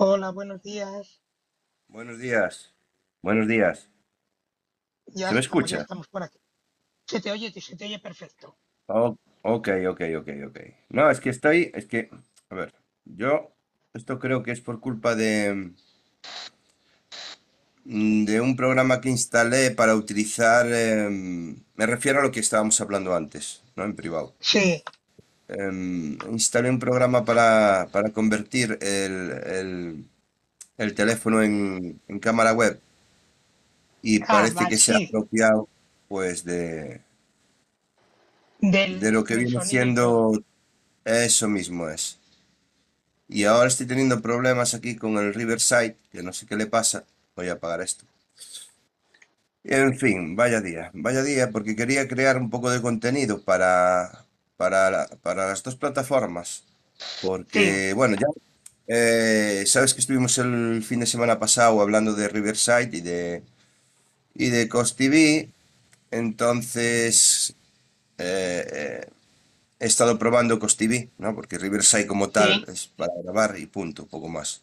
[0.00, 1.20] Hola, buenos días.
[1.88, 2.72] Buenos días.
[3.20, 3.90] Buenos días.
[5.08, 5.82] Ya ¿Se me estamos, ya escucha?
[5.82, 6.38] estamos por aquí.
[7.06, 8.56] Se te oye, se te oye perfecto.
[8.88, 10.58] Oh, ok, ok, ok, ok.
[10.90, 12.10] No, es que estoy, es que,
[12.50, 13.52] a ver, yo,
[13.94, 15.72] esto creo que es por culpa de,
[17.84, 22.80] mm, de un programa que instalé para utilizar, em, me refiero a lo que estábamos
[22.80, 23.84] hablando antes, ¿no?
[23.84, 24.34] En privado.
[24.40, 24.82] Sí,
[25.48, 30.04] Em, instalé un programa para, para convertir el, el-
[30.78, 32.80] el teléfono en, en cámara web
[34.02, 35.68] y ah, parece que se ha apropiado,
[36.08, 37.00] pues, de,
[38.60, 40.32] del, de lo que viene sonido siendo
[41.04, 42.18] eso mismo es.
[43.28, 47.04] Y ahora estoy teniendo problemas aquí con el Riverside, que no sé qué le pasa.
[47.36, 48.04] Voy a apagar esto.
[49.64, 54.24] En fin, vaya día, vaya día, porque quería crear un poco de contenido para,
[54.58, 56.64] para, la- para las dos plataformas.
[57.52, 58.28] Sí, Porque, bueno, ya
[58.88, 63.44] eh, sabes que estuvimos el fin de semana pasado hablando de Riverside y de,
[64.34, 65.50] y de Cost TV.
[66.10, 67.54] Entonces,
[68.18, 69.08] eh, eh,
[69.80, 71.34] he estado probando Cost TV, ¿no?
[71.36, 74.62] Porque Riverside como tal sí, es para grabar y punto, poco más.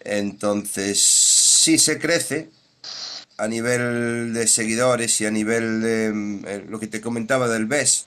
[0.00, 2.50] Entonces, sí se crece
[3.38, 7.66] a nivel de seguidores y a nivel de mm, eh, lo que te comentaba del
[7.66, 8.06] BES.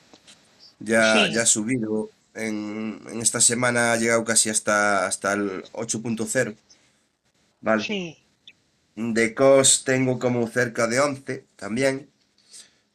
[0.89, 2.09] Ya, ya ha subido.
[2.35, 6.55] En, en esta semana ha llegado casi hasta, hasta el 8.0,
[7.61, 7.87] ¿vale?
[7.87, 8.17] sí.
[8.95, 12.09] De COS tengo como cerca de 11 también.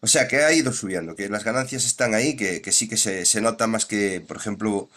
[0.01, 2.97] O sea que ha ido subiendo, que las ganancias están ahí, que, que sí que
[2.97, 4.89] se, se nota más que, por ejemplo,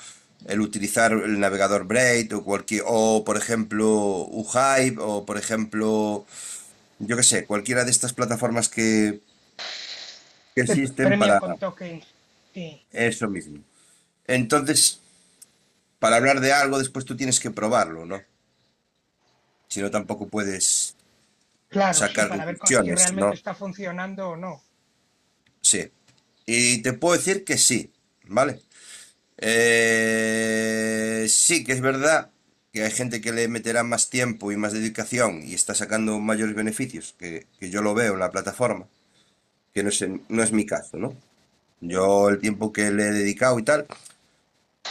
[0.48, 3.88] el utilizar el navegador Brave o cualquier, o por ejemplo,
[4.32, 6.26] UHype, o por ejemplo,
[7.00, 9.22] yo qué sé, cualquiera de estas plataformas que,
[10.56, 12.11] que Te existen para con tokens.
[12.54, 13.64] Sí, eso mismo.
[14.28, 15.00] Entonces,
[16.00, 18.22] para hablar de algo, después tú tienes que probarlo, ¿no?
[19.68, 20.96] Si no, tampoco puedes
[21.70, 23.32] claro, sí, sacar para ver si realmente ¿no?
[23.32, 24.62] está funcionando o no.
[25.62, 25.92] Sí.
[26.46, 27.92] Y te puedo decir que sí,
[28.26, 28.62] ¿vale?
[29.38, 32.32] Eh, sí, que es verdad
[32.74, 36.56] que hay gente que le meterá más tiempo y más dedicación y está sacando mayores
[36.56, 38.88] beneficios, que, que yo lo veo en la plataforma,
[39.74, 41.16] que no es, no es mi caso, ¿no?
[41.82, 43.88] Yo el tiempo que le he dedicado y tal,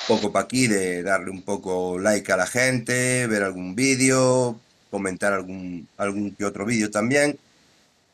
[0.09, 4.59] poco para aquí de darle un poco like a la gente, ver algún vídeo,
[4.91, 7.39] comentar algún, algún que otro vídeo también.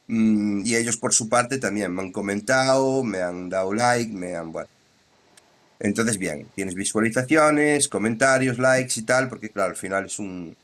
[0.09, 4.37] Mm, y ellos por su parte también me han comentado, me han dado like, me
[4.37, 4.53] han...
[4.53, 4.69] Bueno.
[5.79, 10.57] Entonces, bien, tienes visualizaciones, comentarios, likes y tal, porque claro, al final es un...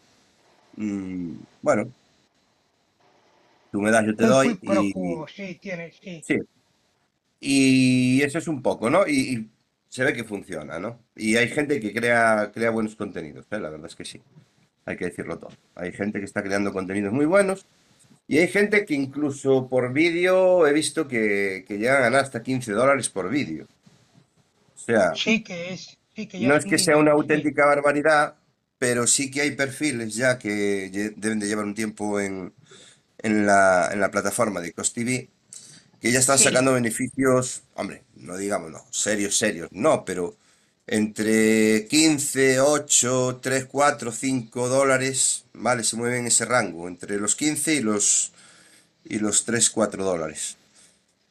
[0.76, 1.88] mm, bueno,
[3.70, 5.54] tú me das, yo te doy y...
[5.58, 6.22] tiene, sí.
[6.26, 6.38] Sí,
[7.42, 9.06] y eso es un poco, ¿no?
[9.06, 9.50] Y, y
[9.88, 11.00] se ve que funciona, ¿no?
[11.16, 13.60] Y hay gente que crea, crea buenos contenidos, ¿eh?
[13.60, 14.22] La verdad es que sí,
[14.86, 15.52] hay que decirlo todo.
[15.74, 17.66] Hay gente que está creando contenidos muy buenos
[18.28, 22.42] y hay gente que incluso por vídeo he visto que, que llegan a ganar hasta
[22.42, 23.66] 15 dólares por vídeo.
[24.74, 28.36] O sea, Sí que es, sí que ya no es que sea una auténtica barbaridad,
[28.78, 32.52] pero sí que hay perfiles ya que deben de llevar un tiempo en,
[33.18, 35.30] en la, en la plataforma de Cost TV
[36.02, 40.36] que ya están Sí, sacando beneficios, hombre, no digamos, no, serios, serios, no, pero
[40.88, 47.36] entre 15, 8, 3, 4, 5 dólares, vale, se mueven en ese rango, entre los
[47.36, 48.32] 15 y los,
[49.04, 50.56] y los 3, 4 dólares.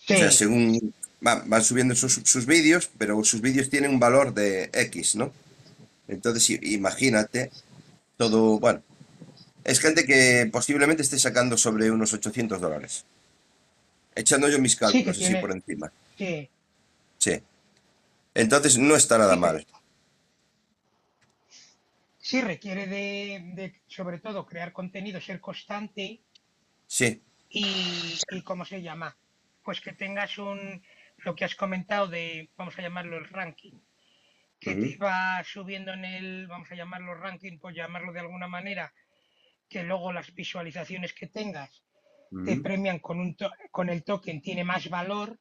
[0.08, 4.00] O sea, sí, según van, van subiendo sus, sus vídeos, pero sus vídeos tienen un
[4.00, 5.34] valor de X, ¿no?
[6.08, 7.52] Entonces, imagínate
[8.18, 8.84] todo, bueno,
[9.64, 13.06] es gente que posiblemente esté sacando sobre unos 800 dólares.
[14.16, 15.92] Echando yo mis sí cálculos así por encima.
[16.18, 16.50] sí,
[17.18, 17.40] Sí.
[18.34, 19.68] Entonces no está nada sí, mal.
[22.18, 26.22] Sí, requiere de, de, sobre todo, crear contenido, ser constante
[26.88, 29.18] Sí, y, y ¿cómo se llama?
[29.64, 30.84] Pues que tengas un,
[31.18, 33.80] lo que has comentado de, vamos a llamarlo el ranking,
[34.60, 38.94] que te va subiendo en el, vamos a llamarlo ranking, por llamarlo de alguna manera,
[39.70, 41.82] que luego las visualizaciones que tengas
[42.44, 45.40] te premian con un to- con el token tiene más valor,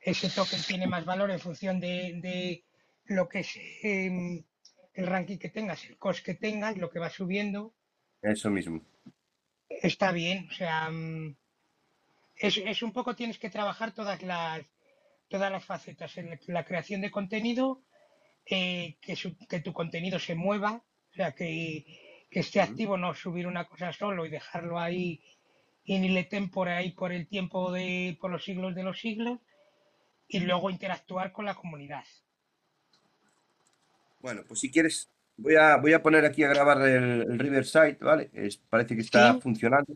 [0.00, 1.94] ese token tiene más valor en función de,
[2.26, 2.64] de
[3.16, 3.50] lo que es
[3.82, 4.44] em,
[4.94, 7.74] el ranking que tengas, el cost que tengas, lo que va subiendo,
[8.22, 8.80] Eso mismo.
[9.88, 11.36] está bien, o sea, mm,
[12.36, 14.62] es, es un poco tienes que trabajar todas las
[15.28, 17.82] todas las facetas, en la creación de contenido,
[18.46, 21.84] eh, que, su- que tu contenido se mueva, o sea, que,
[22.32, 25.22] que esté activo, no subir una cosa solo y dejarlo ahí
[25.94, 29.38] in ile tempore ahí por el tiempo de, por los siglos de los siglos,
[30.28, 32.04] y luego interactuar con la comunidad.
[34.20, 37.98] Bueno, pues si quieres, voy a, voy a poner aquí a grabar el, el Riverside,
[38.00, 38.30] ¿vale?
[38.32, 39.94] Es- parece que está Sí, funcionando.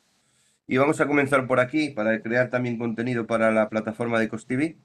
[0.69, 4.77] Y vamos a comenzar por aquí para crear también contenido para la plataforma de CosTV.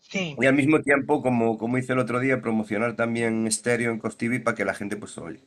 [0.00, 4.00] sí, Y al mismo tiempo, como, como hice el otro día, promocionar también estéreo en
[4.00, 5.44] CosTV para que la gente pues oye.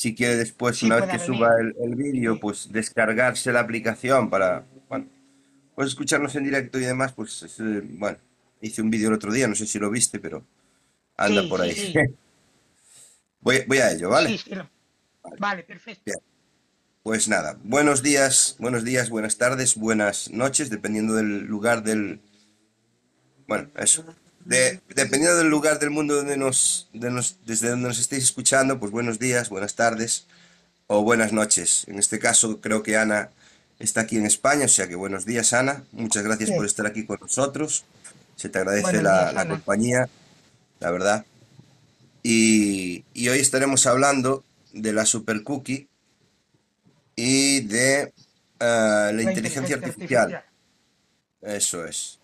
[0.00, 4.30] Si quiere después, sí una vez que suba el, el vídeo, pues descargarse la aplicación
[4.30, 5.04] para, bueno,
[5.74, 8.16] pues escucharnos en directo y demás, pues es, eh, bueno,
[8.62, 10.42] hice un vídeo el otro día, no sé si lo viste, pero
[11.18, 11.74] anda sí, por ahí.
[11.74, 11.92] sí,
[13.42, 14.28] Voy, voy a ello, ¿vale?
[14.30, 14.70] sí, sí, lo-
[15.38, 16.02] Vale, perfecto.
[16.06, 16.18] Bien.
[17.02, 22.22] Pues nada, buenos días, buenos días, buenas tardes, buenas noches, dependiendo del lugar del,
[23.46, 24.02] bueno, eso.
[24.44, 28.80] De- dependiendo del lugar del mundo donde nos, de nos- desde donde nos estéis escuchando,
[28.80, 30.26] pues buenos días, buenas tardes
[30.86, 31.84] o buenas noches.
[31.88, 33.30] En este caso creo que Ana
[33.78, 35.84] está aquí en España, o sea que buenos días, Ana.
[35.92, 37.84] Muchas gracias por estar aquí con nosotros.
[38.36, 40.08] Se te agradece la, compañía,
[40.80, 41.26] la verdad.
[42.22, 45.88] Y, y hoy estaremos hablando de la super cookie
[47.16, 48.12] y de
[48.60, 50.34] ah, la La inteligencia inteligencia artificial.
[50.34, 51.56] artificial.
[51.56, 52.18] Eso es,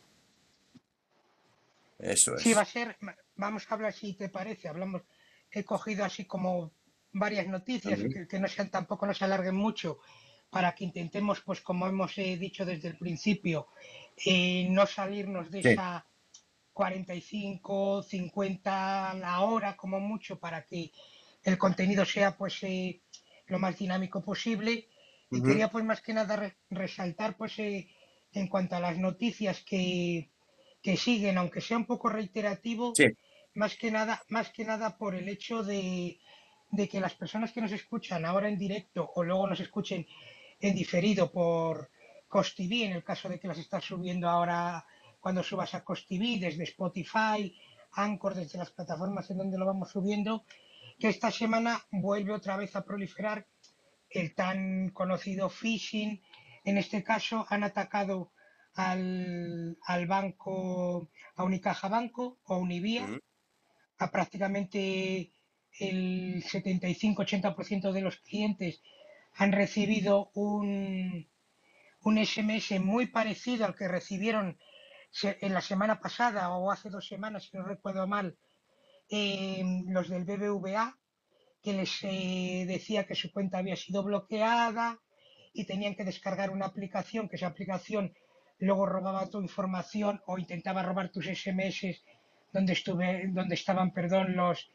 [1.98, 2.96] eso Sí, va a ser,
[3.34, 5.02] vamos a hablar si te parece, hablamos,
[5.50, 6.72] he cogido así como
[7.12, 9.98] varias noticias que, que no sean tampoco no se alarguen mucho
[10.50, 13.68] para que intentemos, pues como hemos eh, dicho desde el principio,
[14.24, 15.68] eh, no salirnos de Sí.
[15.72, 16.06] esa
[16.72, 20.92] 45, 50 a la hora como mucho para que
[21.42, 23.02] el contenido sea pues eh,
[23.46, 24.88] lo más dinámico posible.
[25.30, 30.30] Y quería pues más que nada re- resaltar pues en cuanto a las noticias que,
[30.86, 33.06] que siguen, aunque sea un poco reiterativo, Sí.
[33.54, 36.20] más que nada, más que nada por el hecho de,
[36.70, 40.06] de que las personas que nos escuchan ahora en directo o luego nos escuchen
[40.60, 41.90] en diferido por
[42.28, 44.86] CosTV, en el caso de que las estás subiendo ahora
[45.20, 47.52] cuando subas a CosTV desde Spotify,
[47.90, 50.44] Anchor, desde las plataformas en donde lo vamos subiendo,
[51.00, 53.44] que esta semana vuelve otra vez a proliferar
[54.08, 56.22] el tan conocido phishing.
[56.64, 58.30] En este caso han atacado
[58.76, 63.20] al, al banco, a Unicaja Banco o Univía, Ujú,
[63.98, 65.32] a prácticamente
[65.78, 68.82] el 75-80% de los clientes
[69.34, 71.28] han recibido un,
[72.02, 74.58] un SMS muy parecido al que recibieron
[75.22, 78.36] en la semana pasada o hace dos semanas, si no recuerdo mal,
[79.10, 80.98] eh, los del BBVA,
[81.62, 85.00] que les eh, decía que su cuenta había sido bloqueada
[85.52, 88.14] y tenían que descargar una aplicación, que esa aplicación
[88.58, 92.02] luego robaba tu información o intentaba robar tus SMS
[92.52, 94.70] donde, estuve, donde estaban perdón, los,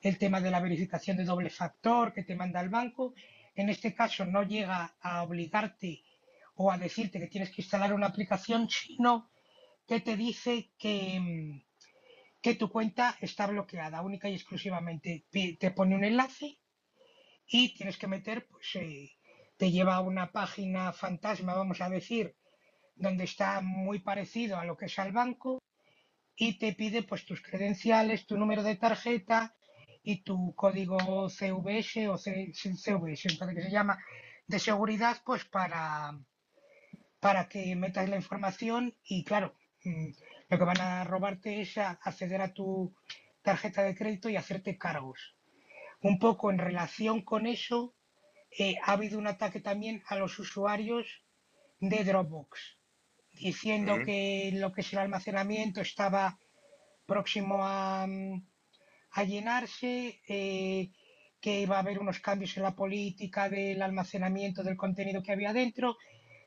[0.00, 3.14] el tema de la verificación de doble factor que te manda el banco.
[3.54, 6.02] En este caso no llega a obligarte
[6.56, 9.30] o a decirte que tienes que instalar una aplicación, sino
[9.86, 11.62] que te dice que,
[12.40, 15.24] que tu cuenta está bloqueada única y exclusivamente.
[15.30, 16.58] Te pone un enlace
[17.46, 19.12] y tienes que meter, pues eh,
[19.56, 22.36] te lleva a una página fantasma, vamos a decir,
[22.96, 25.62] donde está muy parecido a lo que es al banco
[26.36, 29.54] y te pide pues tus credenciales, tu número de tarjeta
[30.02, 33.98] y tu código CVS o C- CVS, parece que se llama,
[34.46, 36.18] de seguridad, pues para,
[37.20, 40.08] para que metas la información y claro, mm,
[40.50, 42.94] lo que van a robarte es acceder a tu
[43.42, 45.34] tarjeta de crédito y hacerte cargos.
[46.02, 47.94] Un poco en relación con eso,
[48.58, 51.06] eh, ha habido un ataque también a los usuarios
[51.80, 52.73] de Dropbox,
[53.40, 56.38] diciendo que lo que es el almacenamiento estaba
[57.06, 58.06] próximo a,
[59.10, 60.90] a llenarse, eh,
[61.40, 65.52] que iba a haber unos cambios en la política del almacenamiento del contenido que había
[65.52, 65.96] dentro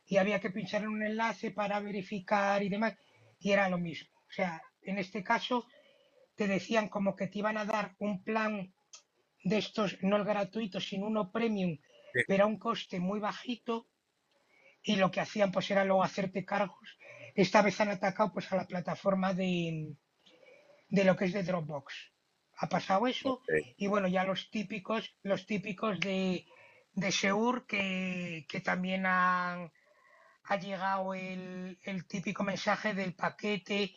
[0.07, 2.95] y había que pinchar en un enlace para verificar y demás,
[3.39, 4.09] y era lo mismo.
[4.27, 5.65] O sea, en este caso
[6.35, 8.73] te decían como que te iban a dar un plan
[9.43, 11.77] de estos, no el gratuito, sino uno premium,
[12.13, 12.21] Sí.
[12.25, 13.87] pero a un coste muy bajito.
[14.89, 16.87] Y lo que hacían pues era luego hacerte cargos.
[17.35, 19.53] Esta vez han atacado pues a la plataforma de,
[20.89, 21.93] de lo que es de Dropbox.
[22.59, 23.33] Ha pasado eso.
[23.33, 23.49] Ok.
[23.77, 26.45] Y bueno, ya los típicos, los típicos de,
[26.93, 29.71] de Seur que, que también han,
[30.45, 33.93] ha llegado el, el típico mensaje del paquete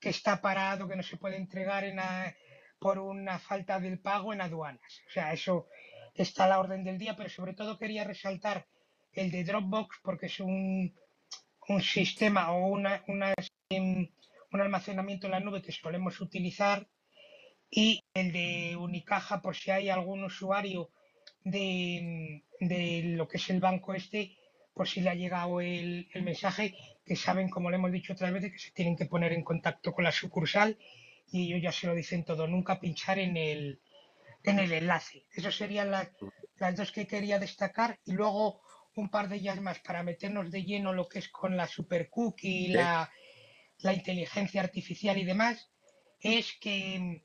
[0.00, 2.34] que está parado, que no se puede entregar en a-
[2.78, 4.92] por una falta del pago en aduanas.
[5.08, 5.66] O sea, eso
[6.14, 8.66] está a la orden del día, pero sobre todo quería resaltar
[9.20, 10.94] el de Dropbox porque es un,
[11.68, 13.34] un sistema o una, una,
[13.68, 14.08] em,
[14.52, 16.86] un almacenamiento en la nube que solemos utilizar.
[17.70, 20.90] Y el de Unicaja por si hay algún usuario
[21.44, 24.38] de, de lo que es el banco este,
[24.72, 28.32] por si le ha llegado el, el mensaje, que saben, como le hemos dicho otras
[28.32, 30.78] veces, que se tienen que poner en contacto con la sucursal
[31.30, 33.80] y ellos ya se lo dicen todo, nunca pinchar en el,
[34.44, 35.26] en el enlace.
[35.34, 36.08] Esas serían las,
[36.56, 37.98] las dos que quería destacar.
[38.06, 38.62] Y luego
[39.00, 42.08] un par de ellas más para meternos de lleno lo que es con la super
[42.10, 42.72] cookie, Sí.
[42.72, 43.10] la,
[43.78, 45.70] la inteligencia artificial y demás,
[46.20, 47.22] es que mm,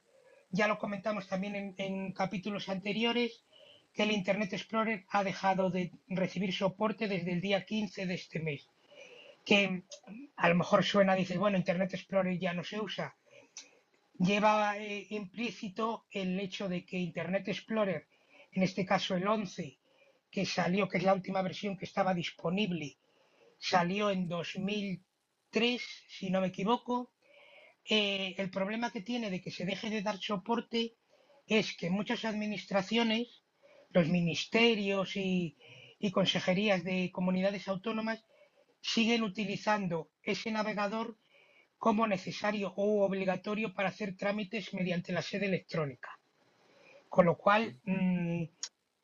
[0.51, 3.43] ya lo comentamos también en, en capítulos anteriores,
[3.93, 8.39] que el Internet Explorer ha dejado de recibir soporte desde el día 15 de este
[8.39, 8.67] mes.
[9.45, 9.83] Que mm,
[10.35, 13.15] a lo mejor suena, dices, bueno, Internet Explorer ya no se usa.
[14.19, 18.07] Lleva eh, implícito el hecho de que Internet Explorer,
[18.51, 19.79] en este caso el 11,
[20.33, 22.97] que salió, que es la última versión que estaba disponible,
[23.59, 27.11] salió en 2003, si no me equivoco.
[27.85, 30.95] Eh, el problema que tiene de que se deje de dar soporte
[31.45, 33.43] es que muchas administraciones,
[33.91, 35.55] los ministerios y,
[35.99, 38.25] y consejerías de comunidades autónomas
[38.81, 41.15] siguen utilizando ese navegador
[41.77, 46.09] como necesario o obligatorio para hacer trámites mediante la sede electrónica.
[47.07, 48.45] Con lo cual, mm,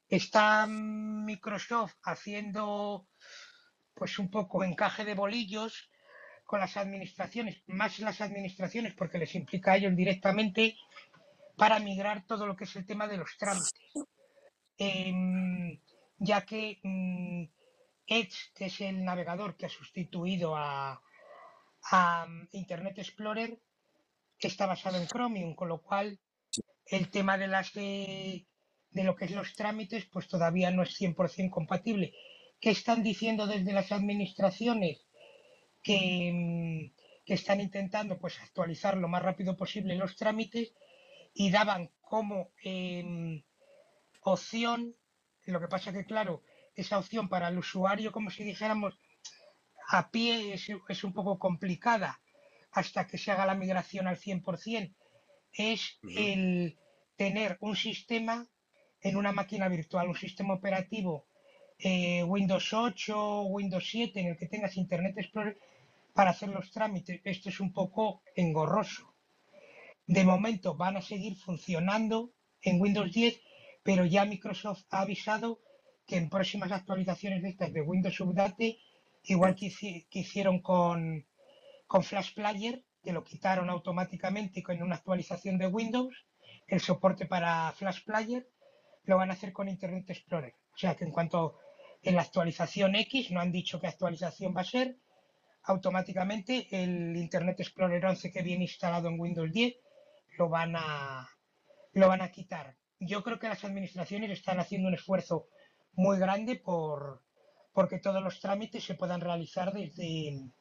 [0.10, 3.08] está Microsoft haciendo
[3.94, 5.90] pues un poco encaje de bolillos
[6.46, 10.76] con las administraciones, más las administraciones porque les implica a ellos directamente
[11.56, 13.94] para migrar todo lo que es el tema de los trámites.
[14.78, 15.80] Em,
[16.18, 17.44] ya que mm,
[18.08, 21.02] Edge, que es el navegador que ha sustituido a,
[21.92, 23.60] a mm, Internet Explorer,
[24.40, 26.20] está basado en Chromium, con lo cual
[26.86, 28.48] el tema de las de,
[28.92, 32.14] de lo que es los trámites, pues todavía no es 100% compatible.
[32.60, 35.06] ¿Qué están diciendo desde las administraciones?
[35.84, 40.74] Que, mm, que están intentando pues actualizar lo más rápido posible los trámites
[41.34, 43.44] y daban como em,
[44.22, 44.96] opción,
[45.46, 46.42] lo que pasa que claro,
[46.76, 49.00] esa opción para el usuario, como si dijéramos,
[49.90, 52.20] a pie es, es un poco complicada
[52.72, 54.96] hasta que se haga la migración al 100%,
[55.54, 56.78] es el
[57.16, 58.48] tener un sistema
[59.02, 61.26] en una máquina virtual, un sistema operativo
[61.82, 65.58] eh, Windows 8, Windows 7, en el que tengas Internet Explorer
[66.14, 67.22] para hacer los trámites.
[67.24, 69.14] Esto es un poco engorroso.
[70.06, 73.40] De momento van a seguir funcionando en Windows 10,
[73.84, 75.62] pero ya Microsoft ha avisado
[76.06, 78.80] que en próximas actualizaciones de estas de Windows Update,
[79.24, 79.70] igual que,
[80.10, 81.26] que hicieron con,
[81.88, 86.26] con Flash Player, que lo quitaron automáticamente con una actualización de Windows,
[86.68, 88.50] el soporte para Flash Player,
[89.10, 90.54] lo van a hacer con Internet Explorer.
[90.76, 91.58] O sea que en cuanto
[92.04, 94.98] en la actualización X, no han dicho qué actualización va a ser,
[95.64, 99.76] automáticamente el Internet Explorer 11 que viene instalado en Windows 10
[100.38, 101.28] lo van a,
[101.94, 102.76] lo van a quitar.
[103.00, 105.48] Yo creo que las administraciones están haciendo un esfuerzo
[105.94, 107.24] muy grande por
[107.74, 110.52] porque todos los trámites se puedan realizar desde,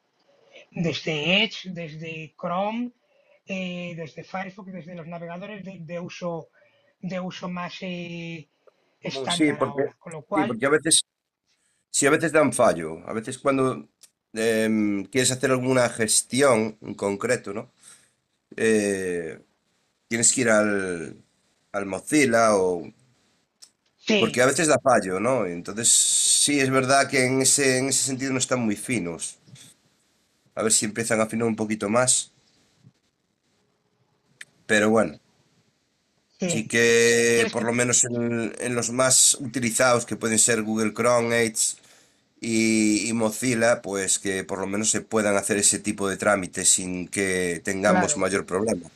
[0.71, 2.93] desde Edge, desde Chrome,
[3.45, 6.49] eh, desde Firefox, desde los navegadores de, de uso
[7.01, 8.49] de uso más eh,
[9.27, 9.95] Sí, estándar porque, ahora.
[9.99, 11.03] Con lo sí, cual, porque a veces,
[11.91, 12.99] sí, a veces dan fallo.
[13.07, 13.89] A veces cuando
[14.33, 17.73] em, quieres hacer alguna gestión en concreto, ¿no?
[18.57, 19.41] Eh,
[20.07, 21.23] tienes que ir al,
[21.73, 22.83] al Mozilla o...
[24.19, 25.45] Porque sí, a veces da fallo, ¿no?
[25.47, 29.39] Entonces, sí, es verdad que en ese, en ese sentido no están muy finos.
[30.53, 32.31] A ver si empiezan a afinar un poquito más.
[34.65, 35.19] Pero bueno,
[36.47, 40.93] sí que ¿Quieres por lo menos en, en los más utilizados, que pueden ser Google
[40.93, 41.75] Chrome, Edge
[42.41, 46.69] y, y Mozilla, pues que por lo menos se puedan hacer ese tipo de trámites
[46.69, 48.89] sin que tengamos Claro, mayor problema.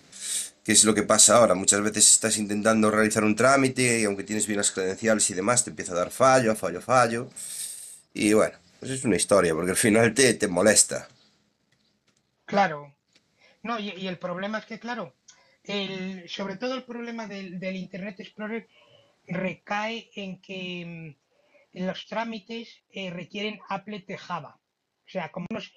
[0.63, 1.55] Que es lo que pasa ahora.
[1.55, 5.63] Muchas veces estás intentando realizar un trámite y aunque tienes bien las credenciales y demás,
[5.65, 7.29] te empieza a dar fallo, fallo, fallo.
[8.13, 11.07] Y bueno, pues es una historia, porque al final te, te molesta.
[12.45, 12.95] claro.
[13.63, 15.15] No, y, y el problema es que, claro,
[15.63, 18.67] el, sobre todo el problema del, del Internet Explorer
[19.27, 24.60] recae en que mm, los trámites eh, requieren applet de Java.
[25.05, 25.74] O sea, como unos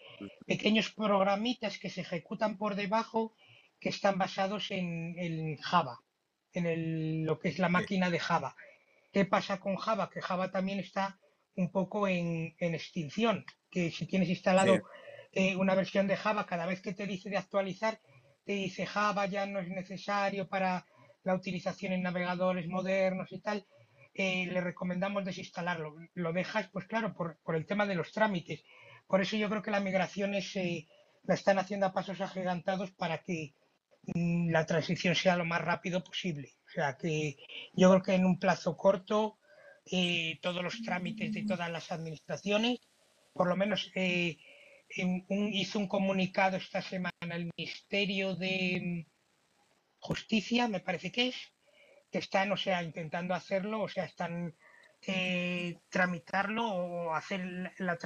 [0.46, 3.34] pequeños programitas que se ejecutan por debajo
[3.80, 6.00] que están basados en, Java,
[6.52, 8.56] en lo que es la máquina de Java.
[9.12, 10.10] ¿Qué pasa con Java?
[10.10, 11.18] Que Java también está
[11.54, 14.82] un poco en, extinción, que si tienes instalado
[15.32, 18.00] eh, una versión de Java, cada vez que te dice de actualizar,
[18.46, 20.86] te dice Java ya no es necesario para
[21.24, 23.66] la utilización en navegadores modernos y tal,
[24.14, 25.96] eh, le recomendamos desinstalarlo.
[26.14, 28.62] Lo dejas, pues claro, por, el tema de los trámites.
[29.08, 30.86] Por eso yo creo que la migración es, eh,
[31.24, 33.54] la están haciendo a pasos agigantados para que
[34.14, 36.54] mm, la transición sea lo más rápido posible.
[36.68, 37.36] O sea que
[37.74, 39.38] yo creo que en un plazo corto
[39.90, 42.78] eh, todos los trámites de todas las administraciones,
[43.32, 43.90] por lo menos
[44.88, 49.06] hizo un comunicado esta semana el Ministerio de
[49.98, 51.36] Justicia, me parece que es,
[52.10, 54.54] que están, o sea, intentando hacerlo, o sea, están
[55.06, 57.98] eh, tramitarlo o hacer la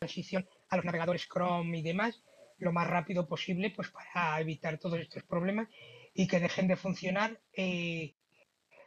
[0.00, 2.22] transición a los navegadores Chrome y demás
[2.58, 5.68] lo más rápido posible, pues para evitar todos estos problemas
[6.14, 8.14] y que dejen de funcionar eh,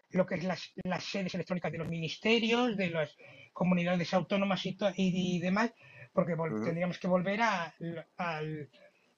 [0.10, 3.16] lo que es las, las, sedes electrónicas de los ministerios, de las
[3.54, 5.74] comunidades autónomas y, y, demás,
[6.18, 7.76] porque tendríamos que volver a,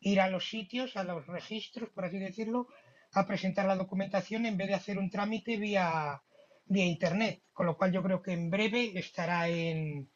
[0.01, 2.67] ir a los sitios, a los registros, por así decirlo,
[3.13, 6.21] a presentar la documentación en vez de hacer un trámite vía,
[6.65, 7.41] vía Internet.
[7.53, 10.09] Con lo cual yo creo que en breve estará en,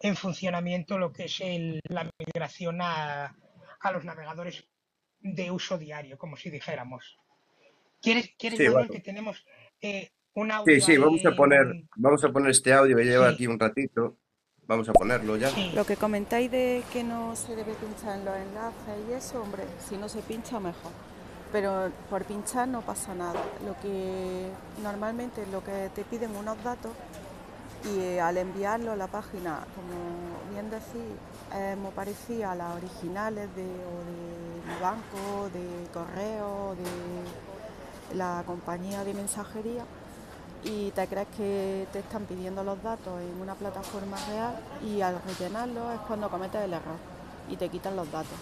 [0.00, 3.36] en funcionamiento lo que es el, la migración a,
[3.78, 4.66] a, los navegadores
[5.20, 7.18] de uso diario, como si dijéramos.
[8.00, 8.58] ¿Quieres, quieres
[8.90, 9.44] que tenemos
[9.82, 10.74] eh, un audio?
[10.74, 14.16] Sí, sí, vamos a poner, vamos a poner este audio que lleva aquí un ratito.
[14.68, 15.50] Vamos a ponerlo ya.
[15.74, 19.64] Lo que comentáis de que no se debe pinchar en los enlaces y eso, hombre,
[19.88, 20.92] si no se pincha mejor
[21.52, 23.40] pero por pinchar no pasa nada.
[23.64, 24.50] Lo que
[24.82, 26.92] normalmente lo que te piden unos datos
[27.84, 31.16] y eh, al enviarlo a la página, como bien decís,
[31.56, 39.04] es muy parecida a las originales de, o de banco, de correo, de la compañía
[39.04, 39.84] de mensajería
[40.64, 45.20] y te crees que te están pidiendo los datos en una plataforma real y al
[45.22, 46.96] rellenarlo es cuando cometes el error
[47.48, 48.38] y te quitan los datos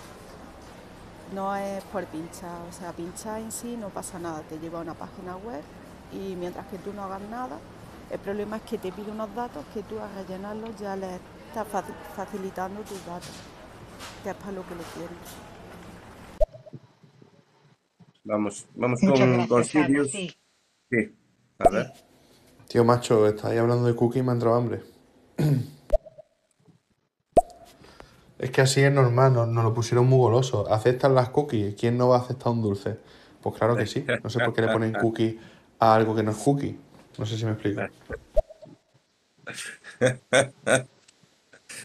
[1.35, 4.83] no es por pinchar, o sea, pinchar en sí no pasa nada, te lleva a
[4.83, 5.63] una página web
[6.13, 7.59] y mientras que tú no hagas nada,
[8.11, 11.17] el problema es que te pide unos datos que tú al rellenarlos ya le
[11.49, 11.67] estás
[12.15, 13.33] facilitando tus datos,
[14.23, 15.17] que es para lo que lo quieres.
[18.25, 20.11] Vamos, vamos con, con Sirius.
[20.11, 20.37] Sí.
[21.59, 21.93] a ver.
[22.69, 24.83] Tío macho, estáis hablando de cookie y me ha entrado hambre.
[28.39, 30.71] Es que así es normal, nos, lo pusieron muy goloso.
[30.71, 31.75] ¿Aceptan las cookies?
[31.75, 32.99] ¿Quién no va a aceptar un dulce?
[33.41, 34.05] Pues claro que sí.
[34.23, 35.41] No sé por qué le ponen cookie
[35.79, 36.79] a algo que no es cookie.
[37.17, 37.81] No sé si me explico.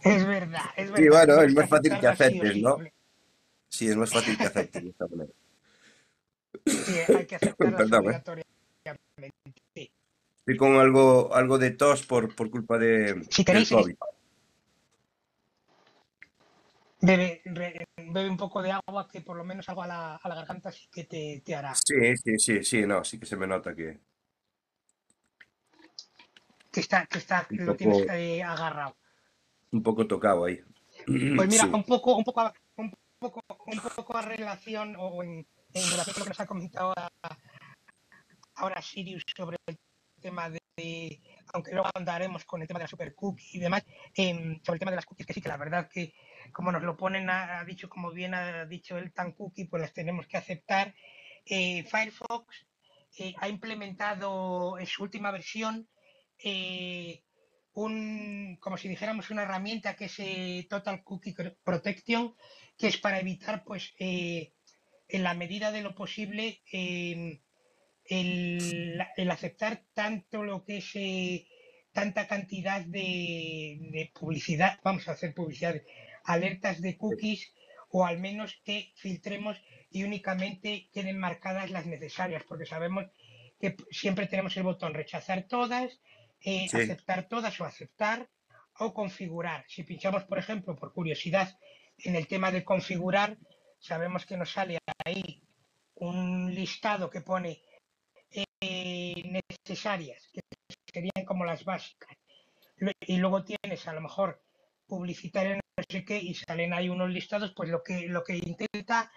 [0.04, 0.96] Es verdad, es verdad.
[0.96, 2.78] Sí, bueno, es más fácil que aceptes, ¿no?
[3.68, 5.30] Sí, es más fácil que aceptes de esta manera.
[6.66, 8.44] Sí, hay que aceptarlas Perdón, ¿eh?
[10.42, 13.96] Estoy con algo, algo de tos por, por culpa de, si del COVID
[17.02, 17.42] bebe,
[17.96, 20.72] bebe un poco de agua que por lo menos algo a la, a la garganta
[20.72, 21.74] sí que te, te, hará.
[21.74, 24.00] Sí, sí, sí, sí, no, sí que se me nota que...
[26.70, 28.96] Que está, que está, lo tienes eh, agarrado.
[29.72, 30.62] Un poco tocado ahí.
[31.06, 35.90] Pues mira, un poco, un poco, un poco, un poco a relación o en, en
[35.90, 36.94] relación con lo que nos ha comentado
[38.54, 39.78] ahora Sirius sobre el
[40.22, 41.20] tema de,
[41.52, 43.84] aunque luego andaremos con el tema de la super cookie y demás,
[44.16, 46.14] eh, sobre el tema de las cookies, que sí que la verdad que
[46.52, 49.92] como nos lo ponen, ha, dicho, como bien ha dicho el tan cookie, pues las
[49.92, 50.94] tenemos que aceptar.
[51.44, 52.66] Eh, Firefox
[53.18, 55.88] eh, ha implementado en su última versión
[56.38, 57.22] eh,
[57.74, 62.34] un, como si dijéramos, una herramienta que es Total Cookie Protection,
[62.76, 66.60] que es para evitar, pues, en la medida de lo posible,
[68.04, 71.46] el, aceptar tanto lo que es
[71.92, 75.80] tanta cantidad de, de, publicidad, vamos a hacer publicidad,
[76.24, 77.52] alertas de cookies
[77.90, 79.60] o al menos que filtremos
[79.90, 83.04] y únicamente queden marcadas las necesarias, porque sabemos
[83.60, 86.00] que siempre tenemos el botón rechazar todas,
[86.40, 88.28] eh, aceptar todas o aceptar
[88.78, 89.64] o configurar.
[89.68, 91.56] Si pinchamos, por ejemplo, por curiosidad,
[91.98, 93.36] en el tema de configurar,
[93.78, 95.42] sabemos que nos sale ahí
[95.94, 97.62] un listado que pone eh,
[99.64, 100.40] necesarias, que
[100.92, 102.16] serían como las básicas.
[103.00, 104.42] Y luego tienes a lo mejor
[104.86, 109.10] publicitaria no sé qué y salen ahí unos listados, pues lo que, lo que intenta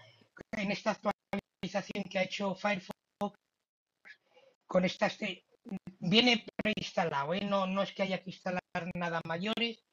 [0.51, 2.95] en esta actualización que ha hecho Firefox
[4.67, 5.17] con estas
[5.99, 7.41] viene preinstalado, ¿eh?
[7.41, 8.61] no, no es que haya que instalar
[8.93, 9.83] nada mayores.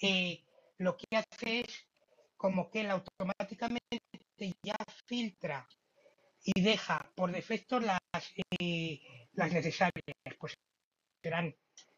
[0.00, 0.44] Eh,
[0.78, 1.86] lo que hace es
[2.36, 3.98] como que él automáticamente
[4.62, 4.76] ya
[5.06, 5.68] filtra
[6.42, 8.00] y deja por defecto las,
[8.60, 9.00] eh,
[9.40, 10.54] las necesarias, pues
[11.22, 11.54] serán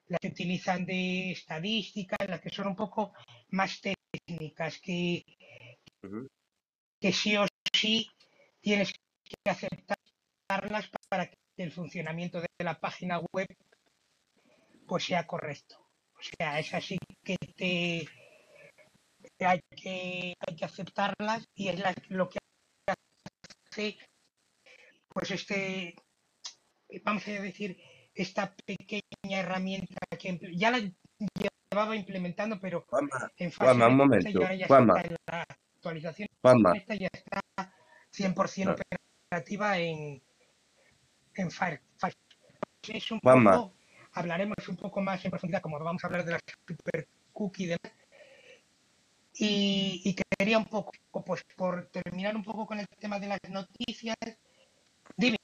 [0.06, 3.12] las que utilizan de estadística, las que son un poco
[3.50, 5.22] más técnicas, que,
[7.00, 8.08] que sí o sí
[8.60, 13.48] tienes que aceptarlas para que el funcionamiento de la página web
[14.86, 15.76] pues sea correcto.
[16.18, 18.08] O sea, es así que te
[19.44, 22.38] hay que hay que aceptarlas y es la- lo que
[23.70, 23.98] hace
[25.08, 25.94] pues este
[27.04, 27.78] vamos a decir
[28.14, 30.80] esta pequeña herramienta que emple- ya la
[31.70, 34.28] llevaba implementando pero Juanma, en fase Juanma, un momento.
[34.54, 35.42] ya Juanma, está en la
[35.76, 36.72] actualización Juanma.
[36.76, 37.40] esta ya está
[38.10, 38.84] 100% Ah,
[39.30, 40.22] operativa en,
[41.34, 42.14] en Firefox.
[42.88, 43.74] Es un poco,
[44.12, 47.66] hablaremos un poco más en profundidad, como vamos a hablar de la super cookie y
[47.68, 47.92] demás.
[49.34, 50.92] Y, y quería un poco,
[51.24, 54.16] pues por terminar un poco con el tema de las noticias,
[55.16, 55.38] dime,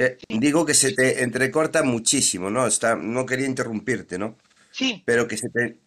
[0.00, 2.66] eh, digo que se te entrecorta muchísimo, ¿no?
[2.66, 4.36] Está, no quería interrumpirte, ¿no?
[4.70, 5.78] sí, Pero que se te...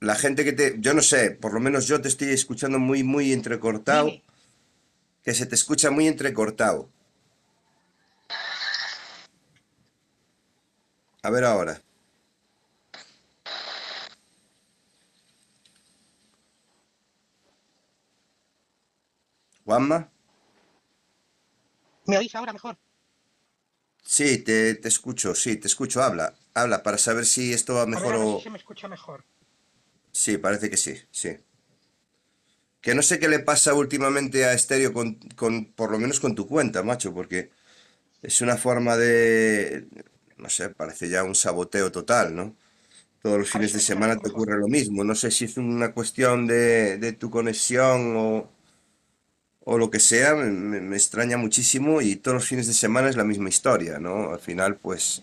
[0.00, 0.76] La gente que te...
[0.78, 4.10] Yo no sé, por lo menos yo te estoy escuchando muy, muy entrecortado,
[5.22, 6.88] que se te escucha muy entrecortado.
[11.22, 11.82] A ver ahora.
[19.64, 20.08] Juanma.
[22.06, 22.78] ¿Me oís ahora mejor?
[24.14, 26.02] Sí, te, te escucho, sí, te escucho.
[26.02, 28.40] Habla, habla para saber si esto va A ver, mejor a ver si o...
[28.40, 29.26] se me escucha mejor.
[30.12, 31.30] Sí, parece que sí, sí.
[32.80, 36.34] Que no sé qué le pasa últimamente a Estéreo con, con, por lo menos con
[36.34, 37.50] tu cuenta, macho, porque
[38.22, 39.88] es una forma de,
[40.38, 42.56] no sé, parece ya un saboteo total, ¿no?
[43.22, 45.04] Todos los fines de semana te ocurre lo mismo.
[45.04, 48.50] No sé si es una cuestión de, de tu conexión o,
[49.70, 53.24] o lo que sea, me, extraña muchísimo y todos los fines de semana es la
[53.24, 54.30] misma historia, ¿no?
[54.32, 55.22] Al final, pues,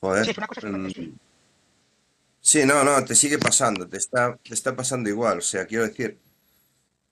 [0.00, 0.30] joder.
[0.30, 1.18] es una cosa mm.
[2.40, 5.38] Sí, no, no, te sigue pasando, te está, te está pasando igual.
[5.38, 6.18] O sea, quiero decir,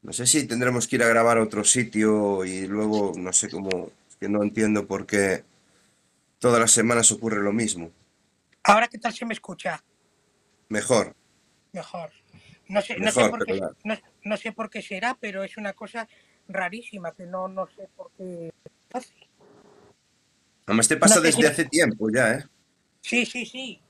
[0.00, 3.50] no sé si tendremos que ir a grabar a otro sitio y luego, no sé
[3.50, 5.44] cómo, es que no entiendo por qué
[6.38, 7.90] todas las semanas ocurre lo mismo.
[8.62, 9.84] Ahora, ¿qué tal se me escucha?
[10.70, 11.14] Mejor,
[11.72, 12.10] Mejor.
[12.68, 15.74] No sé, no sé por qué, no, no sé por qué será, pero es una
[15.74, 16.08] cosa
[16.48, 18.52] rarísima que no, no sé por qué
[18.92, 19.12] hace.
[20.66, 22.44] Además te pasa desde hace tiempo ya, ¿eh?
[23.02, 23.80] Sí, sí, sí.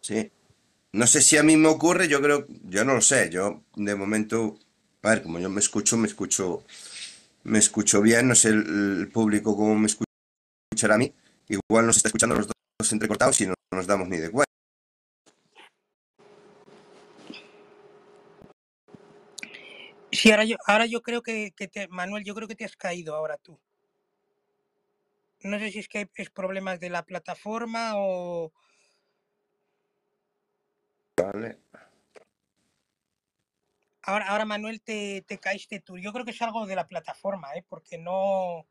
[0.00, 0.30] Sí.
[0.92, 3.94] No sé si a mí me ocurre, yo creo, yo no lo sé, yo de
[3.94, 4.58] momento,
[5.02, 6.64] a ver, como yo me escucho, me escucho,
[7.44, 11.14] me escucho bien, no sé el, el público cómo me escuchará a mí,
[11.48, 14.49] igual nos está escuchando los dos entrecortados y no nos damos ni de cuenta.
[20.20, 22.76] Sí, ahora yo, ahora yo creo que, que te, Manuel, yo creo que te has
[22.76, 23.58] caído ahora tú.
[25.42, 28.52] No sé si es que es problemas de la plataforma o...
[31.16, 31.58] Vale.
[34.02, 35.96] Ahora, ahora Manuel, te, te caíste tú.
[35.96, 37.64] Yo creo que es algo de la plataforma, ¿eh?
[37.66, 38.66] Porque no...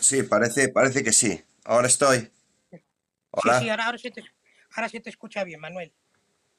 [0.00, 1.40] Sí, parece, parece que sí.
[1.64, 2.28] Ahora estoy.
[2.70, 2.80] Sí, sí,
[3.30, 3.58] Hola.
[3.70, 4.24] ahora, ahora, se te,
[4.74, 5.92] ahora se te escucha bien, Manuel.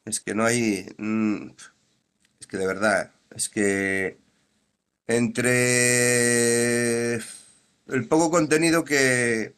[0.06, 0.88] Es que no hay.
[0.98, 1.50] mm,
[2.40, 3.12] Es que de verdad.
[3.38, 4.18] Es que
[5.08, 9.56] entre el poco contenido que,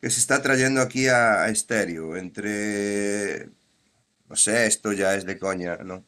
[0.00, 3.50] que se está trayendo aquí a, a estéreo, entre.
[4.28, 6.04] No sé, esto ya es de coña, ¿no?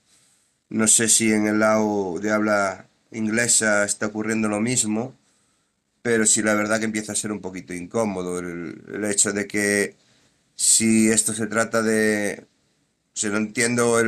[0.71, 5.17] No sé si en el lado de habla inglesa está ocurriendo lo mismo,
[6.03, 9.97] pero sí la verdad que empieza a ser un poquito incómodo el, hecho de que
[10.57, 12.47] si esto se trata de
[13.15, 14.03] o sea, no entiendo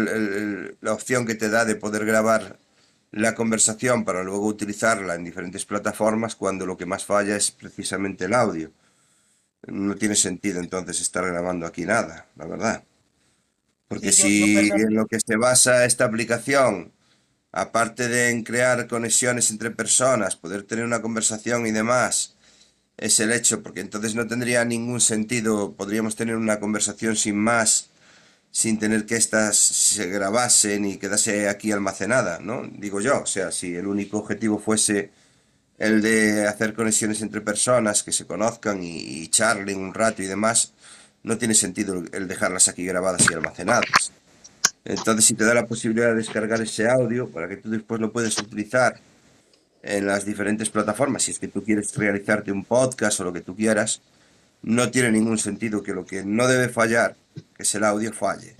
[0.82, 2.58] la opción que te da de poder grabar
[3.16, 8.26] la conversación para luego utilizarla en diferentes plataformas cuando lo que más falla es precisamente
[8.26, 8.72] el audio.
[9.68, 12.84] No tiene sentido entonces estar grabando aquí nada, la verdad.
[13.88, 16.92] Porque Sí, yo, yo si en lo que se basa esta aplicación,
[17.52, 22.36] aparte de en crear conexiones entre personas, poder tener una conversación y demás,
[22.98, 27.90] es el hecho, porque entonces no tendría ningún sentido, podríamos tener una conversación sin más
[28.56, 32.62] sin tener que éstas se grabasen y quedase aquí almacenada, ¿no?
[32.66, 35.10] Digo yo, o sea, si el único objetivo fuese
[35.76, 40.26] el de hacer conexiones entre personas que se conozcan y, y charlen un rato y
[40.26, 40.72] demás,
[41.22, 44.10] no tiene sentido el- dejarlas aquí grabadas y almacenadas.
[44.86, 48.10] Entonces, si te da la posibilidad de descargar ese audio para que tú después lo
[48.10, 48.98] puedas utilizar
[49.82, 53.42] en las diferentes plataformas, si es que tú quieres realizarte un podcast o lo que
[53.42, 54.00] tú quieras,
[54.62, 57.16] no tiene ningún sentido que lo que no debe fallar,
[57.56, 58.56] que es el audio, falle.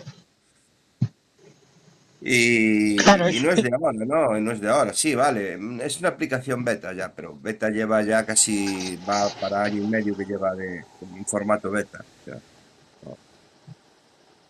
[2.21, 4.41] Y, Claro, y es, no es de ahora, ¿no?
[4.41, 4.93] No es de ahora.
[4.95, 9.83] Sí, vale, es una aplicación beta ya, pero beta lleva ya casi, va para año
[9.83, 10.79] y medio que lleva de,
[11.17, 12.05] en formato beta.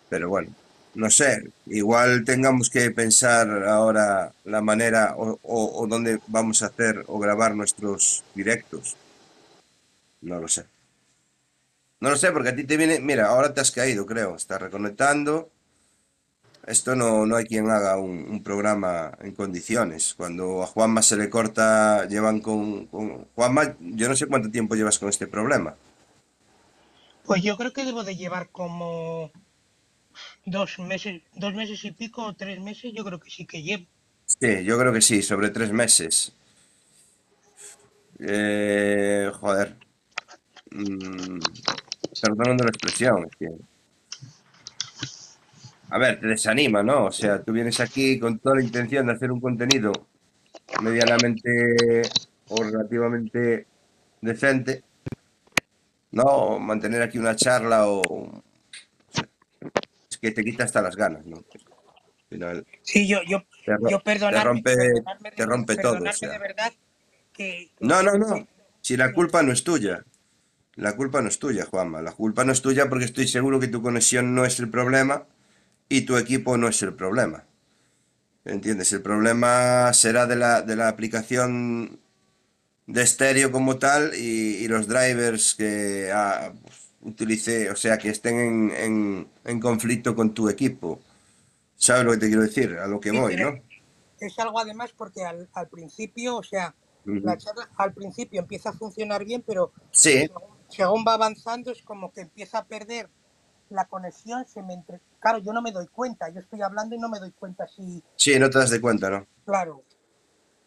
[0.08, 0.50] Pero bueno,
[0.94, 6.66] no sé, igual tengamos que pensar ahora la manera o, o, o dónde vamos a
[6.66, 8.96] hacer o grabar nuestros directos.
[10.20, 10.64] No lo sé.
[12.00, 14.60] No lo sé, porque a ti te viene, mira, ahora te has caído, creo, estás
[14.62, 15.50] reconectando.
[16.66, 20.14] Esto no, no hay quien haga un, un programa en condiciones.
[20.14, 23.24] Cuando a Juanma se le corta, llevan con, con...
[23.34, 25.76] Juanma, yo no sé cuánto tiempo llevas con este problema.
[27.24, 29.30] pues yo creo que debo de llevar como
[30.46, 33.86] dos meses, dos meses y pico o tres meses, yo creo que sí que llevo.
[34.24, 36.32] Sí, yo creo que sí, sobre tres meses.
[38.18, 39.76] Eh, joder.
[40.72, 41.40] Mm,
[42.20, 43.48] perdonando la expresión, es que...
[45.88, 47.06] A ver, te desanima, ¿no?
[47.06, 49.92] O sea, tú vienes aquí con toda la intención de hacer un contenido
[50.82, 52.02] medianamente
[52.48, 53.66] o relativamente
[54.20, 54.82] decente,
[56.10, 56.24] ¿no?
[56.24, 58.42] O mantener aquí una charla o...
[60.10, 61.36] Es que te quita hasta las ganas, ¿no?
[61.36, 66.16] Al final Sí, yo, yo, te, perdonarme, rompe, perdonarme te rompe todo, o perdonarme de
[66.16, 66.38] sea.
[66.38, 66.72] verdad
[67.32, 68.48] que No, no, no.
[68.80, 70.04] Si la culpa no es tuya.
[70.76, 72.02] La culpa no es tuya, Juanma.
[72.02, 75.26] La culpa no es tuya porque estoy seguro que tu conexión no es el problema
[75.88, 77.44] y tu equipo no es el problema.
[78.44, 78.92] ¿Entiendes?
[78.92, 81.98] El problema será de la, de la aplicación
[82.86, 88.10] de estéreo como tal y, y los drivers que ah, pues, utilice, o sea, que
[88.10, 91.00] estén en, en- en conflicto con tu equipo.
[91.76, 92.74] ¿Sabes lo que te quiero decir?
[92.78, 93.60] A lo que sí, voy, ¿no?
[94.20, 96.74] es algo además porque al, al principio, o sea,
[97.22, 101.82] la charla al principio empieza a funcionar bien, pero Sí, según, según va avanzando es
[101.82, 103.08] como que empieza a perder
[103.70, 105.00] la conexión, se me entre...
[105.20, 108.02] Claro, yo no me doy cuenta, yo estoy hablando y no me doy cuenta si,
[108.16, 109.26] sí, no te das de cuenta, ¿no?
[109.44, 109.82] claro,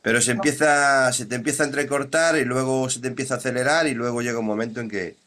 [0.01, 3.37] Pero se no, empieza, se te empieza a entrecortar y luego se te empieza a
[3.37, 5.17] acelerar y luego llega un momento en que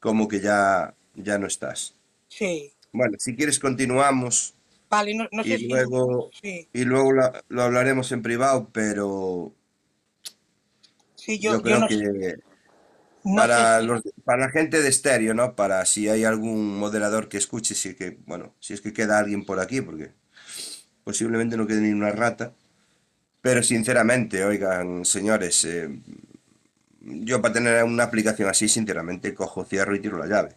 [0.00, 1.94] como que ya, ya no estás.
[2.28, 2.72] sí.
[2.92, 4.54] Bueno, si quieres continuamos
[4.90, 7.12] Vale, no, no sé y si, luego, sí, y luego
[7.48, 9.52] lo hablaremos en privado, pero
[11.14, 12.38] sí, yo, yo yo creo no, sé- que
[13.24, 15.54] no para los, para la gente de estéreo, ¿no?
[15.56, 19.44] Para si hay algún moderador que escuche, si que, bueno, si es que queda alguien
[19.44, 20.12] por aquí, porque
[21.04, 22.54] posiblemente no quede ni una rata.
[23.42, 25.88] Pero sinceramente, oigan, señores, eh,
[27.00, 30.56] yo para tener una aplicación así, sinceramente, cojo, cierro y tiro la llave.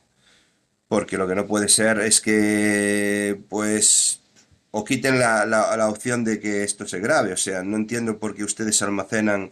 [0.88, 4.22] Porque lo que no puede ser es que, pues,
[4.72, 7.34] o quiten la, la- la opción de que esto se grabe.
[7.34, 9.52] O sea, no entiendo por qué ustedes almacenan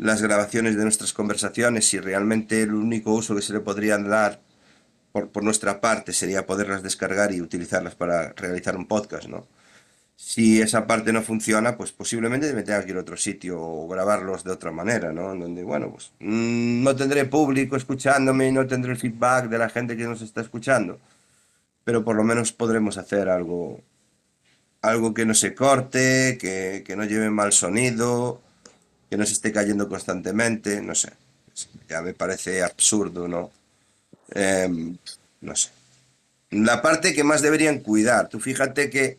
[0.00, 4.40] las grabaciones de nuestras conversaciones si realmente el único uso que se le podría dar
[5.12, 9.46] por, por nuestra parte sería poderlas descargar y utilizarlas para realizar un podcast, ¿no?
[10.16, 13.88] Si esa parte no funciona, pues posiblemente me tenga que ir a otro sitio o
[13.88, 15.32] grabarlos de otra manera, ¿no?
[15.32, 19.58] En donde, bueno, pues mm, no tendré público escuchándome y no tendré el feedback de
[19.58, 20.98] la gente que nos está escuchando,
[21.84, 23.80] pero por lo menos podremos hacer algo,
[24.82, 28.40] algo que no se corte, que, que no lleve mal sonido,
[29.10, 31.10] que no se esté cayendo constantemente, no sé.
[31.88, 33.50] Ya me parece absurdo, ¿no?
[34.30, 34.96] Em,
[35.40, 35.70] no sé.
[36.50, 39.18] La parte que más deberían cuidar, tú fíjate que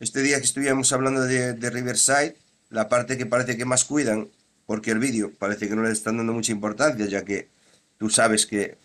[0.00, 2.36] este día que estuvimos hablando de, de Riverside,
[2.70, 4.28] la parte que parece que más cuidan,
[4.66, 7.48] porque el vídeo parece que no le están dando mucha importancia, ya que
[7.98, 8.76] tú sabes que,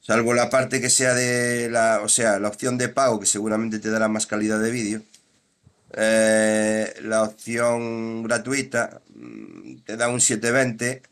[0.00, 3.80] salvo la parte que sea de la, o sea, la opción de pago, que seguramente
[3.80, 5.02] te dará más calidad de vídeo,
[5.96, 11.02] eh, la opción gratuita mm, te da un 720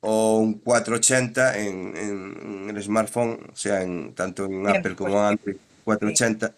[0.00, 4.94] o un 480 en, en- en el smartphone, o sea, en, tanto en bien, Apple
[4.94, 6.54] pues como Android, sí, 480,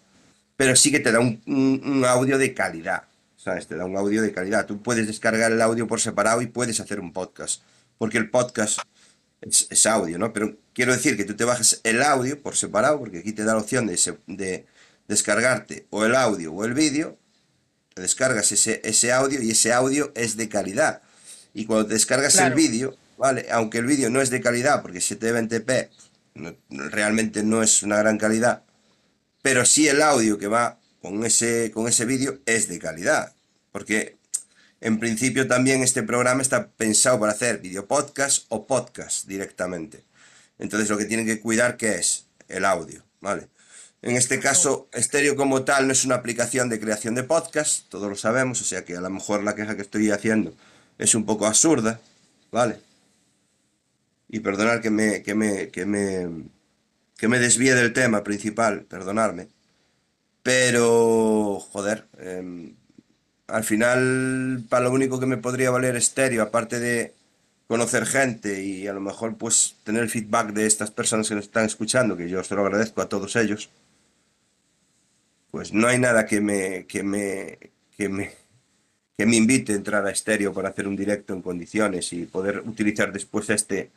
[0.57, 3.03] pero sí que te da un, un- un audio de calidad,
[3.37, 3.67] ¿sabes?
[3.67, 4.65] Te da un audio de calidad.
[4.65, 7.61] Tú puedes descargar el audio por separado y puedes hacer un podcast,
[7.97, 8.79] porque el podcast
[9.41, 10.33] es, es audio, ¿no?
[10.33, 13.53] Pero quiero decir que tú te bajas el audio por separado, porque aquí te da
[13.53, 14.65] la opción de, de
[15.07, 17.17] descargarte o el audio o el vídeo,
[17.99, 21.01] te descargas ese, ese audio y ese audio es de calidad.
[21.53, 23.47] Y cuando te descargas el vídeo, ¿vale?
[23.51, 25.89] Aunque el vídeo no es de calidad, porque 720p
[26.35, 28.63] no- no- realmente no es una gran calidad,
[29.41, 33.33] pero sí el audio que va con ese, con ese vídeo es de calidad.
[33.71, 34.17] Porque
[34.81, 40.03] en principio también este programa está pensado para hacer video podcast o podcast directamente.
[40.57, 43.47] Entonces lo que tienen que cuidar que es el audio, ¿vale?
[44.01, 48.09] En este caso, Stereo como tal no es una aplicación de creación de podcast, todos
[48.09, 50.53] lo sabemos, o sea que a lo mejor la queja que estoy haciendo
[50.97, 51.99] es un poco absurda,
[52.51, 52.79] ¿vale?
[54.29, 56.29] y perdonar que me, que me, que me,
[57.17, 59.47] que me desvíe del tema principal, perdonarme.
[60.43, 62.75] Pero, joder, em,
[63.47, 67.13] al final, para lo único que me podría valer estéreo, aparte de
[67.67, 71.65] conocer gente y a lo mejor pues tener feedback de estas personas que nos están
[71.65, 73.69] escuchando, que yo se lo agradezco a todos ellos,
[75.51, 77.57] pues no hay nada que me, que me,
[77.95, 78.31] que me,
[79.17, 82.59] que me invite a entrar a estéreo para hacer un directo en condiciones y poder
[82.59, 83.91] utilizar después este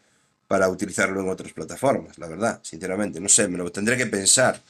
[0.49, 4.61] para utilizarlo en otras plataformas, la verdad, sinceramente, no sé, me lo tendré que pensar.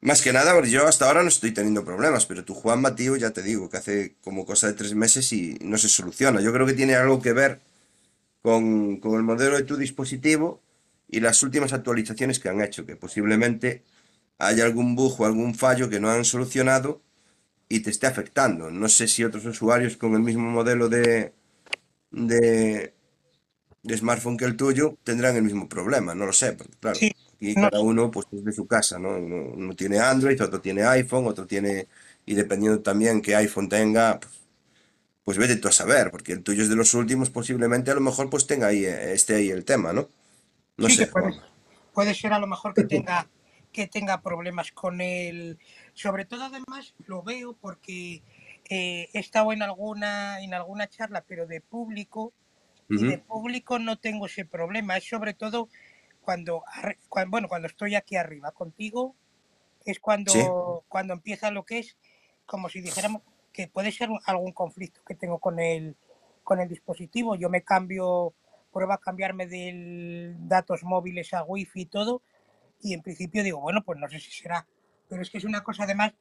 [0.00, 3.16] Más que nada, porque yo hasta ahora no estoy teniendo problemas, pero tu Juan Matío
[3.16, 6.40] ya te digo que hace como cosa de tres meses y no se soluciona.
[6.40, 7.60] Yo creo que tiene algo que ver
[8.42, 10.60] con, con el modelo de tu dispositivo
[11.08, 13.82] y las últimas actualizaciones que han hecho, que posiblemente
[14.42, 17.00] haya algún bug o algún fallo que no han solucionado
[17.68, 18.70] y te esté afectando.
[18.70, 21.32] No sé si otros usuarios con el mismo modelo de,
[22.10, 22.94] de,
[23.82, 27.12] de smartphone que el tuyo tendrán el mismo problema, no lo sé, porque claro, Sí,
[27.56, 29.10] no, cada uno pues es de su casa, ¿no?
[29.10, 31.88] Uno, uno tiene Android, otro tiene iPhone, otro tiene,
[32.26, 34.32] y dependiendo también qué iPhone tenga, pues,
[35.24, 38.00] pues vete tú a saber, porque el tuyo es de los últimos, posiblemente a lo
[38.00, 40.08] mejor pues tenga ahí, eh, esté ahí el tema, ¿no?
[40.76, 41.40] No sí que sé, puede,
[41.92, 43.28] puede ser a lo mejor que tenga,
[43.72, 45.58] que tenga problemas con el...
[45.94, 48.22] Sobre todo además lo veo porque
[48.68, 52.32] eh, he estado en alguna, en alguna charla, pero de público,
[52.88, 54.96] y de público no tengo ese problema.
[54.98, 55.68] Es sobre todo
[56.20, 56.62] cuando,
[57.28, 59.14] bueno, cuando estoy aquí arriba contigo,
[59.84, 61.96] es Sí, cuando, cuando empieza lo que es
[62.46, 65.96] como si dijéramos que puede ser algún conflicto que tengo con el,
[66.44, 67.34] con el dispositivo.
[67.34, 68.34] Yo me cambio,
[68.72, 72.22] pruebo a cambiarme de datos móviles a wifi y todo,
[72.82, 74.66] y en principio digo, bueno, pues no sé si será.
[75.08, 76.12] Pero es que es una cosa además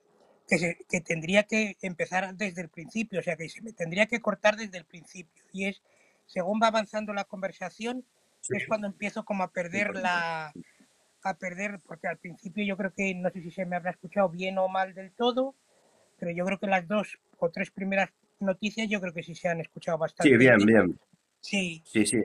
[0.48, 4.06] que, se- que tendría que empezar desde el principio, o sea, que se me tendría
[4.06, 5.44] que cortar desde el principio.
[5.54, 5.82] Y es,
[6.26, 8.06] según va avanzando la conversación,
[8.42, 10.54] sí, es cuando empiezo como a sí, perder la,
[11.24, 14.30] a perder, porque al principio yo creo que, no sé si se me habrá escuchado
[14.30, 15.56] bien o mal del todo,
[16.20, 19.48] pero yo creo que las dos o tres primeras noticias yo creo que sí se
[19.50, 20.68] han escuchado Sí, bastante bien, bien.
[20.68, 21.00] bien.
[21.40, 22.24] Sí, Sí, sí.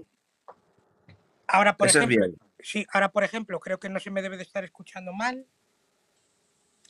[1.46, 2.36] ahora por Eso es bien.
[2.66, 5.46] Sí, ahora por ejemplo, creo que no se me debe de estar escuchando mal.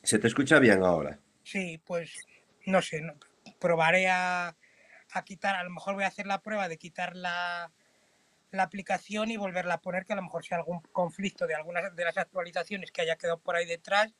[0.02, 1.18] Se te escucha bien ahora.
[1.42, 2.10] Sí, pues
[2.64, 3.14] no sé, no-
[3.58, 4.56] probaré a,
[5.12, 7.72] a quitar, a lo mejor voy a hacer la prueba de quitar la,
[8.50, 11.94] la aplicación y volverla a poner, que a lo mejor sea algún conflicto de algunas
[11.94, 14.14] de las actualizaciones que haya quedado por ahí detrás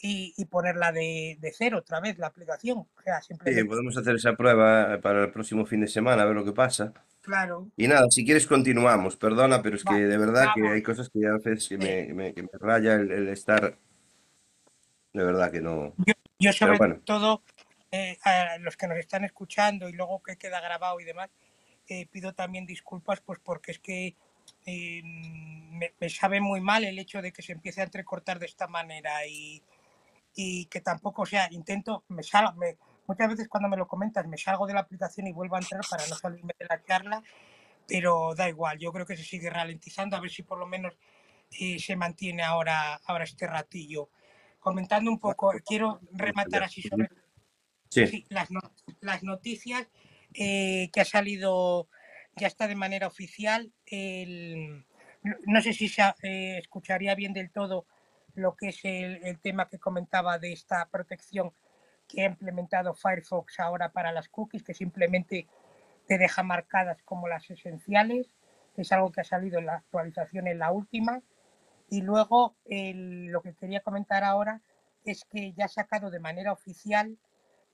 [0.00, 2.78] y, y ponerla de, de cero otra vez, la aplicación.
[2.78, 6.34] O sea, Sí, podemos hacer esa prueba para el próximo fin de semana, a ver
[6.34, 6.92] lo que pasa.
[7.22, 11.08] Claro, Y nada, si quieres continuamos, perdona, pero es que de verdad que hay cosas
[11.10, 13.78] que a veces que me, me- que me raya el, el estar,
[15.12, 15.94] de verdad que no.
[15.96, 17.42] yo, yo sobre bueno, todo,
[17.90, 21.30] eh, a los que nos están escuchando y luego que queda grabado y demás,
[21.88, 24.16] eh, pido también disculpas, pues porque es que
[24.66, 28.46] eh, me, me sabe muy mal el hecho de que se empiece a entrecortar de
[28.46, 29.62] esta manera y,
[30.34, 32.76] y que tampoco, o sea, intento, me salgo, me,
[33.12, 35.82] muchas veces cuando me lo comentas me salgo de la aplicación y vuelvo a entrar
[35.90, 37.22] para no salirme de la charla,
[37.86, 40.94] pero da igual, yo creo que se sigue ralentizando, a ver si por lo menos
[41.60, 44.08] eh, se mantiene ahora, ahora este ratillo.
[44.60, 47.08] Comentando un poco, quiero rematar así sobre
[47.90, 49.86] Sí, sí, las, no- las noticias
[50.32, 51.88] eh, que ha salido,
[52.36, 53.70] ya está de manera oficial.
[53.84, 54.86] El,
[55.22, 57.84] no no sé si se eh, escucharía bien del todo
[58.34, 61.52] lo que es el, el tema que comentaba de esta protección
[62.12, 65.46] que ha implementado Firefox ahora para las cookies, que simplemente
[66.06, 68.28] te deja marcadas como las esenciales.
[68.76, 71.22] Es algo que ha salido en la actualización en la última.
[71.88, 74.60] Y luego el- lo que quería comentar ahora
[75.06, 77.16] es que ya ha sacado de manera oficial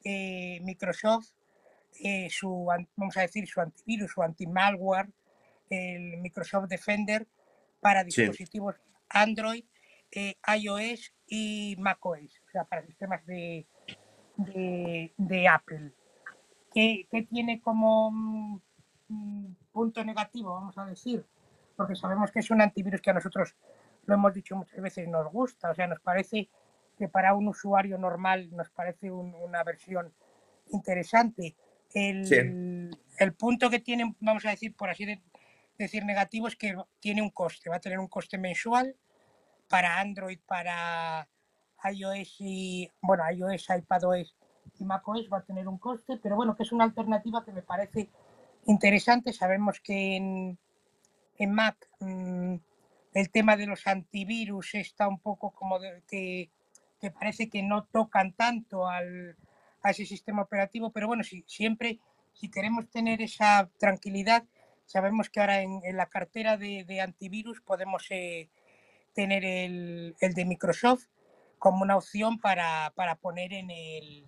[0.04, 1.30] eh, Microsoft
[2.04, 5.08] eh, su, vamos a decir, su antivirus, su anti-malware,
[5.68, 7.26] el Microsoft Defender
[7.80, 8.76] para sí, dispositivos
[9.08, 9.64] Android,
[10.12, 13.66] eh, iOS y macOS, o sea, para sistemas de,
[14.38, 15.92] de, de Apple.
[16.72, 18.60] ¿Qué, qué tiene como mm,
[19.08, 21.24] mm, punto negativo, vamos a decir?
[21.76, 23.54] Porque sabemos que es un antivirus que a nosotros,
[24.06, 26.48] lo hemos dicho muchas veces, nos gusta, o sea, nos parece
[26.96, 30.12] que para un usuario normal nos parece un- una versión
[30.70, 31.56] interesante.
[32.22, 35.22] sí, El, el punto que tiene, vamos a decir, por así de-
[35.78, 38.96] decir, negativo es que tiene un coste, va a tener un coste mensual
[39.68, 41.28] para Android, para
[41.84, 44.36] iOS y, bueno, iOS, iPadOS
[44.78, 47.62] y macOS va a tener un coste, pero bueno, que es una alternativa que me
[47.62, 48.08] parece
[48.66, 49.32] interesante.
[49.32, 50.58] Sabemos que en,
[51.38, 52.56] en Mac mm,
[53.14, 56.50] el tema de los antivirus está un poco como de, que,
[57.00, 59.36] que parece que no tocan tanto al,
[59.82, 61.98] a ese sistema operativo, pero bueno, si, siempre,
[62.32, 64.44] si queremos tener esa tranquilidad,
[64.86, 68.48] sabemos que ahora en, la cartera de, antivirus podemos eh,
[69.14, 71.06] tener el, de Microsoft
[71.58, 74.24] como una opción para, poner en el,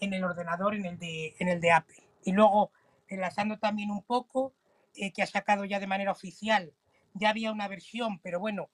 [0.00, 2.02] en el ordenador, en el, de, en el de Apple.
[2.24, 2.70] Y luego,
[3.08, 4.52] enlazando también un poco,
[4.94, 6.72] eh, que ha sacado ya de manera oficial,
[7.14, 8.70] ya había una versión, pero bueno,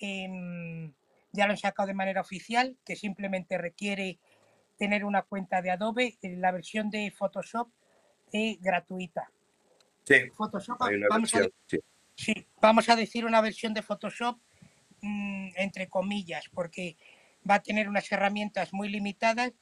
[0.00, 0.92] em,
[1.32, 4.18] ya lo han sacado de manera oficial, que simplemente requiere
[4.78, 7.68] tener una cuenta de Adobe, en la versión de Photoshop
[8.32, 9.30] es gratuita.
[10.04, 10.78] Sí, Photoshop,
[11.10, 11.48] vamos, a,
[12.14, 12.46] sí.
[12.60, 14.38] vamos a decir una versión de Photoshop
[15.06, 16.96] mm, entre comillas, porque
[17.48, 19.52] va a tener unas herramientas muy limitadas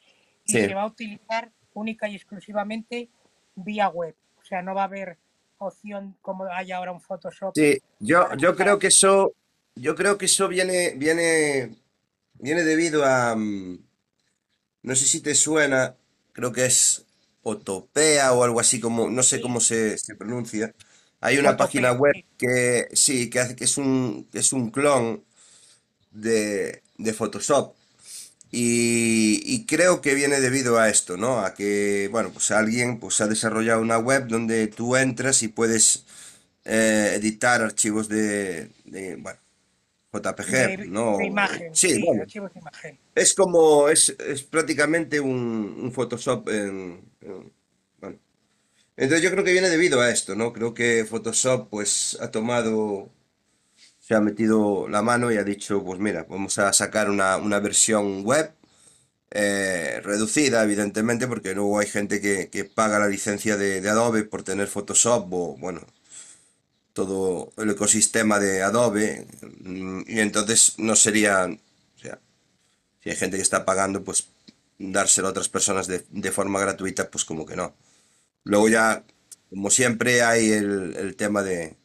[0.44, 3.08] y se va a utilizar única y exclusivamente
[3.54, 4.14] vía web.
[4.40, 5.18] O sea, no va a haber
[5.58, 7.52] opción como hay ahora un Photoshop.
[7.54, 9.32] Sí, yo, yo creo que eso,
[9.74, 11.74] yo creo que eso viene, viene,
[12.34, 13.78] viene debido a, mm,
[14.82, 15.96] no sé si te suena,
[16.32, 17.06] creo que es
[17.42, 20.74] Otopea o algo así como, no sé cómo se, pronuncia.
[21.20, 25.24] Hay una página web que sí, que hace que es un, es un clon
[26.14, 26.82] de,
[27.16, 27.74] Photoshop.
[28.50, 31.40] Y, creo que viene debido a esto, ¿no?
[31.40, 36.04] A que, bueno, pues alguien pues, ha desarrollado una web donde tú entras y puedes
[36.64, 38.70] eh, editar archivos de,
[39.18, 39.38] bueno,
[40.12, 41.20] JPG, ¿no?
[41.20, 42.98] imagen, sí, archivos de imagen.
[43.14, 44.14] Es como, es,
[44.48, 47.02] prácticamente un, Photoshop en,
[48.00, 48.18] bueno.
[48.96, 50.52] Entonces yo creo que viene debido a esto, ¿no?
[50.52, 53.10] Creo que Photoshop pues ha tomado,
[54.06, 58.24] se ha metido la mano y ha dicho, pues mira, vamos a sacar una, versión
[58.24, 58.52] web
[59.30, 64.42] eh, reducida, evidentemente, porque luego hay gente que, paga la licencia de, de, Adobe por
[64.42, 65.80] tener Photoshop o, bueno,
[66.94, 69.26] todo el ecosistema de Adobe
[69.60, 72.18] mm, y entonces no sería, o sea,
[73.02, 74.28] si hay gente que está pagando, pues
[74.78, 77.74] dárselo a otras personas de, forma gratuita, pues como que no.
[78.44, 79.04] Luego ya,
[79.50, 81.76] como siempre, hay el, tema de...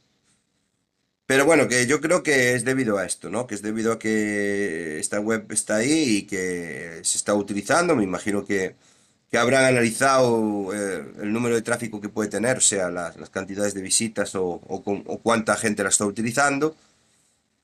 [1.30, 3.46] Pero bueno, que yo creo que es debido a esto, ¿no?
[3.46, 7.96] Que es debido a que esta web está ahí y que se está utilizando.
[7.96, 8.76] Me imagino que
[9.30, 13.74] que habrán analizado eh, el número de tráfico que puede tener, o sea, las, cantidades
[13.74, 14.60] de visitas o,
[15.24, 16.76] cuánta gente la está utilizando.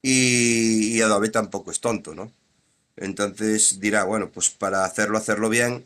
[0.02, 2.32] Y, Adobe tampoco es tonto, ¿no?
[2.98, 5.86] Entonces dirá, bueno, pues para hacerlo, hacerlo bien,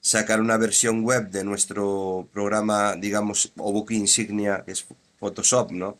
[0.00, 4.86] sacar una versión web de nuestro programa, digamos, o book insignia, que es
[5.20, 5.98] Photoshop, ¿no?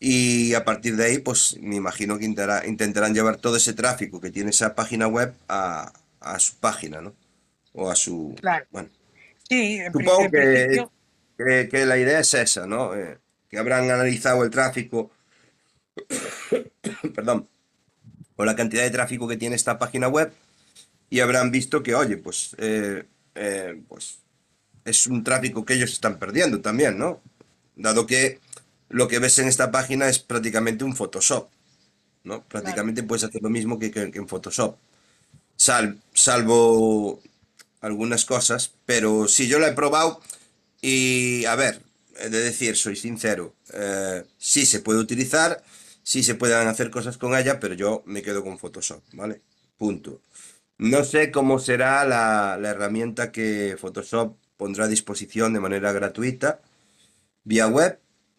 [0.00, 4.30] Y a partir de ahí, pues me imagino que intentarán llevar todo ese tráfico que
[4.30, 7.14] tiene esa página web a, a su página, ¿no?
[7.78, 8.34] o a su...
[8.40, 8.66] Claro.
[8.70, 8.88] Bueno,
[9.48, 12.94] sí, supongo que, que, la idea es esa, ¿no?
[12.94, 13.18] Eh,
[13.48, 15.10] que habrán analizado el tráfico,
[17.14, 17.48] perdón,
[18.36, 20.32] o la cantidad de tráfico que tiene esta página web
[21.08, 24.18] y habrán visto que, oye, pues, eh, eh, pues
[24.84, 27.22] es un tráfico que ellos están perdiendo también, ¿no?
[27.76, 28.40] Dado que
[28.88, 31.48] lo que ves en esta página es prácticamente un Photoshop,
[32.24, 32.44] ¿no?
[32.44, 34.76] Prácticamente puedes hacer lo mismo que, en Photoshop.
[35.56, 37.20] Sal, salvo
[37.80, 40.20] algunas cosas, pero sí, yo la he probado
[40.80, 41.82] y, a ver,
[42.22, 45.62] de decir, soy sincero, eh, sí se puede utilizar,
[46.02, 49.42] sí se pueden hacer cosas con ella, pero yo me quedo con Photoshop, ¿vale?
[49.76, 50.22] Punto.
[50.78, 56.60] No sé cómo será la, herramienta que Photoshop pondrá a disposición de manera gratuita
[57.44, 57.98] vía web.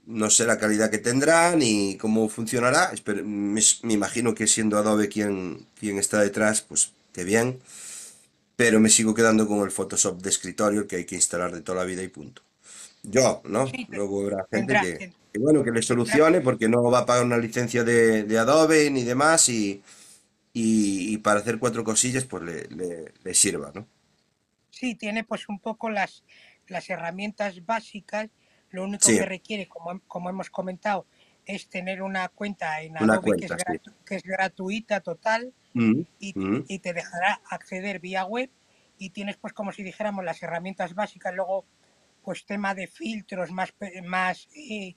[0.10, 2.92] No sé la calidad que tendrá ni cómo funcionará.
[3.24, 7.60] me, me, imagino que siendo Adobe quien, quien está detrás, pues que bien
[8.60, 11.78] pero me sigo quedando con el Photoshop de escritorio que hay que instalar de toda
[11.78, 12.42] la vida y punto.
[13.04, 13.72] Yo, ¿no?
[13.88, 17.86] Luego habrá gente que, bueno, que le solucione porque no va a pagar una licencia
[17.86, 19.82] de, Adobe ni demás y,
[20.52, 23.88] y, para hacer cuatro cosillas pues le, sirva, ¿no?
[24.72, 26.26] Sí, tiene pues un poco las,
[26.68, 28.30] las herramientas básicas.
[28.72, 31.06] Lo único que requiere, como, como hemos comentado,
[31.46, 33.38] es tener una cuenta en Adobe
[34.06, 36.66] que, es gratuita total mm, mm.
[36.68, 38.52] y, te dejará acceder vía web
[39.00, 41.66] y tienes pues como si dijéramos las herramientas básicas, luego
[42.24, 44.96] pues tema de filtros más, más eh,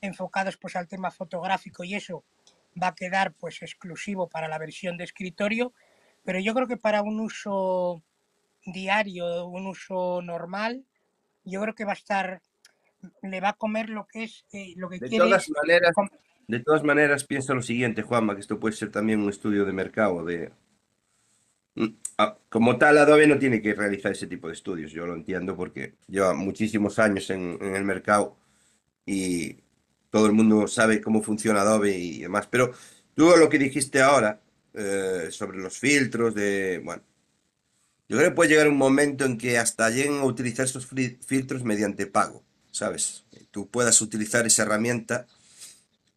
[0.00, 2.24] enfocados pues al tema fotográfico y eso
[2.82, 5.72] va a quedar pues exclusivo para la versión de escritorio,
[6.24, 8.02] pero yo creo que para un uso
[8.66, 10.84] diario, un uso normal,
[11.44, 12.42] yo creo que va a estar
[13.22, 15.24] le va a comer lo que es eh, lo que de quiere.
[15.24, 15.94] Todas maneras,
[16.48, 19.72] de todas maneras, pienso lo siguiente, Juanma, que esto puede ser también un estudio de
[19.72, 20.24] mercado.
[20.24, 20.52] De...
[21.74, 21.86] Mm,
[22.18, 25.56] ah, como tal, Adobe no tiene que realizar ese tipo de estudios, yo lo entiendo
[25.56, 28.36] porque lleva muchísimos años en, el mercado
[29.06, 29.56] y
[30.10, 32.46] todo el mundo sabe cómo funciona Adobe y demás.
[32.48, 32.72] Pero
[33.14, 34.40] tú lo que dijiste ahora
[34.74, 37.02] eh, sobre los filtros, de, bueno,
[38.08, 41.64] yo creo que puede llegar un momento en que hasta lleguen a utilizar esos filtros
[41.64, 42.44] mediante pago.
[42.72, 43.24] ¿Sabes?
[43.52, 45.26] Tú puedas utilizar esa herramienta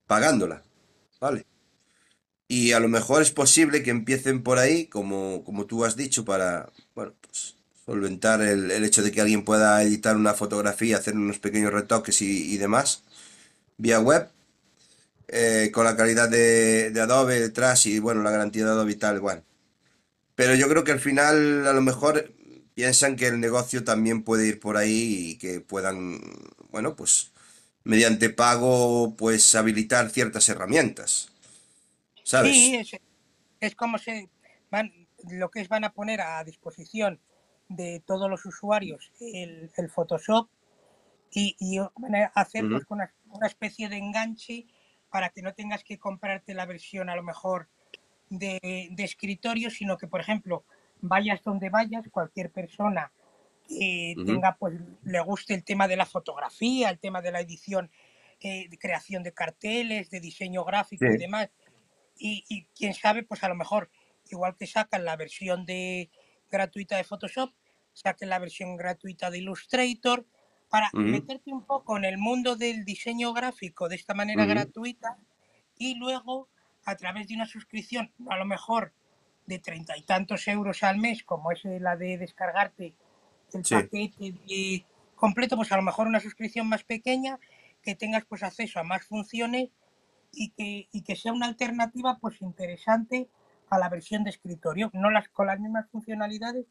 [0.08, 0.64] pagándola,
[1.20, 1.45] ¿vale?
[2.47, 6.26] Y a lo mejor es posible que empiecen por ahí, como, como tú has dicho,
[6.26, 11.16] para, bueno, pues solventar el, el hecho de que alguien pueda editar una fotografía, hacer
[11.16, 13.03] unos pequeños retoques y, demás,
[13.78, 14.30] vía web,
[15.28, 18.95] eh, con la calidad de, de Adobe detrás y, bueno, la garantía de Adobe y
[18.95, 19.43] tal, igual.
[20.36, 22.32] Pero yo creo que al final, a lo mejor,
[22.76, 26.20] piensan que el negocio también puede ir por ahí y que puedan,
[26.70, 27.32] bueno, pues
[27.84, 31.32] mediante pago, pues habilitar ciertas herramientas.
[32.24, 32.54] ¿Sabes?
[32.54, 32.92] Sí, es,
[33.62, 34.30] es como se
[34.70, 34.92] van,
[35.30, 37.20] lo que es van a poner a disposición
[37.70, 40.50] de todos los usuarios el, el Photoshop
[41.32, 44.68] y, y van a hacer pues, una, una especie de enganche
[45.10, 47.70] para que no tengas que comprarte la versión a lo mejor
[48.30, 50.66] de, de escritorio, sino que, por ejemplo,
[51.08, 53.12] vayas donde vayas, cualquier persona
[53.68, 57.89] que tenga, pues, le guste el tema de la fotografía, el tema de la edición,
[58.39, 61.49] eh, de creación de carteles, de diseño gráfico y demás,
[62.18, 63.89] y, y quién sabe, pues a lo mejor,
[64.30, 66.10] igual que sacan la versión de
[66.51, 67.51] gratuita de Photoshop,
[67.93, 70.26] saquen la versión gratuita de Illustrator,
[70.70, 75.18] para meterte un poco en el mundo del diseño gráfico de esta manera gratuita
[75.78, 76.49] y luego
[76.86, 78.93] a través de una suscripción, a lo mejor
[79.46, 82.93] de treinta y tantos euros al mes, como es la de descargarte
[83.54, 83.76] el Sí.
[83.76, 84.86] paquete de-
[85.16, 87.39] completo, pues a lo mejor una suscripción más pequeña,
[87.82, 89.70] que tengas pues acceso a más funciones
[90.34, 93.30] y que, y que sea una alternativa pues interesante
[93.70, 96.66] a la versión de escritorio, no las con las mismas funcionalidades,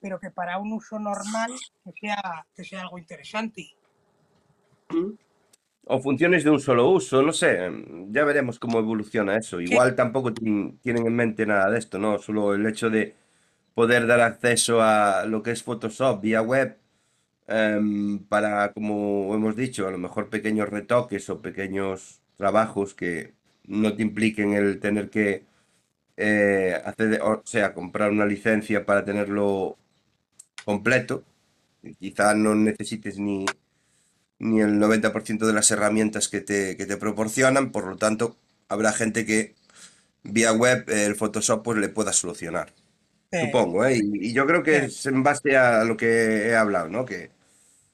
[0.00, 1.52] pero que para un uso normal
[1.84, 3.74] que sea, que sea algo interesante.
[5.92, 7.68] O funciones de un solo uso, no sé,
[8.10, 9.60] ya veremos cómo evoluciona eso.
[9.60, 12.18] Igual tampoco tienen en mente nada de esto, ¿no?
[12.18, 13.16] Solo el hecho de
[13.74, 16.78] poder dar acceso a lo que es Photoshop vía web
[17.48, 23.34] em, para, como hemos dicho, a lo mejor pequeños retoques o pequeños trabajos que
[23.66, 25.44] no te impliquen el tener que
[26.16, 29.78] eh, hacer, o sea, comprar una licencia para tenerlo
[30.64, 31.24] completo.
[31.98, 33.46] Quizá no necesites ni,
[34.40, 38.36] ni el 90% de las herramientas que te, que te proporcionan, por lo tanto,
[38.68, 39.56] habrá gente que
[40.24, 42.72] vía web el Photoshop pues le pueda solucionar.
[43.32, 43.98] Supongo, ¿eh?
[43.98, 47.04] Y, y yo creo que es en base a lo que he hablado, ¿no?
[47.06, 47.30] Que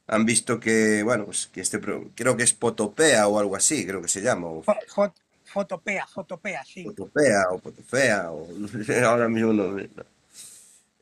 [0.09, 1.81] han visto que, bueno, pues que este,
[2.15, 6.07] creo que es Potopea o algo así, creo que se llama, o fo- fo- fotopea,
[6.07, 6.85] fotopea, sí.
[6.85, 8.39] Potopea o Potofea, o
[9.11, 9.67] ahora mismo no.
[9.73, 10.05] no.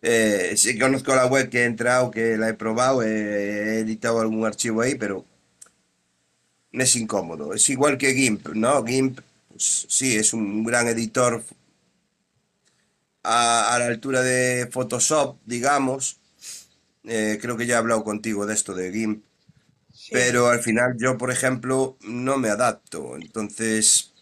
[0.02, 4.20] Eh, sí conozco la web que he entrado, que la he probado, eh, he editado
[4.20, 5.24] algún archivo ahí, pero
[6.82, 7.54] es incómodo.
[7.54, 8.84] Es igual que GIMP, ¿no?
[8.84, 11.42] GIMP, pues sí, es un gran editor
[13.22, 16.18] a, a la altura de Photoshop, digamos.
[17.04, 19.24] Eh, creo que ya he hablado contigo de esto de GIMP,
[19.92, 23.16] Sí, pero al final yo, por ejemplo, no me adapto.
[23.16, 24.12] Entonces,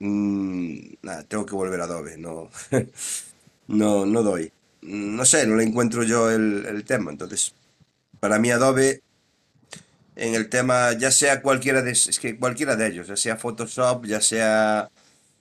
[0.00, 2.50] mm, nada, tengo que volver a Adobe, no,
[3.68, 4.52] no, no doy.
[4.82, 7.10] No sé, no le encuentro yo el, el tema.
[7.10, 7.54] Entonces,
[8.20, 9.02] para mí Adobe
[10.16, 14.06] en el tema, ya sea cualquiera de, es que cualquiera de ellos, ya sea Photoshop,
[14.06, 14.90] ya sea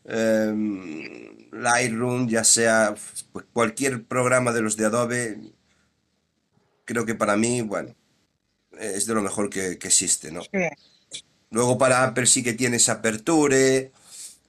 [0.04, 2.94] em, Lightroom, ya sea
[3.32, 5.40] pues, cualquier programa de los de Adobe,
[6.84, 7.96] creo que para mí, bueno,
[8.80, 10.42] es de lo mejor que, que existe, ¿no?
[10.42, 10.50] sí,
[11.52, 13.92] Luego para Apple sí que tienes Aperture,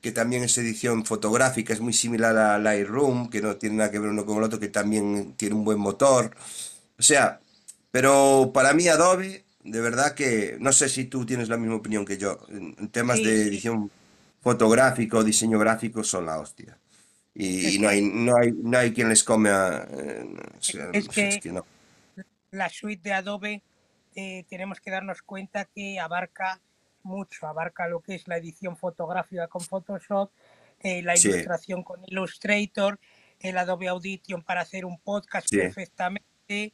[0.01, 4.01] que también es edición fotográfica, es muy similar a Lightroom, que no tiene nada que
[4.01, 6.37] ver uno con el otro, que también tiene un buen motor.
[6.99, 7.41] O sea,
[7.93, 12.05] pero para mí Adobe, de verdad que no sé si tú tienes la misma opinión
[12.05, 12.39] que yo.
[12.49, 13.49] En, temas sí, de sí.
[13.49, 13.91] edición
[14.41, 16.79] fotográfica o diseño gráfico son la hostia.
[17.35, 19.87] Y, Es y no hay, que, no hay, no hay quien les come a...
[19.91, 20.25] eh,
[20.59, 21.67] o sea, es es que que no.
[22.51, 23.63] la suite de Adobe
[24.15, 26.61] eh, tenemos que darnos cuenta que abarca
[27.03, 30.31] mucho, abarca lo que es la edición fotográfica con Photoshop,
[30.81, 32.99] eh, la Sí, ilustración con Illustrator,
[33.41, 35.57] el Adobe Audition para hacer un podcast sí.
[35.59, 36.73] perfectamente.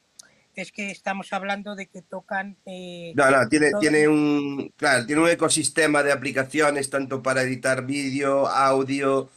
[0.55, 3.81] Es que estamos hablando de que tocan eh, No, no, tiene, todo.
[3.81, 9.29] tiene un, claro, tiene un ecosistema de aplicaciones tanto para editar vídeo, audio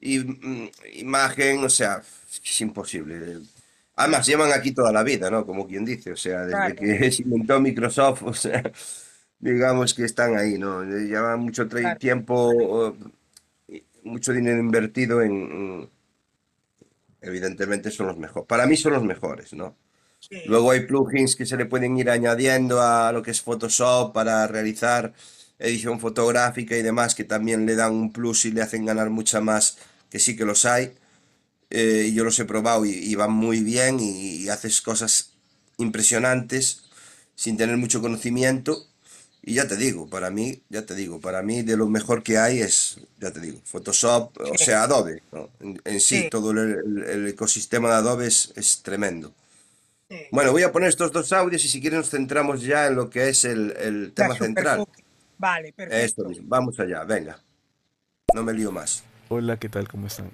[0.00, 2.02] y mm, imagen, o sea,
[2.44, 3.40] es imposible.
[3.96, 5.46] Además, llevan aquí toda la vida, ¿no?
[5.46, 8.62] Como quien dice, o sea, desde Claro, que se inventó Microsoft, o sea,
[9.38, 10.84] digamos que están ahí, ¿no?
[10.84, 12.96] Llevan mucho claro, tiempo,
[14.04, 15.90] mucho dinero invertido en, en-
[17.20, 18.46] evidentemente son los mejores.
[18.46, 19.76] Para mí son los mejores, ¿no?
[20.28, 24.12] Sí, Luego hay plugins que se le pueden ir añadiendo a lo que es Photoshop
[24.12, 25.14] para realizar
[25.58, 29.40] edición fotográfica y demás, que también le dan un plus y le hacen ganar mucha
[29.40, 29.78] más,
[30.10, 30.92] que sí que los hay.
[31.70, 35.32] Eh, yo los he probado y, y van muy bien y, y haces cosas
[35.78, 36.84] impresionantes
[37.34, 38.86] sin tener mucho conocimiento.
[39.42, 42.38] Y ya te digo, para mí, ya te digo, para mí de lo mejor que
[42.38, 45.50] hay es, ya te digo, Photoshop, o sea, Adobe, ¿no?
[45.60, 49.34] En, en sí, sí, todo el, el- el ecosistema de Adobe es, es tremendo.
[50.18, 50.26] Sí.
[50.30, 53.10] Bueno, voy a poner estos dos audios y si quieres nos centramos ya en lo
[53.10, 54.86] que es el, el tema central.
[55.38, 56.24] Vale, Esto perfecto.
[56.24, 57.38] mismo, vamos allá, venga,
[58.34, 59.04] no me lío más.
[59.28, 59.88] Hola, ¿qué tal?
[59.88, 60.30] ¿Cómo están?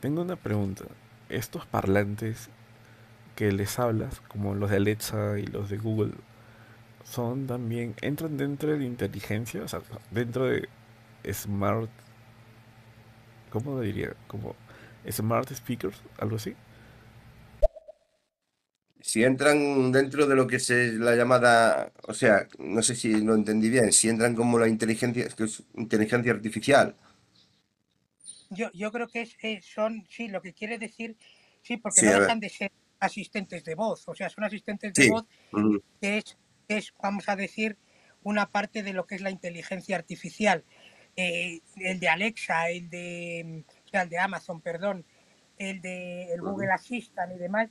[0.00, 0.84] Tengo una pregunta.
[1.28, 2.50] Estos parlantes
[3.36, 6.12] que les hablas, como los de Alexa y los de Google,
[7.04, 10.68] son también, entran dentro de la inteligencia, o sea, dentro de
[11.32, 11.90] smart,
[13.50, 14.14] ¿cómo lo diría?
[14.26, 14.54] Como
[15.10, 16.54] smart speakers, algo así.
[19.02, 23.34] Si entran dentro de lo que es la llamada, o sea, no sé si lo
[23.34, 26.96] entendí bien, si entran como la inteligencia, que es inteligencia artificial.
[28.50, 31.16] Yo, yo creo que es, eh, son, sí, lo que quiere decir,
[31.62, 35.10] sí, porque Sí, no dejan de ser asistentes de voz, o sea, son asistentes de
[35.10, 35.24] voz
[36.00, 36.36] que es,
[36.68, 37.78] que es, vamos a decir,
[38.22, 40.64] una parte de lo que es la inteligencia artificial.
[41.16, 45.04] Eh, el de Alexa, el de, o sea, el de Amazon, perdón,
[45.58, 47.70] el de el Google Assistant y demás,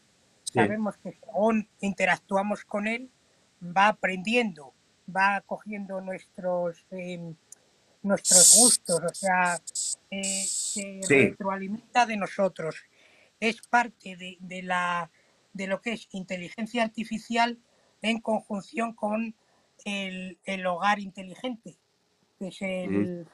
[0.53, 3.09] sabemos que según interactuamos con él,
[3.61, 4.73] va aprendiendo,
[5.15, 7.35] va cogiendo nuestros, em,
[8.03, 9.59] nuestros gustos, o sea,
[10.11, 12.75] eh, se retroalimenta de nosotros.
[13.39, 15.11] Es parte de, de la,
[15.53, 17.57] de lo que es inteligencia artificial
[18.01, 19.35] en conjunción con
[19.85, 21.77] el, el hogar inteligente,
[22.37, 23.27] que es el,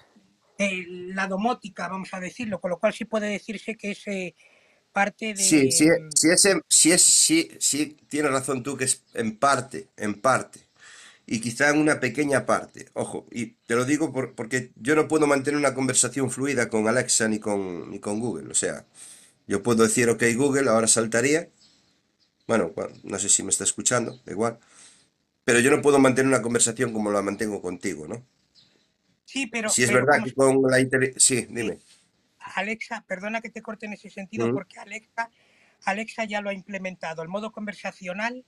[0.57, 4.35] el- la domótica, vamos a decirlo, con lo cual sí puede decirse que es eh,
[4.95, 6.15] parte Sí, sí, de...
[6.15, 10.61] sí, es, sí, es, sí, sí, tienes razón tú que es en parte, en parte,
[11.27, 12.89] y quizá en una pequeña parte.
[12.93, 16.87] Ojo, y te lo digo por- porque yo no puedo mantener una conversación fluida con
[16.87, 18.51] Alexa ni con, ni con Google.
[18.51, 18.85] O sea,
[19.47, 21.49] yo puedo decir, ok, Google, ahora saltaría.
[22.47, 24.59] Bueno, bueno, no sé si me está escuchando, da igual.
[25.45, 28.25] Pero yo no puedo mantener una conversación como la mantengo contigo, ¿no?
[29.25, 30.79] Sí, pero, Si es pero verdad como que con la
[31.17, 31.79] Sí, dime.
[32.55, 35.29] Alexa, perdona que te corte en ese sentido, porque Alexa,
[35.85, 37.23] Alexa ya lo ha implementado.
[37.23, 38.45] El modo conversacional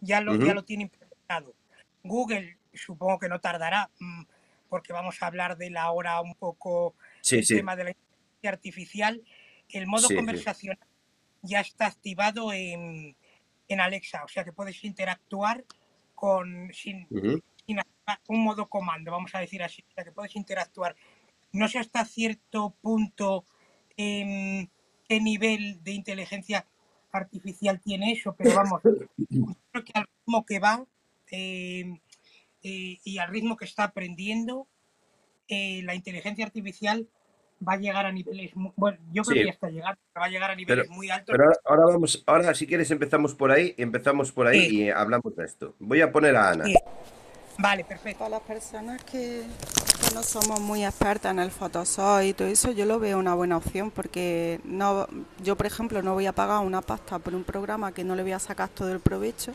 [0.00, 1.54] ya lo, ya lo tiene implementado.
[2.02, 4.22] Google, supongo que no tardará, mm,
[4.68, 8.50] porque vamos a hablar de la hora un poco Sí, sí, tema de la inteligencia
[8.50, 9.24] artificial.
[9.68, 10.78] El modo sí, conversacional
[11.42, 13.16] ya está activado en,
[13.68, 15.64] en Alexa, o sea que puedes interactuar
[16.14, 17.42] con sin, Ujú.
[17.66, 17.78] sin
[18.28, 20.96] un modo comando, vamos a decir así, o sea que puedes interactuar.
[21.56, 23.44] No sé hasta cierto punto
[23.96, 24.68] em,
[25.08, 26.66] qué nivel de inteligencia
[27.12, 28.82] artificial tiene eso, pero vamos,
[29.72, 30.84] creo que al ritmo que va
[31.30, 31.98] em,
[32.62, 34.66] eh, y al ritmo que está aprendiendo,
[35.48, 37.08] eh, la inteligencia artificial
[37.66, 40.30] va a llegar a niveles, bueno, yo creo que Sí, está llegando, pero va a
[40.30, 41.34] llegar a pero, niveles muy altos.
[41.34, 44.90] pero ahora, ahora vamos, ahora si quieres empezamos por ahí, empezamos por ahí Sí, y
[44.90, 45.74] hablamos de esto.
[45.78, 46.64] Voy a poner a Ana.
[46.66, 46.74] sí,
[47.58, 48.18] vale, perfecto.
[48.20, 49.44] Para las personas que,
[50.14, 53.56] no somos muy expertas en el Photoshop y todo eso, yo lo veo una buena
[53.56, 55.06] opción porque no,
[55.42, 58.22] yo, por ejemplo, no voy a pagar una pasta por un programa que no le
[58.22, 59.52] voy a sacar todo el provecho,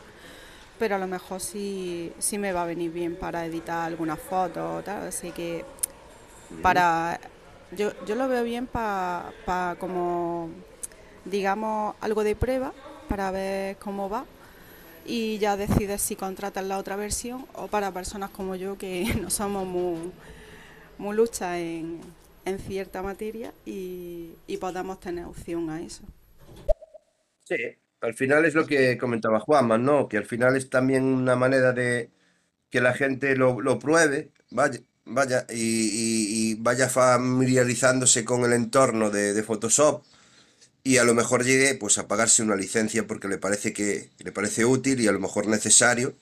[0.78, 4.80] pero a lo mejor sí, sí me va a venir bien para editar algunas fotos
[4.80, 5.64] o tal, así que
[6.60, 7.18] para
[7.76, 10.50] yo, yo lo veo bien para como
[11.24, 12.72] digamos algo de prueba
[13.08, 14.24] para ver cómo va
[15.04, 19.30] y ya decides si contratas la otra versión o para personas como yo que no
[19.30, 20.12] somos muy,
[20.98, 22.00] muy luchas en,
[22.66, 26.02] cierta materia y, y podamos tener opción a eso.
[27.44, 27.56] Sí,
[28.00, 30.08] al final es lo que comentaba Juanma, ¿no?
[30.08, 32.10] Que al final es también una manera de
[32.68, 39.40] que la gente lo, lo pruebe, vaya, vaya, y, vaya familiarizándose con el entorno de
[39.42, 40.02] Photoshop
[40.84, 44.32] y a lo mejor llegue pues a pagarse una licencia porque le parece que le
[44.32, 46.16] parece útil y a lo mejor necesario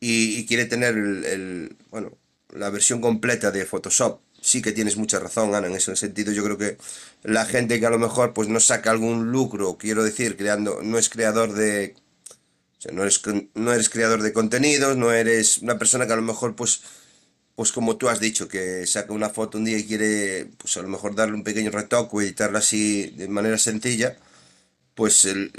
[0.00, 2.12] y, quiere tener el, el- bueno,
[2.54, 4.20] la versión completa de Photoshop.
[4.40, 6.32] Sí que tienes mucha razón, Ana, en ese sentido.
[6.32, 6.78] Yo creo que
[7.24, 10.98] la gente que a lo mejor pues no saca algún lucro, quiero decir, creando, no
[10.98, 11.94] es creador de,
[12.78, 13.22] o sea, no eres,
[13.54, 16.82] no eres creador de contenidos, no eres una persona que a lo mejor pues,
[17.56, 20.82] pues como tú has dicho, que saca una foto un día y quiere pues a
[20.82, 24.16] lo mejor darle un pequeño retoque o editarla así de manera sencilla,
[24.94, 25.52] pues el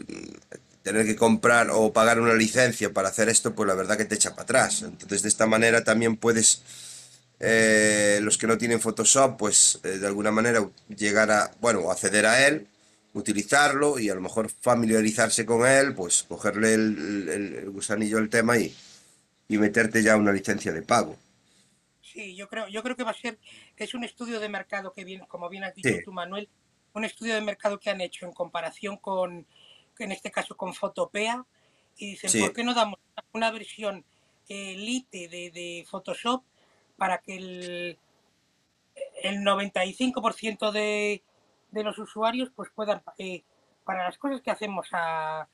[0.84, 4.16] tener que comprar o pagar una licencia para hacer esto, pues la verdad que te
[4.16, 4.84] echa para atrás.
[4.84, 6.62] Entonces, de esta manera también puedes,
[7.40, 12.26] eh, los que no tienen Photoshop, pues eh, de alguna manera llegar a, bueno, acceder
[12.26, 12.68] a él,
[13.14, 18.30] utilizarlo y a lo mejor familiarizarse con él, pues cogerle el, el- el gusanillo al
[18.30, 18.76] tema y,
[19.50, 21.18] y meterte ya una licencia de pago.
[22.18, 23.38] Sí, yo creo, yo creo que va a ser,
[23.76, 26.50] es un estudio de mercado que viene, como bien has dicho Sí, tú, Manuel,
[26.94, 29.46] un estudio de mercado que han hecho en comparación con,
[30.00, 31.46] en este caso con Fotopea,
[31.96, 32.98] y dicen, ¿por sí, qué no damos
[33.34, 34.04] una versión
[34.50, 36.44] Elite de, de Photoshop
[36.96, 38.00] para que el,
[39.22, 41.22] el 95% de,
[41.70, 43.44] de los usuarios pues puedan, eh,
[43.84, 45.48] para las cosas que hacemos a,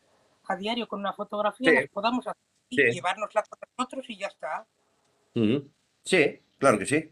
[0.45, 1.76] a diario con una fotografía, Sí.
[1.76, 4.66] las podamos hacer y llevárnosla con nosotros y ya está.
[6.05, 7.11] Sí, claro que sí.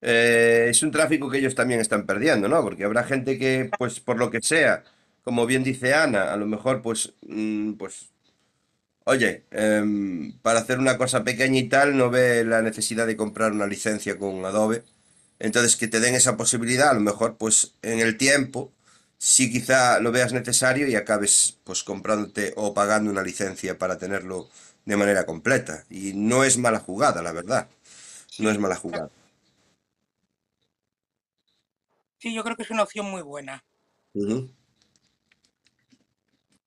[0.00, 2.62] Eh, es un tráfico que ellos también están perdiendo, ¿no?
[2.62, 4.84] Porque habrá gente que, pues, por lo que sea,
[5.24, 8.10] como bien dice Ana, a lo mejor, pues, mm, pues,
[9.04, 13.52] oye, em, para hacer una cosa pequeña y tal, no ve la necesidad de comprar
[13.52, 14.84] una licencia con Adobe.
[15.38, 18.72] Entonces, que te den esa posibilidad, a lo mejor, pues, en el tiempo,
[19.18, 24.48] sí quizá lo veas necesario y acabes, pues, comprándote o pagando una licencia para tenerlo
[24.84, 25.84] de manera completa.
[25.90, 27.68] Y no es mala jugada, la verdad.
[28.38, 29.10] No es mala jugada.
[32.18, 33.64] Sí, yo creo que es una opción muy buena.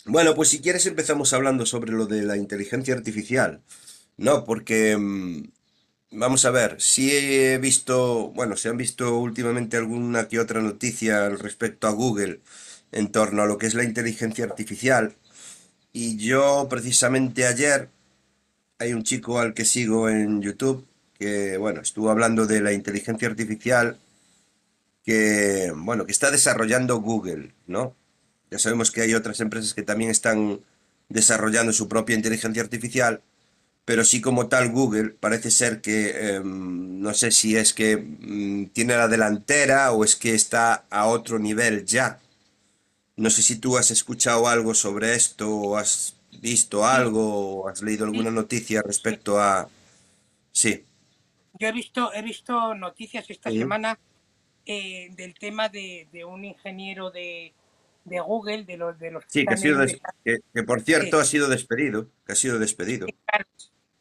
[0.06, 3.62] Bueno, pues si quieres empezamos hablando sobre lo de la inteligencia artificial,
[4.18, 4.46] ¿no?
[4.46, 5.44] Porque, mm,
[6.12, 11.26] vamos a ver, sí he visto, bueno, se han visto últimamente alguna que otra noticia
[11.28, 12.42] al respecto a Google
[12.92, 15.16] en torno a lo que es la inteligencia artificial.
[15.94, 17.90] Y yo precisamente ayer
[18.80, 20.86] hay un chico al que sigo en YouTube
[21.22, 24.00] que, bueno, estuvo hablando de la inteligencia artificial
[25.06, 27.96] que, bueno, que está desarrollando Google, ¿no?
[28.50, 30.62] Ya sabemos que hay otras empresas que también están
[31.10, 33.22] desarrollando su propia inteligencia artificial,
[33.86, 38.68] pero sí como tal Google parece ser que, em, no sé si es que mm,
[38.74, 42.20] tiene la delantera o es que está a otro nivel ya.
[43.16, 47.82] No sé si tú has escuchado algo sobre esto o has visto algo o has
[47.84, 49.70] leído alguna noticia respecto a...
[50.54, 50.86] Sí.
[51.62, 54.00] Yo he visto, he visto noticias esta semana
[54.66, 57.54] eh, del tema de, de un ingeniero de,
[58.04, 61.18] de Google, de los, de los Sí, que ha sido des- que, que por cierto
[61.18, 61.22] Sí.
[61.22, 63.06] ha sido despedido, que ha sido despedido.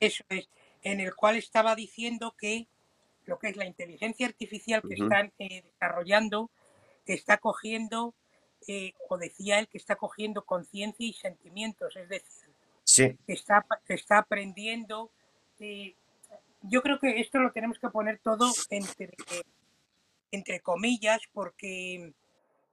[0.00, 0.48] Eso es,
[0.80, 2.66] en el cual estaba diciendo que
[3.26, 6.50] lo que es la inteligencia artificial que están eh, desarrollando
[7.04, 8.14] está cogiendo,
[8.68, 12.48] eh, o decía él, que está cogiendo conciencia y sentimientos, es decir,
[12.84, 15.10] Sí, que está, que está aprendiendo.
[15.58, 15.94] eh,
[16.62, 19.10] yo creo que esto lo tenemos que poner todo entre,
[20.30, 22.12] entre comillas, porque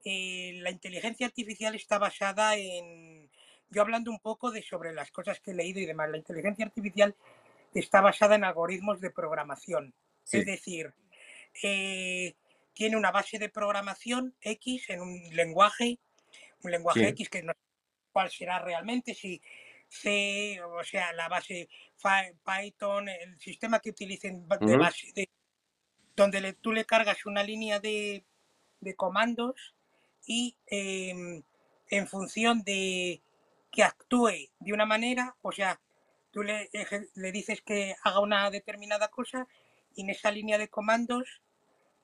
[0.03, 3.29] eh, la inteligencia artificial está basada en,
[3.69, 6.65] yo hablando un poco de sobre las cosas que he leído y demás, la inteligencia
[6.65, 7.15] artificial
[7.73, 9.93] está basada en algoritmos de programación.
[10.23, 10.93] sí, Es decir,
[11.63, 12.35] eh,
[12.73, 15.99] tiene una base de programación X en un lenguaje,
[16.63, 17.59] un lenguaje sí, X que no sé
[18.11, 19.41] cuál será realmente, si
[19.89, 21.69] C, o sea, la base
[22.45, 25.29] Python, el sistema que utilicen de base, de,
[26.15, 28.23] donde le- tú le cargas una línea de,
[28.81, 29.75] de comandos
[30.25, 31.43] y em,
[31.89, 33.21] en función de
[33.71, 35.79] que actúe de una manera, o sea,
[36.31, 36.69] tú le,
[37.15, 39.47] le dices que haga una determinada cosa
[39.95, 41.41] y en esa línea de comandos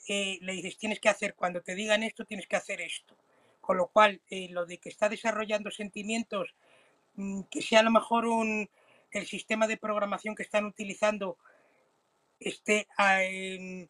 [0.07, 3.17] eh, le dices tienes que hacer, cuando te digan esto, tienes que hacer esto.
[3.61, 6.53] Con lo cual, eh, lo de que está desarrollando sentimientos,
[7.49, 8.69] que sea a lo mejor un,
[9.11, 11.37] el sistema de programación que están utilizando
[12.39, 13.87] esté em,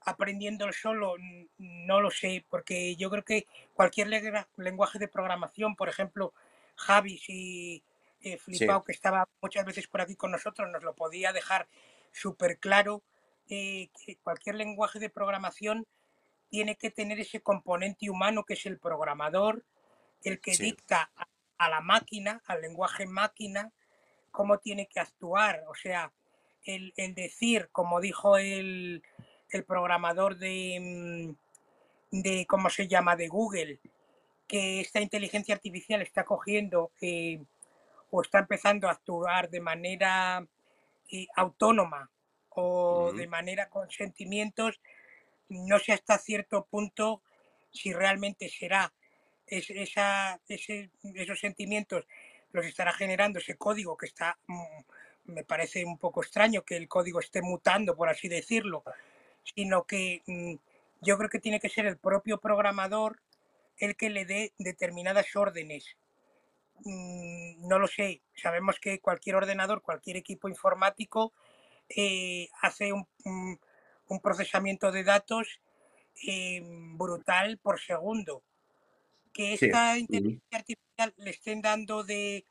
[0.00, 1.14] aprendiendo el solo,
[1.58, 4.08] no lo sé, porque yo creo que cualquier
[4.56, 6.32] lenguaje de programación, por ejemplo,
[6.74, 7.84] Javi, si
[8.20, 11.68] eh, sí, que estaba muchas veces por aquí con nosotros, nos lo podía dejar
[12.12, 13.02] súper claro,
[13.48, 15.86] eh, que cualquier lenguaje de programación
[16.48, 19.64] tiene que tener ese componente humano que es el programador,
[20.22, 21.26] el que sí, dicta a,
[21.64, 23.72] a la máquina, al lenguaje máquina,
[24.30, 25.64] cómo tiene que actuar.
[25.68, 26.12] O sea,
[26.64, 29.02] el, el decir, como dijo el,
[29.50, 33.78] el programador de, mm, de, ¿cómo se llama?, de Google,
[34.46, 37.42] que esta inteligencia artificial está cogiendo eh,
[38.10, 40.46] o está empezando a actuar de manera
[41.10, 42.10] eh, autónoma
[42.50, 44.78] o de manera con sentimientos,
[45.48, 47.22] no sé hasta cierto punto
[47.72, 48.92] si realmente será
[49.58, 52.06] es- esos sentimientos
[52.52, 56.88] los estará generando ese código que está, mm, me parece un poco extraño que el
[56.88, 58.82] código esté mutando, por así decirlo,
[59.54, 60.54] sino que mm,
[61.02, 63.20] yo creo que tiene que ser el propio programador
[63.78, 65.96] el que le dé determinadas órdenes.
[66.84, 71.32] Mm, No lo sé, sabemos que cualquier ordenador, cualquier equipo informático
[71.88, 75.60] eh, hace un procesamiento de datos
[76.26, 78.42] eh, brutal por segundo.
[79.32, 82.44] Que esta inteligencia artificial le estén dando de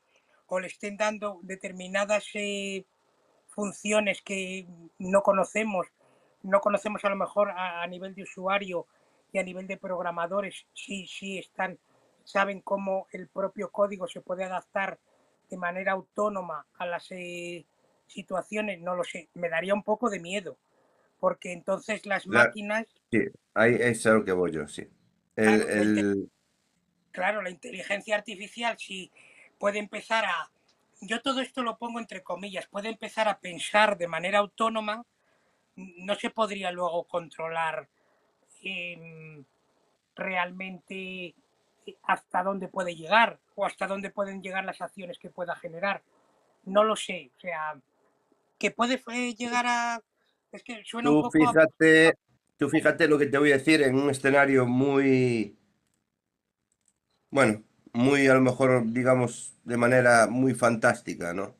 [0.46, 2.84] o le estén dando determinadas eh,
[3.48, 4.66] funciones que
[4.98, 5.86] no conocemos,
[6.42, 8.86] no conocemos a lo mejor a, a nivel de usuario
[9.32, 11.78] y a nivel de programadores, sí, sí están,
[12.24, 14.98] saben cómo el propio código se puede adaptar
[15.48, 17.64] de manera autónoma a las eh,
[18.06, 20.58] situaciones, no lo sé, me daría un poco de miedo,
[21.18, 23.20] porque entonces las La- máquinas, sí,
[23.54, 24.82] ahí es a lo que voy yo, sí.
[25.36, 26.30] El, Claro, el-
[27.12, 29.10] claro, la inteligencia artificial si
[29.58, 30.50] puede empezar a,
[31.00, 35.04] yo todo esto lo pongo entre comillas, puede empezar a pensar de manera autónoma,
[35.76, 37.88] no se podría luego controlar
[38.62, 39.44] em,
[40.14, 41.34] realmente
[42.04, 46.02] hasta dónde puede llegar o hasta dónde pueden llegar las acciones que pueda generar.
[46.64, 47.74] No lo sé, o sea,
[48.58, 50.00] que puede eh, llegar a...
[50.52, 51.44] Es que suena un tú poco...
[51.44, 52.14] a- fíjate,
[52.56, 55.56] tú fíjate lo que te voy a decir en un escenario muy,
[57.32, 57.64] bueno,
[57.94, 61.56] muy a lo mejor, digamos, de manera muy fantástica, ¿no?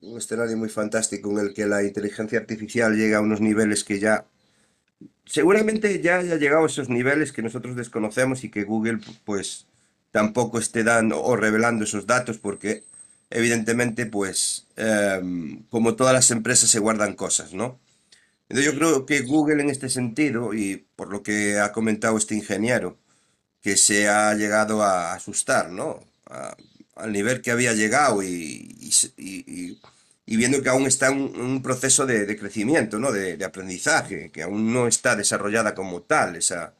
[0.00, 4.00] Un escenario muy fantástico en el que la inteligencia artificial llega a unos niveles que
[4.00, 4.26] ya,
[5.26, 9.66] seguramente ya haya llegado a esos niveles que nosotros desconocemos y que Google, pues,
[10.12, 12.84] tampoco esté dando o revelando esos datos porque,
[13.30, 17.80] evidentemente, pues, em, como todas las empresas se guardan cosas, ¿no?
[18.48, 22.34] Entonces yo creo que Google en este sentido, y por lo que ha comentado este
[22.36, 22.98] ingeniero,
[23.66, 26.00] que se ha llegado a asustar, ¿no?
[26.26, 26.56] A-
[26.96, 28.28] al nivel que había llegado y,
[28.80, 29.78] y y-
[30.26, 33.12] y- viendo que aún está en un, un proceso de, de crecimiento, ¿no?
[33.12, 36.74] De, de aprendizaje, que aún no está desarrollada como tal esa,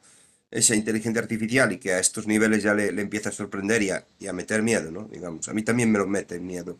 [0.51, 3.91] esa inteligencia artificial y que a estos niveles ya le, le empieza a sorprender y
[3.91, 5.05] a, a meter miedo, ¿no?
[5.11, 6.79] Digamos, a mí también me lo mete miedo.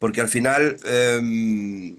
[0.00, 1.98] Porque al final, em,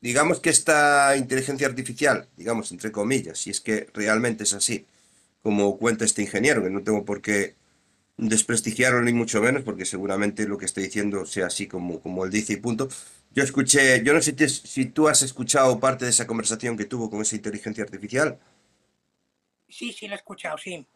[0.00, 4.86] digamos que esta inteligencia artificial, digamos, entre comillas, si es que realmente es así,
[5.48, 7.56] como cuenta este ingeniero, que no tengo por qué
[8.18, 12.30] desprestigiarlo ni mucho menos, porque seguramente lo que está diciendo sea así como, como él
[12.32, 12.88] dice y punto.
[13.36, 16.86] Yo escuché, yo no sé si, si tú has escuchado parte de esa conversación que
[16.86, 18.38] tuvo con esa inteligencia artificial,
[19.68, 20.86] Sí, sí, lo he escuchado, sí.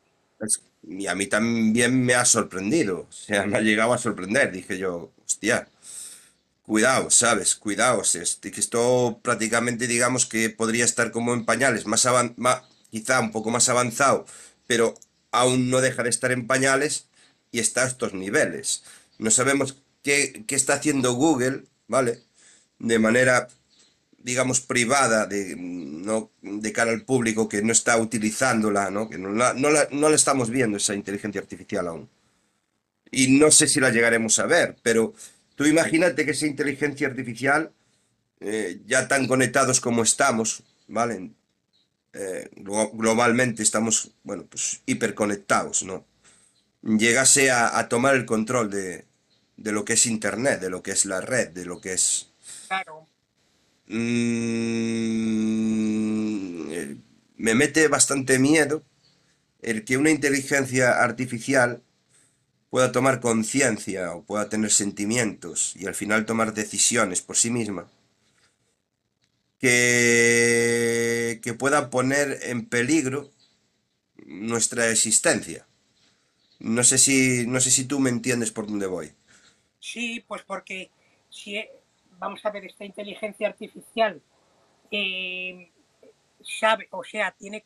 [0.41, 4.51] es- y a mí también me ha sorprendido, o sea, me ha llegado a sorprender,
[4.53, 5.69] dije yo, hostia.
[6.63, 7.55] Cuidado, ¿sabes?
[7.57, 8.15] Cuidaos.
[8.17, 13.33] Este, que esto prácticamente digamos que podría estar como en pañales, más ma- quizá un
[13.33, 14.27] poco más avanzado,
[14.69, 14.95] pero
[15.33, 17.09] aún no deja de estar en pañales
[17.51, 18.85] y está a estos niveles.
[19.19, 22.21] No sabemos qué, qué está haciendo Google, ¿vale?
[22.79, 23.49] De manera,
[24.19, 29.09] digamos, privada, de, no de cara al público que no está utilizándola, ¿no?
[29.11, 32.11] Que no la, no la, no la estamos viendo esa inteligencia artificial aún.
[33.11, 35.15] Y no sé si la llegaremos a ver, pero
[35.55, 37.73] tú imagínate que esa inteligencia artificial,
[38.41, 41.33] eh, ya tan conectados como estamos, ¿vale?
[42.15, 46.05] Eh, glo- globalmente estamos, bueno, pues hiperconectados, ¿no?
[46.83, 49.07] Llegase a, a tomar el control de,
[49.57, 52.31] de lo que es Internet, de lo que es la red, de lo que es...
[52.69, 53.09] Claro.
[55.33, 56.97] Mm, eh,
[57.37, 58.85] me mete bastante miedo
[59.63, 61.83] el que una inteligencia artificial
[62.71, 67.89] pueda tomar conciencia o pueda tener sentimientos y al final tomar decisiones por sí misma
[69.63, 73.31] que, pueda poner en peligro
[74.27, 75.67] nuestra existencia.
[76.59, 79.13] No sé si, no sé si tú me entiendes por dónde voy.
[79.79, 80.91] Sí, pues porque
[81.31, 81.71] si e-
[82.19, 84.21] vamos a ver esta inteligencia artificial
[84.91, 85.71] eh,
[86.43, 87.65] sabe, o sea, tiene,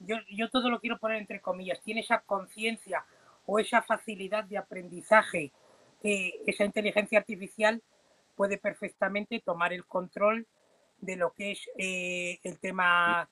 [0.00, 3.04] yo, yo todo lo quiero poner entre comillas, tiene esa conciencia
[3.46, 5.52] o esa facilidad de aprendizaje,
[6.02, 7.82] esa inteligencia artificial
[8.36, 10.46] puede perfectamente tomar el control
[11.04, 13.28] de lo que es eh, el tema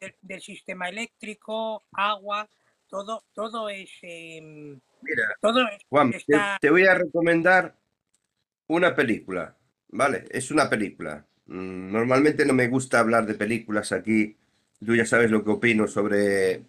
[0.00, 2.48] del, del sistema eléctrico, agua,
[2.88, 7.76] todo, todo es, em, Mira, todo es- Juan, te, está, te voy a recomendar
[8.68, 9.56] una película,
[9.88, 10.26] ¿vale?
[10.30, 11.26] Es una película.
[11.46, 14.36] Mm, Normalmente no me gusta hablar de películas aquí.
[14.84, 16.64] Tú ya sabes lo que opino sobre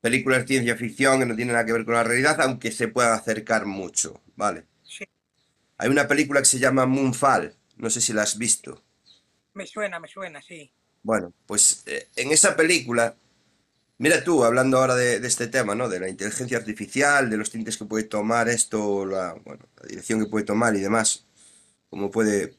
[0.00, 2.88] películas de ciencia ficción que no tienen nada que ver con la realidad, aunque se
[2.88, 4.66] pueda acercar mucho, ¿vale?
[4.82, 5.04] sí,
[5.76, 8.82] Hay una película que se llama Moonfall, no sé si la has visto.
[9.54, 10.72] Me suena, me suena, sí.
[11.02, 13.16] Bueno, pues eh, en esa película,
[13.98, 15.88] mira tú, hablando ahora de, este tema, ¿no?
[15.88, 20.30] De la inteligencia artificial, de los tintes que puede tomar esto, la, la dirección que
[20.30, 21.26] puede tomar y demás,
[21.90, 22.56] cómo puede,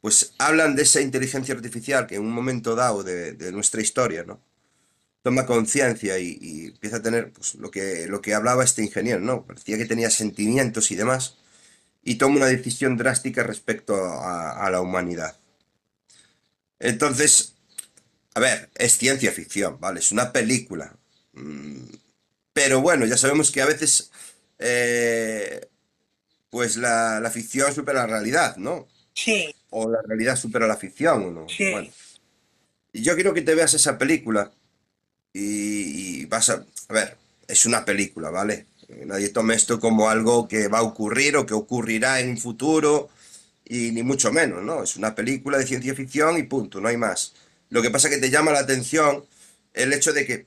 [0.00, 4.40] pues hablan de esa inteligencia artificial que en un momento dado de, nuestra historia, ¿no?
[5.22, 9.46] Toma conciencia y, empieza a tener, pues, lo que, lo que hablaba este ingeniero, ¿no?
[9.46, 11.38] Parecía que tenía sentimientos y demás,
[12.02, 15.39] y toma una decisión drástica respecto a la humanidad.
[16.80, 17.54] Entonces,
[18.34, 20.00] a ver, es ciencia ficción, ¿vale?
[20.00, 20.96] Es una película.
[21.34, 21.84] Mm,
[22.54, 24.10] Pero bueno, ya sabemos que a veces,
[24.58, 25.68] eh,
[26.50, 28.88] pues la, la ficción supera la realidad, ¿no?
[29.14, 31.46] Sí, O la realidad supera la ficción, ¿o no?
[31.46, 31.90] sí, Bueno,
[32.92, 34.52] yo quiero que te veas esa película
[35.32, 36.64] y, y vas a...
[36.88, 37.16] A ver,
[37.48, 38.66] es una película, ¿vale?
[38.88, 42.38] Eh, Nadie tome esto como algo que va a ocurrir o que ocurrirá en un
[42.38, 43.10] futuro
[43.70, 44.82] y ni mucho menos, ¿no?
[44.82, 47.34] Es una película de ciencia ficción y punto, no hay más.
[47.68, 49.24] Lo que pasa es que te llama la atención
[49.72, 50.46] el hecho de que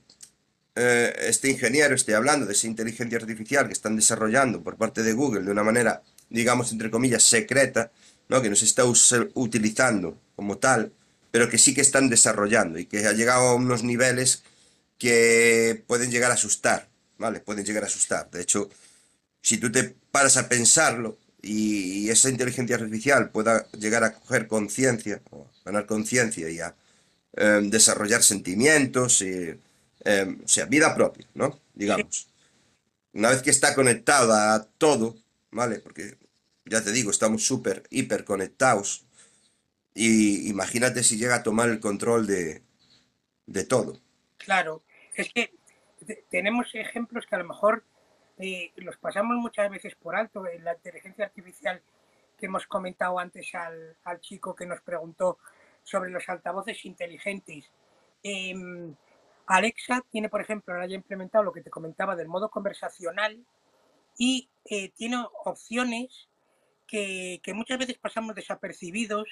[0.74, 5.14] eh, este ingeniero esté hablando de esa inteligencia artificial que están desarrollando por parte de
[5.14, 7.90] Google de una manera, digamos, entre comillas, secreta,
[8.28, 8.42] ¿no?
[8.42, 10.92] que no se está utilizando como tal,
[11.30, 14.42] pero que sí que están desarrollando y que ha llegado a unos niveles
[14.98, 17.40] que pueden llegar a asustar, ¿vale?
[17.40, 18.30] Pueden llegar a asustar.
[18.30, 18.68] De hecho,
[19.40, 25.20] si tú te paras a pensarlo y, esa inteligencia artificial pueda llegar a coger conciencia,
[25.64, 26.74] ganar conciencia y a
[27.36, 29.58] eh, desarrollar sentimientos, y,
[30.04, 31.58] eh, o sea, vida propia, ¿no?
[31.74, 32.28] Digamos.
[33.12, 35.16] Una vez que está conectada a todo,
[35.50, 35.78] ¿vale?
[35.78, 36.16] Porque
[36.64, 39.04] ya te digo, estamos súper, hiper conectados.
[39.94, 42.62] Y imagínate si llega a tomar el control de,
[43.46, 44.00] de todo.
[44.38, 44.82] Claro,
[45.14, 45.52] es que
[46.30, 47.84] tenemos ejemplos que a lo mejor
[48.38, 50.46] eh, los pasamos muchas veces por alto.
[50.46, 51.80] En la inteligencia artificial
[52.36, 55.38] que hemos comentado antes al, al chico que nos preguntó
[55.82, 57.70] sobre los altavoces inteligentes.
[58.22, 58.94] Em,
[59.46, 63.44] Alexa tiene, por ejemplo, ahora ya implementado lo que te comentaba del modo conversacional
[64.16, 66.28] y eh, tiene opciones
[66.86, 69.26] que, muchas veces pasamos desapercibidos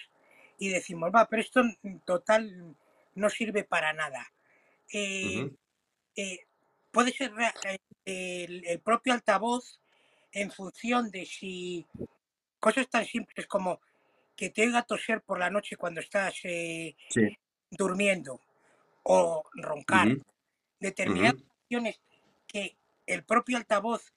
[0.58, 2.76] y decimos, va, pero esto en total
[3.14, 4.32] no sirve para nada.
[4.92, 5.50] Eh,
[6.16, 6.40] eh,
[6.90, 7.32] puede ser
[8.04, 9.80] el, el, propio altavoz
[10.32, 11.86] en función de si
[12.58, 13.80] cosas tan simples como
[14.36, 16.34] que te oiga toser por la noche cuando estás
[17.70, 18.40] durmiendo
[19.04, 20.16] o roncar,
[20.78, 22.00] determinadas acciones
[22.46, 22.76] que
[23.06, 24.12] el propio altavoz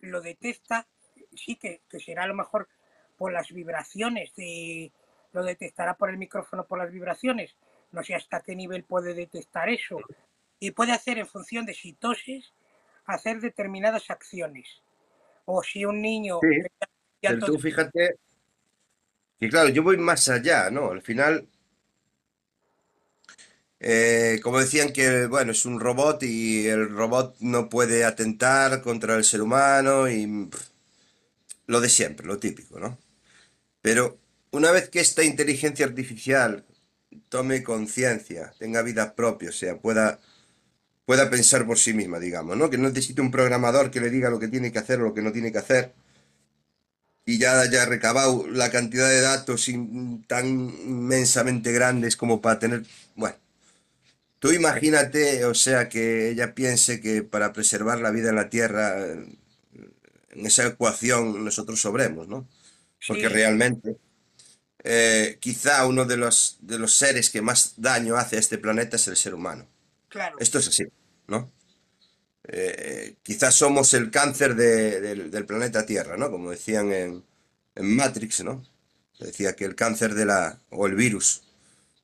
[0.00, 0.86] lo detecta,
[1.34, 2.68] sí que, será a lo mejor
[3.16, 4.92] por las vibraciones, de,
[5.32, 7.56] lo detectará por el micrófono por las vibraciones,
[7.92, 9.98] no sé hasta qué nivel puede detectar eso,
[10.58, 12.52] y puede hacer en función de si toses,
[13.14, 14.82] hacer determinadas acciones.
[15.44, 16.38] O si un niño...
[17.20, 18.16] pero tú fíjate
[19.38, 20.90] que claro, yo voy más allá, ¿no?
[20.90, 21.48] Al final
[23.82, 29.16] eh, como decían que, bueno, es un robot y el robot no puede atentar contra
[29.16, 30.50] el ser humano y
[31.66, 32.98] lo de siempre, lo típico, ¿no?
[33.80, 34.18] Pero
[34.50, 36.66] una vez que esta inteligencia artificial
[37.30, 40.20] tome conciencia, tenga vida propia, o sea, pueda,
[41.10, 42.70] pueda pensar por sí misma, digamos, ¿no?
[42.70, 45.12] Que no necesite un programador que le diga lo que tiene que hacer o lo
[45.12, 45.92] que no tiene que hacer
[47.24, 49.68] y ya haya recabado la cantidad de datos
[50.28, 52.84] tan inmensamente grandes como para tener,
[53.16, 53.34] bueno,
[54.38, 59.04] Tú imagínate, o sea, que ella piense que para preservar la vida en la Tierra,
[59.04, 62.48] en esa ecuación nosotros sobremos, ¿no?
[63.08, 63.96] Porque realmente,
[64.84, 68.94] eh, quizá uno de los, de los seres que más daño hace a este planeta
[68.94, 69.66] es el ser humano.
[70.08, 70.36] Claro.
[70.38, 70.84] Esto es así,
[71.30, 71.50] ¿no?
[72.44, 76.30] Eh, quizás somos el cáncer del planeta Tierra, ¿no?
[76.30, 77.24] Como decían en,
[77.74, 78.64] en Matrix, ¿no?
[79.18, 81.42] Decía que el cáncer de la, o el virus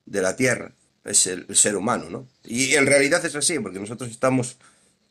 [0.04, 0.72] de la Tierra
[1.04, 2.28] es el, ser humano, ¿no?
[2.44, 4.58] Y en realidad es así, porque nosotros estamos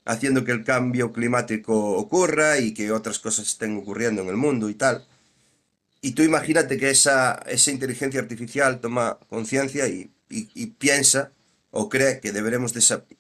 [0.06, 4.70] haciendo que el cambio climático ocurra y que otras cosas estén ocurriendo en el mundo
[4.70, 5.06] y tal.
[6.02, 10.12] Y tú imagínate que esa, esa inteligencia artificial toma conciencia y,
[10.78, 11.32] piensa
[11.78, 12.72] o cree que, deberemos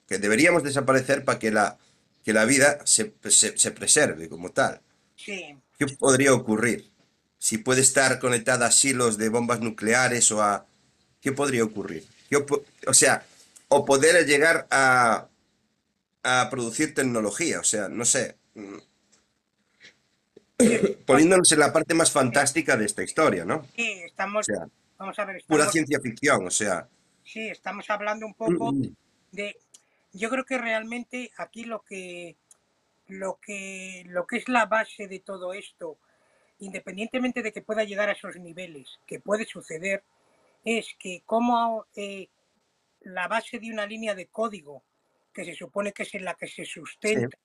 [0.07, 1.77] que deberíamos desaparecer para que la,
[2.23, 4.81] que la vida se, se, preserve como tal.
[5.17, 5.57] Sí.
[5.77, 6.89] ¿Qué podría ocurrir?
[7.37, 10.65] Si puede estar conectada a silos de bombas nucleares o a...
[11.19, 12.07] ¿Qué podría ocurrir?
[12.87, 13.25] o sea,
[13.67, 15.27] o poder llegar a,
[16.23, 18.37] a producir tecnología, o sea, no sé.
[18.53, 18.77] Mm,
[21.05, 23.67] poniéndonos en la parte más fantástica de esta historia, ¿no?
[23.75, 24.47] Sí, estamos,
[24.97, 26.87] vamos a ver, pura ciencia ficción, o sea.
[27.25, 28.95] Sí, estamos hablando un poco mm, mm.
[29.31, 29.57] de,
[30.13, 32.37] yo creo que realmente aquí lo que,
[33.07, 35.97] lo que, lo que es la base de todo esto,
[36.59, 40.03] independientemente de que pueda llegar a esos niveles, que puede suceder,
[40.63, 42.29] es que como eh,
[43.01, 44.83] la base de una línea de código
[45.33, 47.37] que se supone que es en la que se sustenta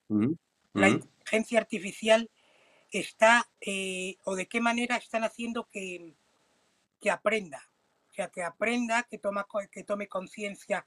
[0.72, 2.30] la inteligencia artificial
[2.90, 6.14] está eh, o de qué manera están haciendo que,
[7.00, 7.69] que aprenda,
[8.28, 10.86] que aprenda, que, toma, que tome conciencia,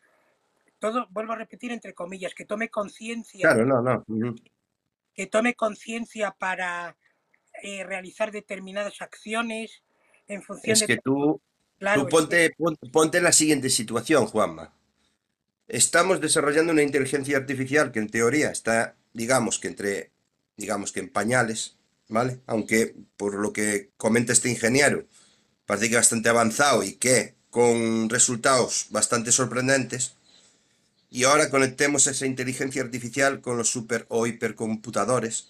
[0.79, 3.41] todo, vuelvo a repetir entre comillas, que tome conciencia.
[3.41, 4.35] Claro, no, no.
[5.13, 6.97] Que tome conciencia para
[7.61, 9.83] eh, realizar determinadas acciones
[10.27, 10.87] en función es de...
[10.87, 11.41] que tú,
[11.95, 12.55] Tú ponte,
[12.91, 14.73] ponte, la siguiente situación, Juanma.
[15.67, 20.11] Estamos desarrollando una inteligencia artificial que en teoría está, digamos que entre,
[20.55, 21.77] digamos que en pañales,
[22.07, 22.39] ¿vale?
[22.45, 25.05] Aunque por lo que comenta este ingeniero,
[25.65, 30.15] parece que bastante avanzado y que con resultados bastante sorprendentes.
[31.09, 35.49] Y ahora conectemos esa inteligencia artificial con los super o hipercomputadores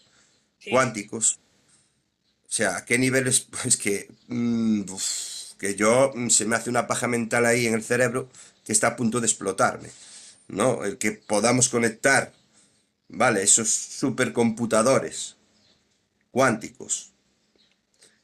[0.70, 1.40] cuánticos.
[2.44, 3.48] O sea, ¿a qué niveles?
[3.64, 7.74] Pues que, mm, uf, que yo mm, se me hace una paja mental ahí en
[7.74, 8.30] el cerebro
[8.66, 9.90] que está a punto de explotarme,
[10.50, 10.84] ¿no?
[10.84, 12.34] El que podamos conectar,
[13.08, 13.44] ¿vale?
[13.44, 15.38] Esos supercomputadores
[16.32, 17.14] cuánticos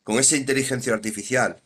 [0.03, 1.61] con esa inteligencia artificial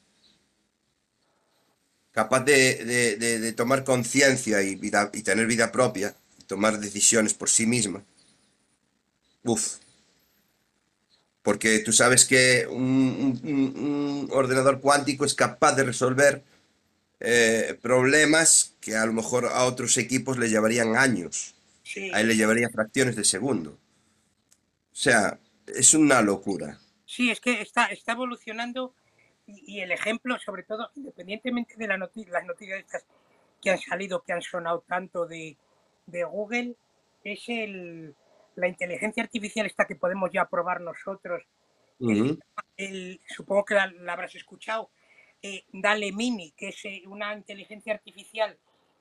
[2.14, 6.80] capaz de, de- de- de tomar conciencia y, vida- y tener vida propia, y tomar
[6.80, 8.04] decisiones por sí misma.
[9.46, 9.80] Uf,
[11.42, 16.44] porque tú sabes que un, un- ordenador cuántico es capaz de resolver
[17.20, 22.28] eh, problemas que a lo mejor a otros equipos le llevarían años, Sí, a él
[22.30, 23.78] le llevaría fracciones de segundo.
[24.92, 26.80] O sea, es una locura.
[27.06, 28.94] sí, es que está, está evolucionando
[29.48, 32.86] y, y el ejemplo, sobre todo, independientemente de la noti- las noticias
[33.62, 35.58] que han salido, que han sonado tanto de,
[36.06, 36.76] de Google,
[37.24, 38.16] es el,
[38.56, 41.44] la inteligencia artificial esta que podemos ya probar nosotros.
[42.00, 44.92] Ujú, llama el- supongo que la, la habrás escuchado,
[45.42, 48.58] eh, Dale Mini, que es eh, una inteligencia artificial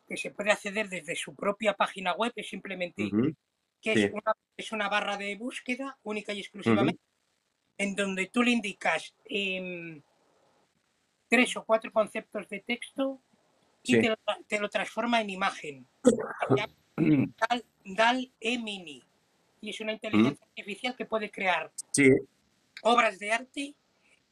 [0.08, 3.34] que se puede acceder desde su propia página web, es simplemente ujú,
[3.80, 7.00] que sí, es una, es una barra de búsqueda única y exclusivamente,
[7.78, 10.02] en donde tú le indicas em,
[11.32, 13.18] tres o cuatro conceptos de texto
[13.82, 14.08] y te sí.
[14.08, 14.16] lo,
[14.46, 15.86] te lo transforma en imagen.
[16.96, 19.02] Dal, Dal E Mini.
[19.62, 22.10] Y es una inteligencia artificial que puede crear Sí,
[22.82, 23.74] obras de arte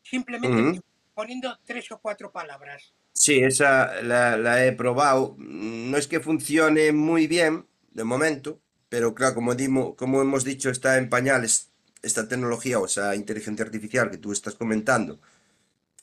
[0.02, 0.80] simplemente ujú.
[1.14, 2.92] poniendo tres o cuatro palabras.
[3.14, 5.36] Sí, esa la, la he probado.
[5.38, 10.68] No es que funcione muy bien de momento, pero claro, como, dimo- como hemos dicho,
[10.68, 11.70] está en pañales
[12.02, 15.20] esta tecnología o esa inteligencia artificial que tú estás comentando.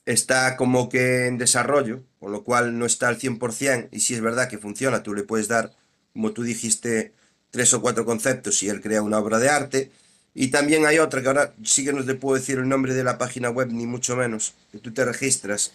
[0.08, 4.22] Está como que en desarrollo, con lo cual no está al 100%, y si es
[4.22, 5.74] verdad que funciona, tú le puedes dar,
[6.14, 7.14] como tú dijiste,
[7.52, 9.92] tres o cuatro conceptos y él crea una obra de arte.
[10.34, 13.04] Y también hay otra que ahora sí que no te puedo decir el nombre de
[13.04, 15.74] la página web, ni mucho menos, que tú te registras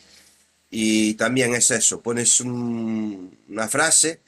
[0.71, 4.21] y también es eso, pones un- una frase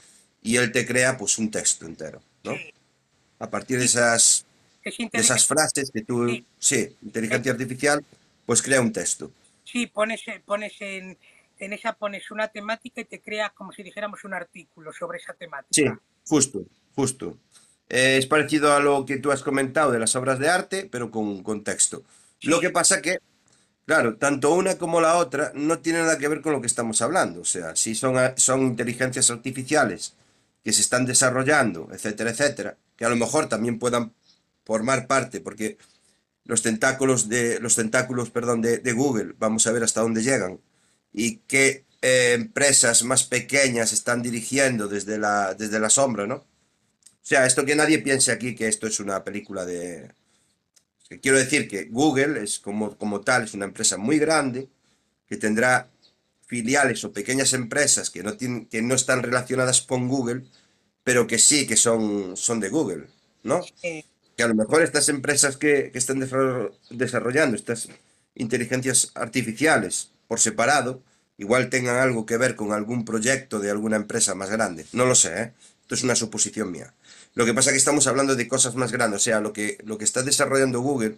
[0.42, 2.52] y él te crea pues un texto entero, ¿no?
[2.54, 2.60] Sí,
[3.40, 4.44] A partir de esas,
[4.84, 8.04] es de esas frases que tú, Sí, sí, inteligencia artificial,
[8.46, 9.32] pues crea un texto.
[9.74, 11.18] Sí, pones, eh, pones en,
[11.58, 15.34] en esa pones una temática y te crea como si dijéramos un artículo sobre esa
[15.70, 16.00] Sí, temática.
[16.28, 17.38] justo, justo.
[17.88, 21.10] Eh, es parecido a lo que tú has comentado de las obras de arte, pero
[21.10, 22.04] con, con texto.
[22.42, 23.18] Lo que Sí, pasa que,
[23.86, 27.02] claro, tanto una como la otra no tienen nada que ver con lo que estamos
[27.02, 27.42] hablando.
[27.42, 30.14] O sea, si son, a- son inteligencias artificiales
[30.64, 34.14] que se están desarrollando, etcétera, etcétera, que a lo mejor también puedan
[34.64, 35.78] formar parte, porque
[36.44, 40.60] los tentáculos de, los tentáculos, perdón, de, de Google, vamos a ver hasta dónde llegan
[41.12, 46.34] y qué eh, empresas más pequeñas están dirigiendo desde la, desde la sombra, ¿no?
[46.34, 50.12] O sea, esto que nadie piense aquí que esto es una película de...
[51.22, 54.68] quiero decir que Google es como, como tal, es una empresa muy grande
[55.26, 55.88] que tendrá
[56.46, 60.44] filiales o pequeñas empresas que no tienen, que no están relacionadas con Google,
[61.04, 63.06] pero que sí que son, son de Google,
[63.44, 63.62] ¿no?
[63.82, 64.04] eh,
[64.36, 67.88] que a lo mejor estas empresas que, que están desarro- desarrollando estas
[68.34, 71.02] inteligencias artificiales por separado,
[71.38, 74.86] igual tengan algo que ver con algún proyecto de alguna empresa más grande.
[74.92, 75.52] No lo sé, ¿eh?
[75.82, 76.94] Esto es una suposición mía.
[77.34, 79.78] Lo que pasa es que estamos hablando de cosas más grandes, o sea, lo que,
[79.84, 81.16] lo que está desarrollando Google,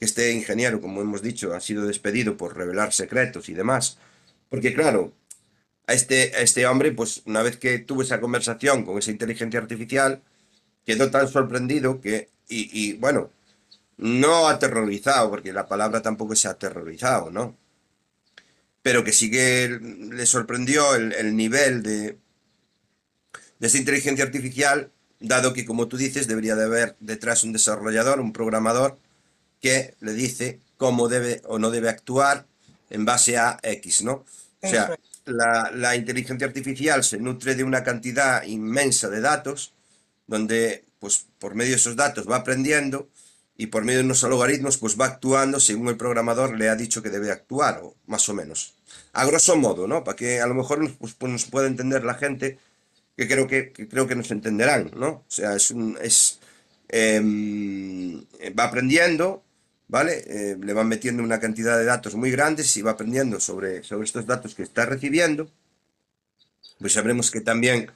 [0.00, 3.98] este ingeniero, como hemos dicho, ha sido despedido por revelar secretos y demás,
[4.48, 5.12] porque claro,
[5.86, 9.60] a este, a este hombre, pues una vez que tuvo esa conversación con esa inteligencia
[9.60, 10.22] artificial,
[10.86, 13.30] quedó tan sorprendido que, y, y, bueno,
[13.98, 17.56] no aterrorizado, porque la palabra tampoco es aterrorizado, ¿no?
[18.82, 22.18] Pero que sí que le sorprendió el, el nivel de,
[23.58, 24.90] de esa inteligencia artificial,
[25.20, 28.98] dado que, como tú dices, debería de haber detrás un desarrollador, un programador,
[29.60, 32.46] que le dice cómo debe o no debe actuar
[32.90, 34.24] en base a X, ¿no?
[34.62, 39.74] O sea, la inteligencia artificial se nutre de una cantidad inmensa de datos,
[40.26, 43.08] donde, pues, por medio de esos datos va aprendiendo
[43.56, 47.02] y por medio de unos algoritmos, pues va actuando según el programador le ha dicho
[47.02, 48.74] que debe actuar, o más o menos.
[49.12, 50.04] A grosso modo, ¿no?
[50.04, 52.58] Para que a lo mejor nos, pues, pues, nos pueda entender la gente,
[53.16, 55.08] que creo que, creo que nos entenderán, ¿no?
[55.08, 56.38] O sea, es un, es,
[56.88, 58.22] em,
[58.58, 59.42] va aprendiendo,
[59.88, 60.24] ¿vale?
[60.26, 64.04] Eh, le van metiendo una cantidad de datos muy grandes y va aprendiendo sobre, sobre
[64.04, 65.50] estos datos que está recibiendo.
[66.78, 67.90] Pues sabremos que también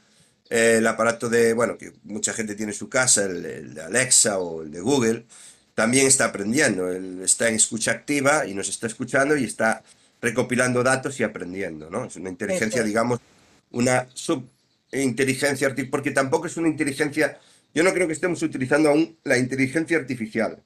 [0.50, 3.82] eh, el aparato de, bueno, que mucha gente tiene en su casa, el, el de
[3.82, 5.26] Alexa o el de Google,
[5.74, 6.90] también está aprendiendo.
[6.90, 9.82] Él está en escucha activa y nos está escuchando y está
[10.20, 12.04] recopilando datos y aprendiendo, ¿no?
[12.06, 13.20] Es una inteligencia, digamos,
[13.70, 17.38] una subinteligencia artificial, porque tampoco es una inteligencia,
[17.74, 20.62] yo no creo que estemos utilizando aún la inteligencia artificial.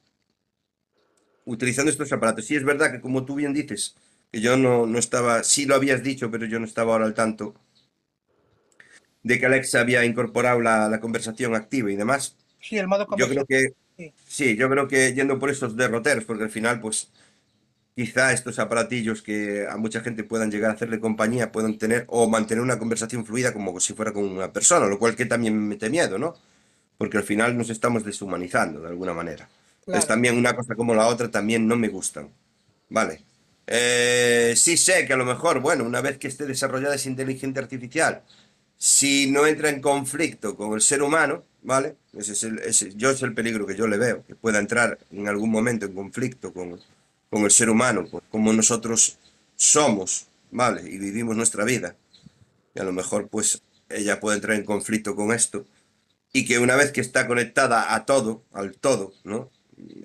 [1.45, 2.45] utilizando estos aparatos.
[2.45, 3.95] Sí es verdad que como tú bien dices,
[4.31, 7.13] que yo no, no estaba, sí lo habías dicho, pero yo no estaba ahora al
[7.13, 7.55] tanto
[9.25, 12.37] de que Alexa había incorporado la, la conversación activa y demás.
[12.59, 14.13] Sí, el modo Yo creo que, Sí.
[14.27, 17.11] sí, yo creo que yendo por esos derroteros, porque al final, pues,
[17.95, 22.27] quizá estos aparatillos que a mucha gente puedan llegar a hacerle compañía, puedan tener o
[22.29, 25.67] mantener una conversación fluida como si fuera con una persona, lo cual que también me
[25.69, 26.35] mete miedo, ¿no?
[26.97, 29.49] Porque al final nos estamos deshumanizando de alguna manera.
[29.85, 30.07] Entonces Claro.
[30.07, 32.29] también una cosa como la otra también no me gustan.
[32.89, 33.21] Vale.
[33.67, 37.61] Eh, sí sé que a lo mejor, bueno, una vez que esté desarrollada esa inteligencia
[37.61, 38.23] artificial,
[38.77, 41.95] si no entra en conflicto con el ser humano, ¿vale?
[42.13, 44.99] Ese es el, ese- yo es el peligro que yo le veo, que pueda entrar
[45.11, 46.79] en algún momento en conflicto con,
[47.29, 49.17] con el ser humano, pues, como nosotros
[49.55, 50.81] somos, ¿vale?
[50.89, 51.95] Y vivimos nuestra vida.
[52.73, 55.65] Y a lo mejor, pues, ella puede entrar en conflicto con esto.
[56.33, 59.51] Y que una vez que está conectada a todo, al todo, ¿no?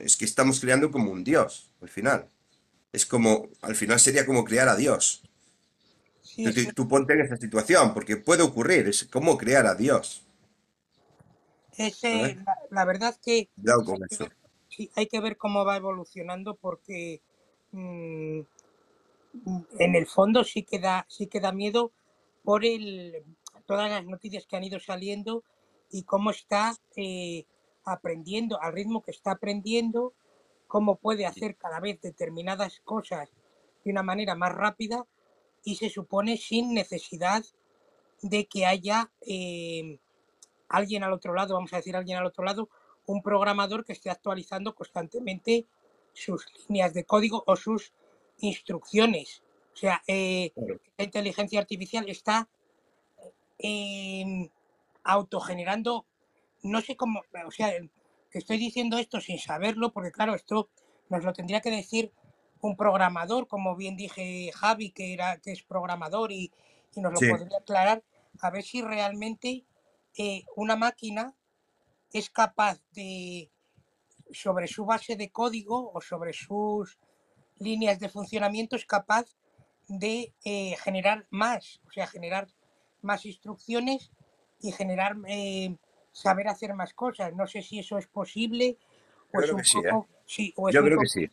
[0.01, 2.27] Es que estamos creando como un Dios, al final.
[2.93, 5.23] Es como, al final sería como crear a Dios.
[6.75, 10.23] Tú, ponte en esa situación, porque puede ocurrir, es como crear a Dios.
[11.77, 12.37] Es, ¿eh?
[12.45, 13.49] la, la verdad que
[13.85, 14.29] con que eso.
[14.69, 17.23] sí, hay que ver cómo va evolucionando porque
[17.73, 18.41] mm,
[19.45, 21.93] mm, en el fondo sí que da, sí que da miedo
[22.45, 23.23] por el,
[23.67, 25.45] todas las noticias que han ido saliendo
[25.91, 27.45] y cómo está eh,
[27.85, 30.13] aprendiendo, al ritmo que está aprendiendo,
[30.67, 33.29] cómo puede hacer cada vez determinadas cosas
[33.85, 35.07] de una manera más rápida
[35.65, 37.45] y se supone sin necesidad
[38.23, 39.99] de que haya eh,
[40.69, 42.69] alguien al otro lado, vamos a decir alguien al otro lado,
[43.07, 45.67] un programador que esté actualizando constantemente
[46.13, 47.93] sus líneas de código o sus
[48.39, 49.43] instrucciones.
[49.75, 50.53] O sea, eh,
[50.97, 52.49] la inteligencia artificial está
[53.59, 54.51] eh,
[55.05, 56.05] autogenerando,
[56.63, 57.73] no sé cómo, o sea,
[58.33, 60.69] estoy diciendo esto sin saberlo, porque claro, esto
[61.09, 62.13] nos lo tendría que decir
[62.63, 66.53] un programador, como bien dije Javi, que era, que es programador y,
[66.95, 68.03] y nos lo Sí, podría aclarar,
[68.41, 69.65] a ver si realmente
[70.17, 71.35] eh, una máquina
[72.13, 73.51] es capaz de,
[74.33, 76.99] sobre su base de código o sobre sus
[77.59, 79.27] líneas de funcionamiento, es capaz
[79.89, 82.49] de eh, generar más, o sea, generar
[83.03, 84.11] más instrucciones
[84.61, 85.77] y generar, eh,
[86.13, 87.35] saber hacer más cosas.
[87.35, 88.79] No sé si eso es posible
[89.33, 89.65] yo creo un que
[90.27, 91.31] sí, Yo creo que sí.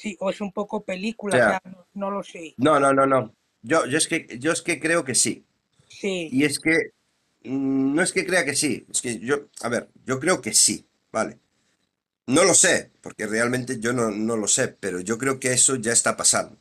[0.00, 2.56] Sí, o es un poco película, o sea, sea, no, no lo sé.
[2.56, 3.34] no, no, no, no.
[3.62, 5.46] Yo, yo es que, yo es que creo que sí.
[5.88, 6.72] Sí, Y es que,
[7.44, 10.54] mm, no es que crea que sí, es que yo, a ver, yo creo que
[10.54, 11.40] sí, ¿vale?
[12.28, 15.76] No lo sé, porque realmente yo no, no lo sé, pero yo creo que eso
[15.76, 16.58] ya está pasando.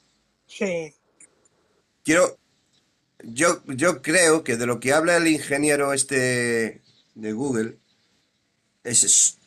[0.48, 0.94] sí,
[2.04, 2.38] Quiero,
[3.24, 6.82] yo, yo creo que de lo que habla el ingeniero este
[7.16, 7.80] de Google
[8.84, 9.38] es,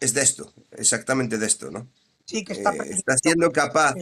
[0.00, 1.88] es de esto, exactamente de esto, ¿no?
[2.32, 3.94] Sí que está Eh, está siendo capaz,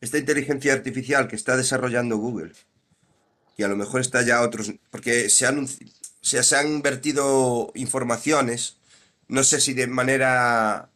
[0.00, 2.52] esta inteligencia artificial que está desarrollando Google,
[3.56, 8.76] que a lo mejor está ya otros, porque se han, se, se han vertido informaciones,
[9.28, 10.90] no sé si de manera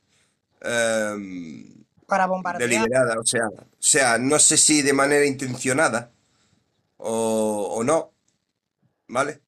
[0.60, 2.68] em, para bombardear.
[2.68, 6.12] deliberada, o sea, o sea, no sé si de manera intencionada
[6.98, 8.12] o, o no,
[9.08, 9.40] ¿vale?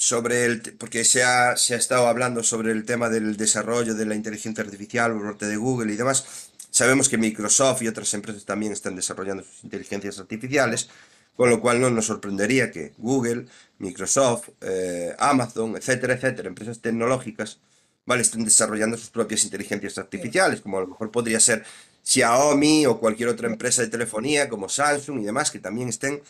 [0.00, 4.06] Sobre el, porque se ha, se ha estado hablando sobre el tema del desarrollo de
[4.06, 6.52] la inteligencia artificial por parte de Google y demás.
[6.70, 10.88] Sabemos que Microsoft y otras empresas también están desarrollando sus inteligencias artificiales,
[11.34, 13.46] con lo cual no nos sorprendería que Google,
[13.78, 17.58] Microsoft, eh, Amazon, etcétera, etcétera, empresas tecnológicas,
[18.06, 18.22] ¿vale?
[18.22, 21.64] Estén desarrollando sus propias inteligencias artificiales, como a lo mejor podría ser
[22.04, 26.22] Xiaomi o cualquier otra empresa de telefonía como Samsung y demás, que también estén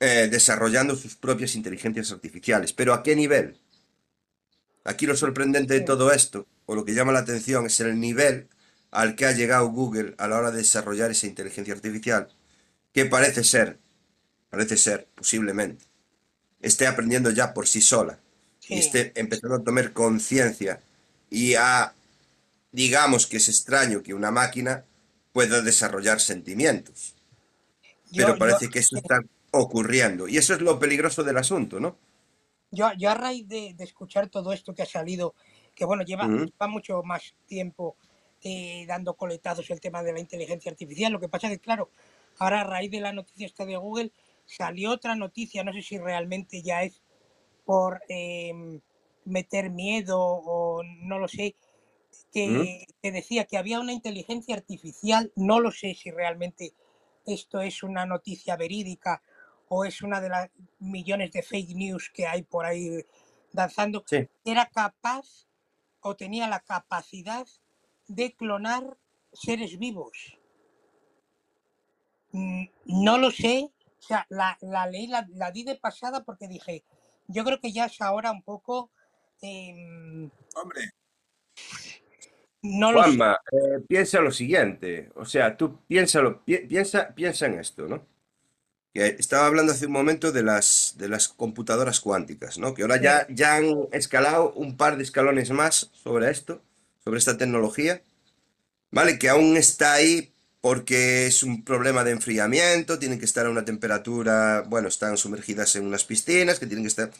[0.00, 2.72] eh, desarrollando sus propias inteligencias artificiales.
[2.72, 3.58] Pero ¿a qué nivel?
[4.84, 8.48] Aquí lo sorprendente de todo esto, o lo que llama la atención, es el nivel
[8.90, 12.28] al que ha llegado Google a la hora de desarrollar esa inteligencia artificial,
[12.92, 13.78] que parece ser,
[14.48, 15.84] parece ser, posiblemente,
[16.62, 18.18] esté aprendiendo ya por sí sola
[18.68, 20.80] y esté empezando a tomar conciencia
[21.28, 21.92] y a,
[22.72, 24.84] digamos que es extraño que una máquina
[25.32, 27.14] pueda desarrollar sentimientos,
[28.10, 29.20] Yo, pero yo, parece que eso está
[29.52, 31.96] ocurriendo y eso es lo peligroso del asunto, ¿no?
[32.70, 35.34] Yo, yo a raíz de, de escuchar todo esto que ha salido,
[35.74, 36.28] que bueno, lleva,
[36.68, 37.96] mucho más tiempo
[38.42, 41.12] eh, dando coletazos el tema de la inteligencia artificial.
[41.12, 41.90] Lo que pasa es que, claro,
[42.38, 44.12] ahora a raíz de la noticia esta de Google
[44.46, 47.02] salió otra noticia, no sé si realmente ya es
[47.64, 48.80] por em,
[49.24, 51.56] meter miedo o no lo sé,
[52.32, 56.72] que, que decía que había una inteligencia artificial, no lo sé si realmente
[57.26, 59.22] esto es una noticia verídica
[59.72, 63.04] o es una de las millones de fake news que hay por ahí
[63.52, 65.46] danzando, Sí, era capaz
[66.00, 67.46] o tenía la capacidad
[68.08, 68.98] de clonar
[69.32, 70.38] seres vivos.
[72.32, 76.48] Mm, No lo sé, o sea, la, la ley la, la di de pasada porque
[76.48, 76.82] dije,
[77.28, 78.90] yo creo que ya es ahora un poco,
[79.40, 80.90] em, Hombre,
[82.62, 83.18] no lo sé,
[83.52, 88.06] eh, piensa lo siguiente, o sea, tú piénsalo, pi- piensa, piensa en esto, ¿no?
[88.92, 92.74] Que estaba hablando hace un momento de las, de las computadoras cuánticas, ¿no?
[92.74, 96.62] Que ahora ya, ya han escalado un par de escalones más sobre esto,
[97.04, 98.02] sobre esta tecnología,
[98.90, 99.18] ¿vale?
[99.18, 103.64] Que aún está ahí porque es un problema de enfriamiento, tienen que estar a una
[103.64, 107.10] temperatura, bueno, están sumergidas en unas piscinas, que tienen que estar,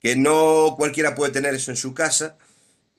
[0.00, 2.36] que no cualquiera puede tener eso en su casa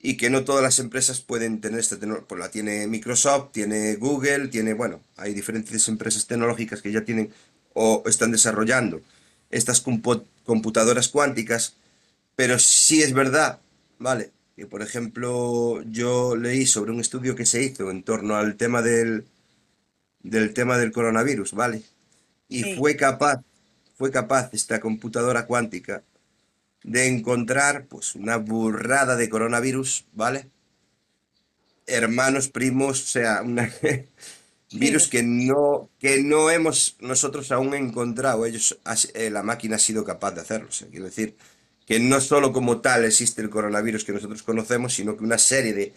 [0.00, 2.28] y que no todas las empresas pueden tener esta tecnología.
[2.28, 7.32] Pues la tiene Microsoft, tiene Google, tiene, bueno, hay diferentes empresas tecnológicas que ya tienen
[7.74, 9.00] o están desarrollando
[9.50, 11.74] estas compu- computadoras cuánticas,
[12.36, 13.60] pero sí es verdad,
[13.98, 14.30] ¿vale?
[14.56, 18.82] Que por ejemplo yo leí sobre un estudio que se hizo en torno al tema
[18.82, 19.24] del,
[20.22, 21.82] del tema del coronavirus, ¿vale?
[22.48, 23.42] Y sí, fue capaz,
[23.96, 26.02] fue capaz esta computadora cuántica
[26.82, 30.46] de encontrar pues una burrada de coronavirus, ¿vale?
[31.86, 33.70] Hermanos, primos, o sea, una
[34.72, 38.46] virus sí, que no, que no hemos nosotros aún encontrado.
[38.46, 38.78] Ellos,
[39.14, 40.68] eh, la máquina ha sido capaz de hacerlo.
[40.68, 41.36] O sea, quiero decir
[41.86, 45.72] que no solo como tal existe el coronavirus que nosotros conocemos, sino que una serie
[45.74, 45.94] de,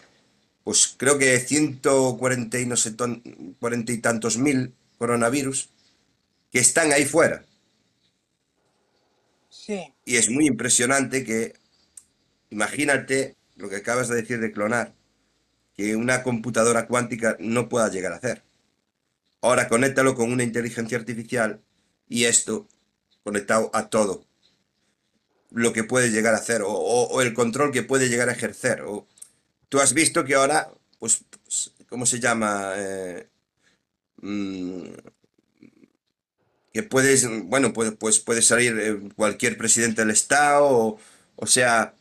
[0.64, 3.22] pues creo que 140 y no sé, ton-
[3.60, 5.70] 40 y tantos mil coronavirus
[6.52, 7.44] que están ahí fuera.
[9.48, 11.54] sí, Y es muy impresionante que,
[12.50, 14.94] imagínate lo que acabas de decir de clonar,
[15.74, 18.42] que una computadora cuántica no pueda llegar a hacer.
[19.42, 21.60] Ahora conéctalo con una inteligencia artificial
[22.08, 22.68] y esto
[23.24, 24.24] conectado a todo
[25.50, 28.84] lo que puede llegar a hacer o, el control que puede llegar a ejercer.
[29.68, 32.72] Tú has visto que ahora, pues, pues, ¿cómo se llama?
[32.76, 33.28] Eh,
[34.22, 34.84] mm,
[36.72, 41.00] que puedes, bueno, pues, pues puede salir eh, cualquier presidente del Estado, o,
[41.36, 41.94] o sea,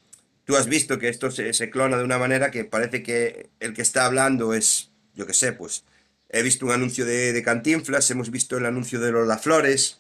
[0.46, 3.74] tú has visto que esto se, se clona de una manera que parece que el
[3.74, 5.84] que está hablando es, yo qué sé, pues
[6.32, 10.00] he visto un anuncio de, de Cantinflas, hemos visto el anuncio de Lola Flores,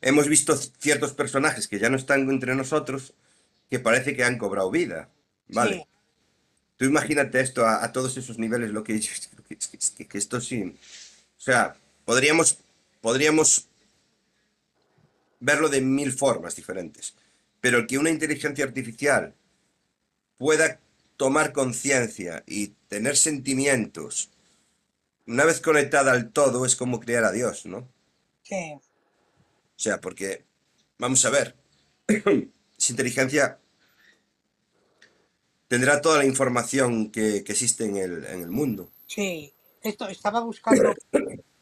[0.00, 3.14] hemos visto ciertos personajes que ya no están entre nosotros,
[3.70, 5.08] que parece que han cobrado vida,
[5.48, 5.76] ¿vale?
[5.76, 5.84] sí,
[6.76, 9.00] Tú imagínate esto a, a todos esos niveles, lo que,
[9.98, 10.74] que- que esto sí,
[11.38, 12.58] o sea, podríamos,
[13.00, 13.68] podríamos
[15.40, 17.14] verlo de mil formas diferentes,
[17.60, 19.34] pero que una inteligencia artificial
[20.38, 20.80] pueda
[21.16, 24.30] tomar conciencia y tener sentimientos,
[25.30, 27.88] una vez conectada al todo, es como crear a Dios, ¿no?
[28.42, 28.80] sí,
[29.76, 30.44] O sea, porque,
[30.98, 31.56] vamos a ver,
[32.08, 33.58] esa inteligencia
[35.68, 38.90] tendrá toda la información que, que existe en el, en el mundo.
[39.06, 39.52] sí.
[39.82, 40.94] Esto estaba buscando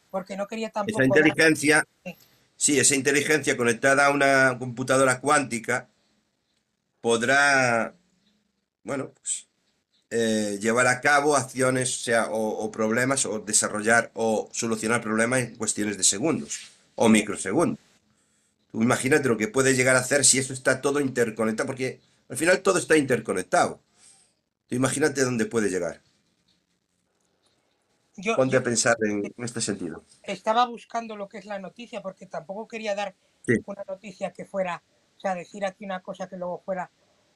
[0.09, 2.17] porque no quería Esa tampoco dar, inteligencia, sí,
[2.57, 5.89] sí, esa inteligencia conectada a una computadora cuántica
[7.01, 7.95] podrá,
[8.83, 9.48] bueno, pues
[10.11, 15.39] eh, llevar a cabo acciones, o sea, o, o problemas, o desarrollar o solucionar problemas
[15.41, 17.79] en cuestiones de segundos o microsegundos.
[18.71, 21.99] Tú imagínate lo que puede llegar a hacer si eso está todo interconectado, porque
[22.29, 23.79] al final todo está interconectado.
[24.67, 26.01] Tú imagínate dónde puede llegar.
[28.17, 30.03] Yo, Ponte yo a pensar en este sentido.
[30.23, 33.15] estaba buscando lo que es la noticia porque tampoco quería dar
[33.45, 34.83] Sí, una noticia que fuera,
[35.17, 36.91] o sea, decir aquí una cosa que luego fuera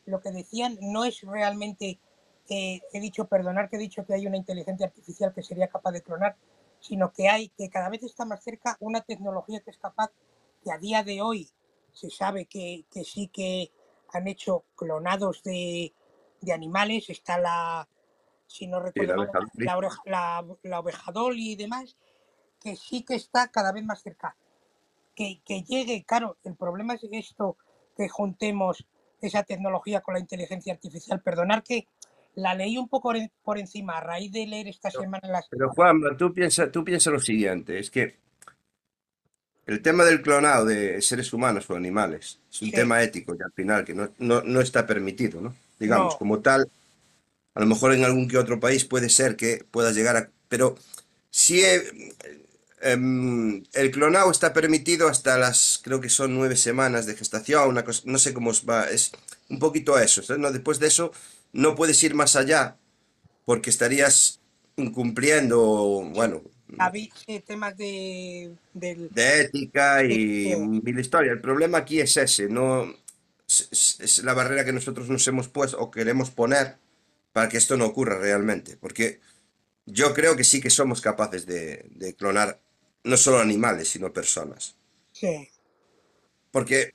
[0.06, 0.78] lo que decían.
[0.82, 2.00] No es realmente,
[2.50, 5.92] eh, he dicho, perdonar que he dicho que hay una inteligencia artificial que sería capaz
[5.92, 6.36] de clonar,
[6.80, 10.12] sino que hay, que cada vez está más cerca una tecnología que es capaz,
[10.64, 11.50] que a día de hoy
[11.92, 13.72] se sabe que, que sí que
[14.12, 15.94] han hecho clonados de,
[16.42, 17.10] de animales.
[17.10, 17.88] Está la,
[18.48, 19.26] si no sí, recuerdo
[19.56, 21.96] la mal, la, la ovejadol y demás,
[22.60, 24.36] que sí que está cada vez más cerca
[25.16, 27.58] que, que llegue, claro, el problema es esto,
[27.96, 28.86] que juntemos
[29.22, 31.22] esa tecnología con la inteligencia artificial.
[31.22, 31.88] Perdonar que
[32.36, 35.28] la leí un poco por en- por encima a raíz de leer esta Pero, semana
[35.30, 35.50] las...
[35.50, 38.18] pero Juan, tú piensa, tú piensa lo siguiente, es que
[39.66, 43.42] el tema del clonado de seres humanos o animales es un Sí, tema ético y
[43.44, 45.56] al final que no, no, no está permitido, ¿no?
[45.80, 46.70] Digamos, no, como tal,
[47.56, 50.32] a lo mejor en algún que otro país puede ser que pueda llegar a...
[50.50, 50.76] Pero
[51.32, 51.84] si eh,
[52.82, 57.84] em, el clonado está permitido hasta las, creo que son nueve semanas de gestación, una
[57.86, 59.12] cosa, no sé cómo va, es
[59.50, 60.22] un poquito a eso.
[60.38, 60.52] ¿no?
[60.52, 61.12] Después de eso
[61.54, 62.78] no puedes ir más allá
[63.46, 64.42] porque estarías
[64.78, 65.60] incumpliendo,
[66.14, 66.44] bueno,
[66.78, 67.10] había
[67.46, 68.58] temas de,
[69.10, 71.34] de ética y de- mil historias.
[71.36, 72.86] El problema aquí es ese, no
[73.48, 76.78] es la barrera que nosotros nos hemos puesto o queremos poner
[77.34, 78.78] para que esto no ocurra realmente.
[78.78, 79.20] Porque
[79.86, 82.62] yo creo que sí que somos capaces de, de clonar
[83.04, 84.78] no solo animales, sino personas.
[85.12, 85.50] Sí,
[86.52, 86.94] Porque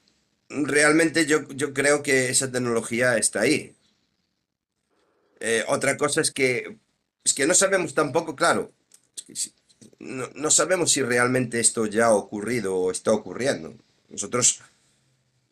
[0.48, 3.74] realmente yo, yo creo que esa tecnología está ahí.
[5.40, 6.78] Eh, otra cosa es que,
[7.24, 8.72] es que no sabemos tampoco, claro,
[9.16, 9.54] es que si-
[10.00, 13.74] no, no sabemos si realmente esto ya ha ocurrido o está ocurriendo.
[14.08, 14.60] Nosotros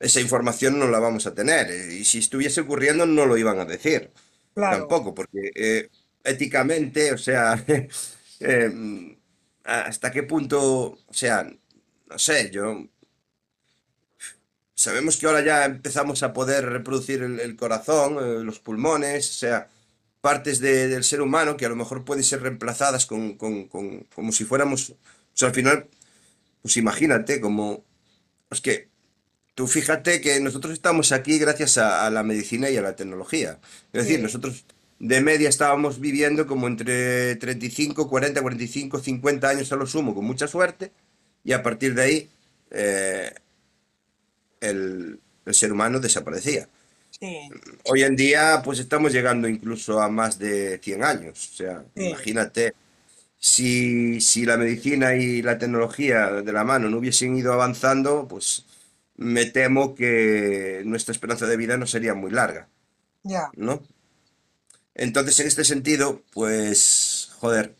[0.01, 1.71] esa información no la vamos a tener.
[1.71, 4.11] eh, Y si estuviese ocurriendo no lo iban a decir.
[4.55, 5.91] claro, Tampoco, porque eh,
[6.25, 7.65] éticamente, o sea,
[8.41, 9.19] eh,
[9.65, 10.61] hasta qué punto,
[11.07, 11.45] o sea,
[12.09, 12.89] no sé, yo
[14.75, 19.69] sabemos que ahora ya empezamos a poder reproducir el, el corazón, los pulmones, o sea,
[20.29, 24.01] partes de- del ser humano que a lo mejor pueden ser reemplazadas con, con- con-
[24.15, 24.97] como si fuéramos, o
[25.39, 25.79] sea, al final,
[26.63, 27.85] pues imagínate, como,
[28.51, 28.75] es que
[29.57, 33.51] tú fíjate que nosotros estamos aquí gracias a, a la medicina y a la tecnología.
[33.93, 34.65] Es decir, nosotros
[35.01, 40.25] de media estábamos viviendo como entre 35, 40, 45, 50 años a lo sumo, con
[40.27, 40.93] mucha suerte,
[41.45, 42.31] y a partir de ahí
[42.71, 43.33] eh,
[44.61, 46.69] el, el ser humano desaparecía.
[47.21, 47.49] Sí,
[47.85, 51.51] Hoy en día, pues estamos llegando incluso a más de 100 años.
[51.53, 52.75] O sea, sí, imagínate,
[53.39, 58.67] si, si la medicina y la tecnología de la mano no hubiesen ido avanzando, pues
[59.17, 62.69] me temo que nuestra esperanza de vida no sería muy larga,
[63.25, 63.83] ya, ¿no?
[64.95, 67.75] Entonces, en este sentido, pues, joder,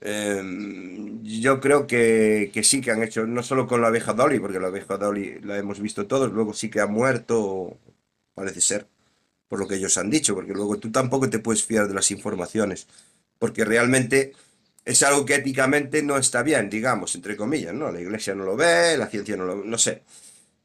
[0.00, 4.40] em, yo creo que, que sí que han hecho, no solo con la abeja Dolly,
[4.40, 7.78] porque la abeja Dolly la hemos visto todos, luego sí que ha muerto,
[8.40, 8.88] parece ser,
[9.48, 12.10] por lo que ellos han dicho, porque luego tú tampoco te puedes fiar de las
[12.12, 12.88] informaciones,
[13.38, 14.32] porque realmente
[14.84, 17.92] es algo que éticamente no está bien, digamos, entre comillas, ¿no?
[17.92, 20.02] La iglesia no lo ve, la ciencia no lo, no sé.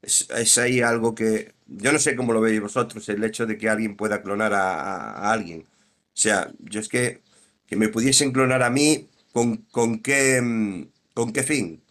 [0.01, 3.69] Es, ahí algo que yo no sé cómo lo veis vosotros, el hecho de que
[3.69, 4.73] alguien pueda clonar a,
[5.11, 5.61] a- alguien.
[5.63, 5.65] O
[6.13, 7.21] sea, yo es que,
[7.67, 11.81] que me pudiesen clonar a mí, ¿con, con qué, con qué fin?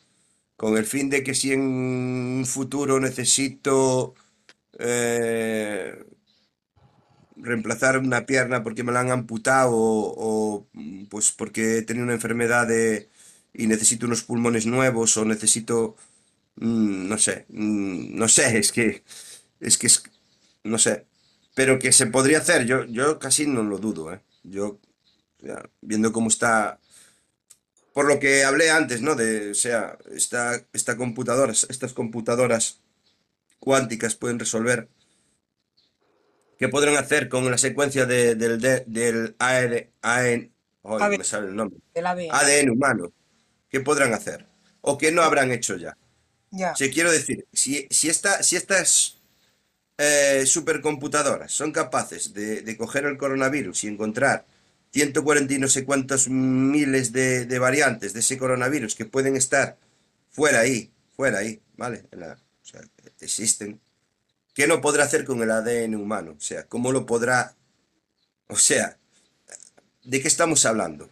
[0.56, 4.15] Con el fin de que si en un futuro necesito
[4.78, 6.05] eh,
[7.36, 10.66] reemplazar una pierna porque me la han amputado o,
[11.10, 12.68] pues porque he tenido una enfermedad
[13.52, 15.96] y necesito unos pulmones nuevos o necesito,
[16.56, 19.05] mm, no sé, mm, no sé, es que,
[19.60, 20.02] es que es,
[20.64, 21.06] no sé,
[21.55, 24.20] pero que se podría hacer, yo, yo casi no lo dudo, ¿eh?
[24.44, 24.80] Yo,
[25.80, 26.80] viendo cómo está,
[27.92, 29.14] por lo que hablé antes, ¿no?
[29.14, 32.80] De, o sea, esta, esta computadora, estas computadoras
[33.64, 34.88] cuánticas pueden resolver
[36.58, 40.50] ¿Qué podrán hacer con la secuencia de- del, de- del AR AN ay,
[40.84, 41.80] no ADN, me sale el nombre.
[41.94, 43.12] ADN, ADN humano?
[43.68, 44.46] ¿Qué podrán hacer?
[44.80, 45.96] ¿O qué no habrán hecho ya?
[46.52, 49.18] ya, Si quiero decir, si, si, esta, si estas
[49.98, 54.46] eh, supercomputadoras son capaces de, de coger el coronavirus y encontrar
[54.92, 59.78] 140 y no sé cuántos miles de, de variantes de ese coronavirus que pueden estar
[60.30, 62.04] fuera ahí, fuera ahí, ¿vale?
[62.12, 62.38] En la-
[63.24, 63.80] existen.
[64.55, 66.34] ¿Qué no podrá hacer con el ADN humano?
[66.38, 67.55] O sea, ¿cómo lo podrá...
[68.48, 68.98] O sea,
[70.05, 71.10] ¿de qué estamos hablando?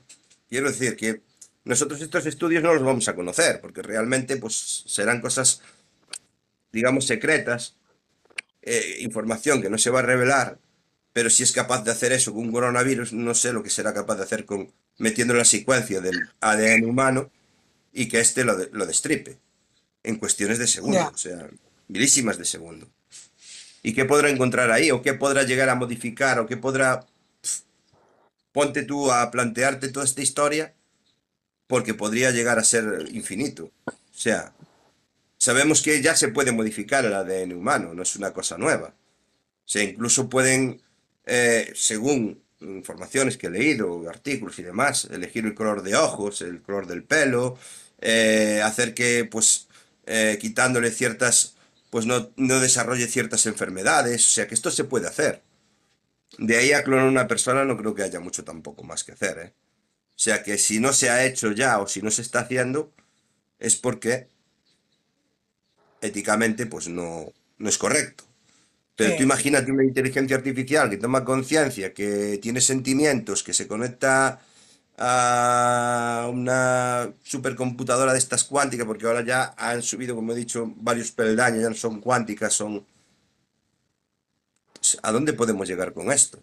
[0.48, 1.22] Quiero decir que
[1.64, 5.60] nosotros estos estudios no los vamos a conocer, porque realmente pues serán cosas,
[6.72, 7.76] digamos, secretas,
[8.62, 10.58] eh, información que no se va a revelar,
[11.12, 13.92] pero si es capaz de hacer eso con un coronavirus, no sé lo que será
[13.92, 17.30] capaz de hacer con metiendo la secuencia del ADN humano
[17.92, 19.38] y que éste lo, de- lo destripe
[20.04, 21.48] en cuestiones de segundo, ya, o sea,
[21.88, 22.88] milísimas de segundo.
[23.82, 24.90] ¿Y qué podrá encontrar ahí?
[24.90, 26.38] ¿O qué podrá llegar a modificar?
[26.38, 27.06] ¿O qué podrá...
[28.52, 30.74] Ponte tú a plantearte toda esta historia
[31.66, 33.70] porque podría llegar a ser infinito.
[33.86, 34.52] O sea,
[35.38, 38.88] sabemos que ya se puede modificar el ADN humano, no es una cosa nueva.
[38.88, 40.82] O sea, incluso pueden,
[41.24, 46.60] eh, según informaciones que he leído, artículos y demás, elegir el color de ojos, el
[46.60, 47.58] color del pelo,
[48.00, 49.66] eh, hacer que, pues,
[50.06, 51.56] eh, quitándole ciertas,
[51.92, 54.26] pues no, no desarrolle ciertas enfermedades.
[54.26, 55.42] O sea, que esto se puede hacer.
[56.38, 59.38] De ahí a clonar una persona no creo que haya mucho tampoco más que hacer,
[59.38, 59.52] ¿eh?
[60.08, 62.94] O sea, que si no se ha hecho ya o si no se está haciendo,
[63.58, 64.28] es porque
[66.00, 68.24] éticamente, pues no, no es correcto.
[68.96, 74.40] Pero tú imagínate una inteligencia artificial que toma conciencia, que tiene sentimientos, que se conecta
[75.04, 81.10] a una supercomputadora de estas cuánticas, porque ahora ya han subido, como he dicho, varios
[81.10, 82.86] peldaños, ya no son cuánticas, son...
[85.02, 86.38] ¿A dónde podemos llegar con esto?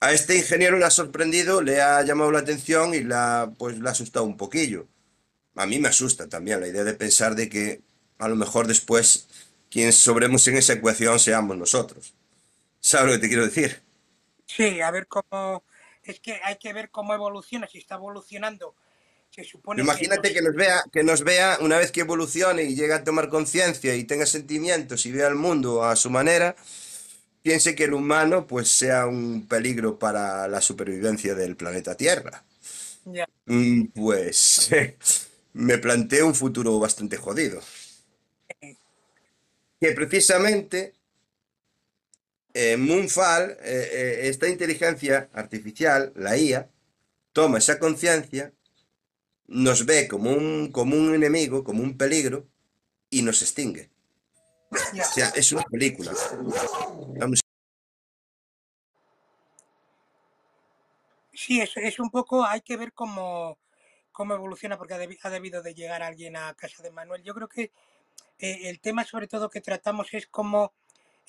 [0.00, 3.88] A este ingeniero le ha sorprendido, le ha llamado la atención y la, pues, le
[3.88, 4.88] ha asustado un poquillo.
[5.54, 7.82] A mí me asusta también la idea de pensar de que
[8.18, 9.28] a lo mejor después
[9.70, 12.14] quienes sobremos en esa ecuación seamos nosotros.
[12.80, 13.80] ¿Sabes lo que te quiero decir?
[14.46, 15.62] sí, a ver cómo
[16.06, 18.74] es que hay que ver cómo evoluciona, si está evolucionando.
[19.30, 22.94] Se supone Imagínate que nos vea, que nos vea una vez que evolucione y llegue
[22.94, 26.56] a tomar conciencia y tenga sentimientos y vea el mundo a su manera,
[27.42, 32.44] piense que el humano pues sea un peligro para la supervivencia del planeta Tierra.
[33.04, 33.26] Ya.
[33.46, 34.70] Mm, Pues
[35.54, 37.60] me planteo un futuro bastante jodido.
[39.80, 40.95] Que precisamente
[42.60, 46.70] eh, Moonfall, eh, eh, esta inteligencia artificial, la IA,
[47.32, 48.44] toma esa conciencia,
[49.48, 52.38] nos ve como un, como un enemigo, como un peligro,
[53.10, 53.90] y nos extingue.
[54.72, 56.12] O sea, es una película.
[57.18, 57.40] Vamos,
[61.32, 63.58] Sí, es, es un poco, hay que ver cómo,
[64.12, 67.22] cómo evoluciona, porque ha, debi- ha debido de llegar alguien a casa de Manuel.
[67.22, 67.72] Yo creo que
[68.38, 70.74] eh, el tema sobre todo que tratamos es cómo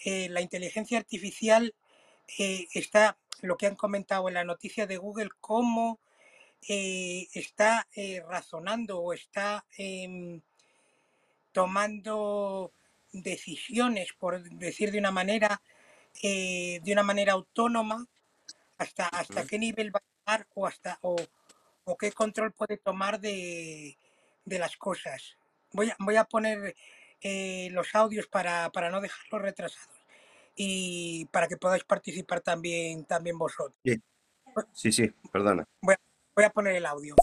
[0.03, 1.74] eh, la inteligencia artificial
[2.38, 5.99] eh, está, lo que han comentado en la noticia de Google, cómo
[6.68, 7.88] eh, está
[8.28, 10.41] razonando o está em,
[11.52, 12.74] tomando
[13.11, 15.61] decisiones, por decir de una manera,
[16.22, 18.07] de una manera autónoma,
[18.78, 21.15] hasta, hasta qué nivel va a llegar o hasta o,
[21.86, 23.98] o qué control puede tomar de,
[24.45, 25.38] de las cosas.
[25.72, 26.76] Voy a, voy a poner
[27.22, 29.98] eh, los audios para, para no dejarlos retrasados
[30.56, 33.76] y para que podáis participar también, también vosotros.
[33.84, 34.02] sí,
[34.73, 35.64] sí, sí, perdona.
[35.81, 35.99] Voy a,
[36.35, 37.15] voy a poner el audio.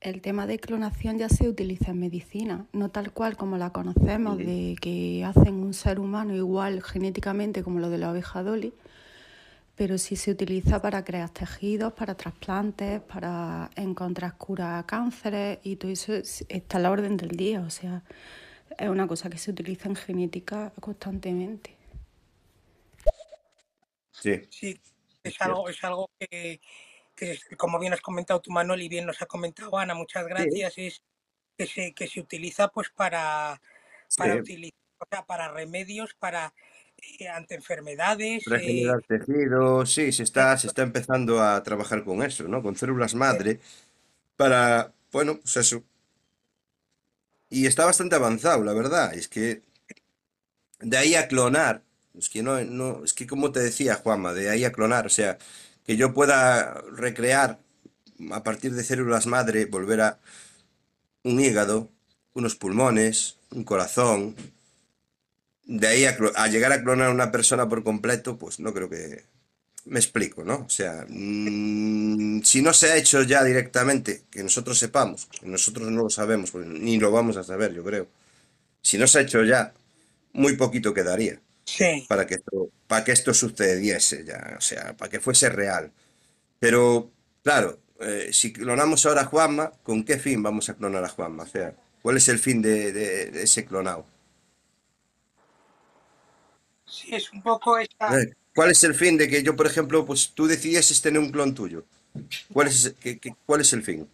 [0.00, 4.38] El tema de clonación ya se utiliza en medicina, no tal cual como la conocemos,
[4.38, 8.72] de que hacen un ser humano igual genéticamente como lo de la oveja Dolly,
[9.78, 15.76] pero sí se utiliza para crear tejidos, para trasplantes, para encontrar cura a cánceres y
[15.76, 18.02] todo eso es- está a la orden del día, o sea,
[18.76, 21.76] es una cosa que se utiliza en genética constantemente.
[24.10, 24.80] Sí, Sí,
[25.22, 26.60] es es algo, es algo que,
[27.14, 30.24] que es- como bien has comentado tú, Manuel, y bien nos ha comentado Ana, muchas
[30.24, 31.02] Sí, gracias, es
[31.56, 33.60] que se, que se utiliza pues para,
[34.16, 34.40] para sí.
[34.40, 36.52] utilizar, o sea, para remedios, para
[37.18, 42.22] eh, ante enfermedades, eh, Regenerar tejidos, sí, se está, se está empezando a trabajar con
[42.22, 42.62] eso, ¿no?
[42.62, 43.60] Con células madre
[44.36, 45.84] para, bueno, pues eso.
[47.50, 49.14] Y está bastante avanzado, la verdad.
[49.14, 49.62] Es que
[50.80, 51.82] de ahí a clonar,
[52.16, 55.10] es que no, no, es que como te decía Juanma, de ahí a clonar, o
[55.10, 55.38] sea,
[55.84, 57.58] que yo pueda recrear
[58.32, 60.20] a partir de células madre, volver a
[61.22, 61.90] un hígado,
[62.34, 64.36] unos pulmones, un corazón,
[65.68, 68.90] de ahí a, a llegar a clonar a una persona por completo, pues no creo
[68.90, 69.24] que...
[69.86, 70.66] Me explico, ¿no?
[70.66, 75.90] O sea, mm, si no se ha hecho ya directamente, que nosotros sepamos, que nosotros
[75.90, 78.08] no lo sabemos, pues ni lo vamos a saber, yo creo.
[78.82, 79.74] Si no se ha hecho ya,
[80.34, 85.10] muy poquito quedaría sí, para que esto, para que esto sucediese ya, o sea, para
[85.10, 85.92] que fuese real.
[86.60, 87.10] Pero,
[87.44, 91.44] claro, eh, si clonamos ahora a Juanma, ¿con qué fin vamos a clonar a Juanma?
[91.44, 94.06] O sea, ¿cuál es el fin de, de- de ese clonado?
[96.88, 100.04] Sí, es un poco esta, Eh, ¿Cuál es el fin de que yo, por ejemplo,
[100.04, 101.84] pues tú decidieses tener un clon tuyo?
[102.52, 104.08] ¿Cuál es, qué- qué- cuál es el fin?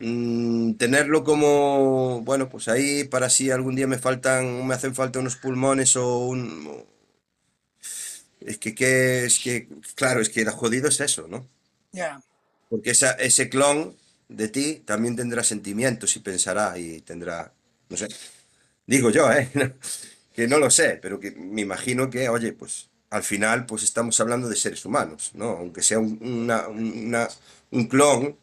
[0.00, 5.20] Mm, tenerlo como, bueno, pues ahí para si algún día me faltan, me hacen falta
[5.20, 6.84] unos pulmones o un...
[8.40, 11.48] Es que, que- es que, claro, es que la jodido es eso, ¿no?
[11.92, 12.22] ya,
[12.68, 13.96] Porque esa, ese clon
[14.28, 17.52] de ti también tendrá sentimientos y pensará y tendrá,
[17.88, 18.08] no sé,
[18.86, 19.50] digo yo, ¿eh?
[20.32, 24.18] Que no lo sé, pero que me imagino que, oye, pues al final pues estamos
[24.20, 25.50] hablando de seres humanos, ¿no?
[25.50, 27.28] Aunque sea un, una- una-
[27.70, 28.38] un clon,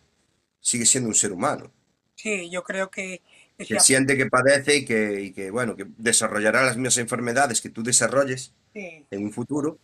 [0.61, 1.71] sigue siendo un ser humano,
[2.15, 3.21] sí, yo creo que,
[3.67, 7.69] que siente, que padece y que, y que, bueno, que desarrollará las mismas enfermedades que
[7.69, 9.79] tú desarrolles sí, en un futuro,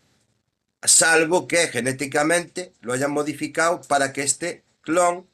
[0.84, 5.27] salvo que genéticamente lo hayan modificado para que este clon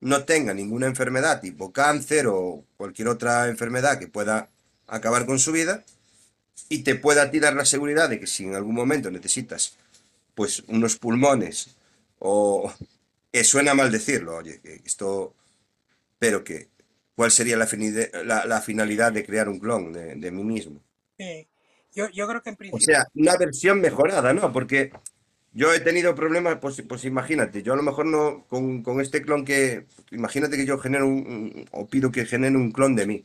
[0.00, 4.50] no tenga ninguna enfermedad tipo cáncer o cualquier otra enfermedad que pueda
[4.88, 5.84] acabar con su vida
[6.68, 9.76] y te pueda a ti dar la seguridad de que si en algún momento necesitas
[10.34, 11.76] pues unos pulmones
[12.20, 12.72] o
[13.32, 15.34] que suena mal decirlo, oye, que esto,
[16.18, 16.70] pero que
[17.16, 17.68] cuál sería la,
[18.24, 20.80] la- la finalidad de crear un clon de, de mí mismo.
[21.18, 21.48] sí.
[21.92, 24.52] Yo, yo creo que en O principio, sea, una versión mejorada, ¿no?
[24.52, 24.92] Porque
[25.52, 29.22] yo he tenido problemas, pues, pues imagínate, yo a lo mejor no, con, con este
[29.22, 33.06] clon que, imagínate que yo genero un, un- o pido que genere un clon de
[33.06, 33.24] mí.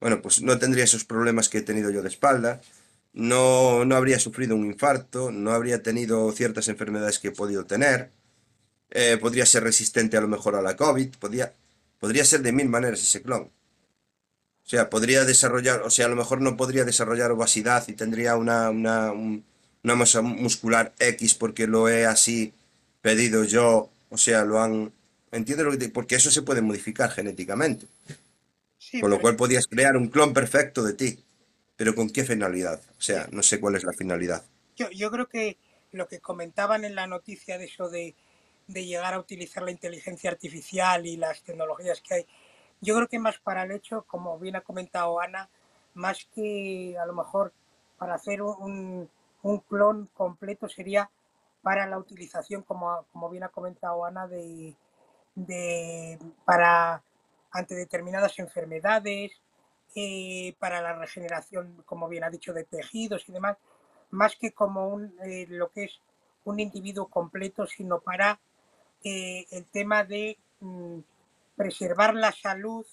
[0.00, 2.60] Bueno, pues no tendría esos problemas que he tenido yo de espalda,
[3.12, 8.10] no, no habría sufrido un infarto, no habría tenido ciertas enfermedades que he podido tener,
[8.90, 11.54] eh, podría ser resistente a lo mejor a la COVID, podría,
[12.00, 13.50] podría ser de mil maneras ese clon.
[14.64, 18.36] O sea, podría desarrollar, o sea, a lo mejor no podría desarrollar obesidad y tendría
[18.36, 19.44] una, una, un-
[19.82, 22.52] una masa muscular X porque lo he así
[23.02, 24.92] pedido yo, o sea, lo han...
[25.32, 27.86] ¿Entiendes lo que te- Porque eso se puede modificar genéticamente.
[28.90, 31.24] Sí, Con lo cual podías crear un clon perfecto de ti.
[31.76, 32.82] Pero ¿con qué finalidad?
[32.98, 34.44] O sea, no sé cuál es la finalidad.
[34.76, 35.58] yo, yo creo que
[35.92, 38.14] lo que comentaban en la noticia de eso de,
[38.66, 42.26] de llegar a utilizar la inteligencia artificial y las tecnologías que hay,
[42.80, 45.48] yo creo que más para el hecho, como bien ha comentado Ana,
[45.94, 47.52] más que a lo mejor
[47.98, 49.08] para hacer un,
[49.42, 51.10] un clon completo sería
[51.62, 54.74] para la utilización, como, como bien ha comentado Ana, de,
[55.34, 57.02] de para
[57.50, 59.32] ante determinadas enfermedades,
[59.96, 63.56] eh, para la regeneración, como bien ha dicho, de tejidos y demás,
[64.10, 66.00] más que como un, eh, lo que es
[66.44, 68.40] un individuo completo, sino para
[69.02, 70.98] eh, el tema de mm,
[71.56, 72.86] preservar la salud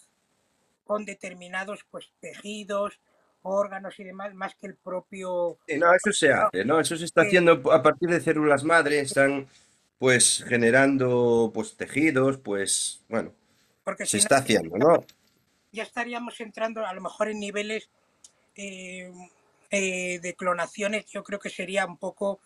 [0.85, 2.99] con determinados pues, tejidos,
[3.43, 5.57] órganos y demás, más que el propio...
[5.67, 6.79] Sí, no, eso se hace, ¿no?
[6.79, 9.47] Eso se está haciendo a partir de células madre, están
[9.99, 13.33] pues generando pues tejidos, pues bueno,
[13.87, 15.05] porque se si no, está haciendo, ¿no?
[15.71, 17.89] ya estaríamos entrando a lo mejor en niveles
[18.57, 19.09] eh,
[19.71, 22.41] eh, de clonaciones, yo creo que sería un poco,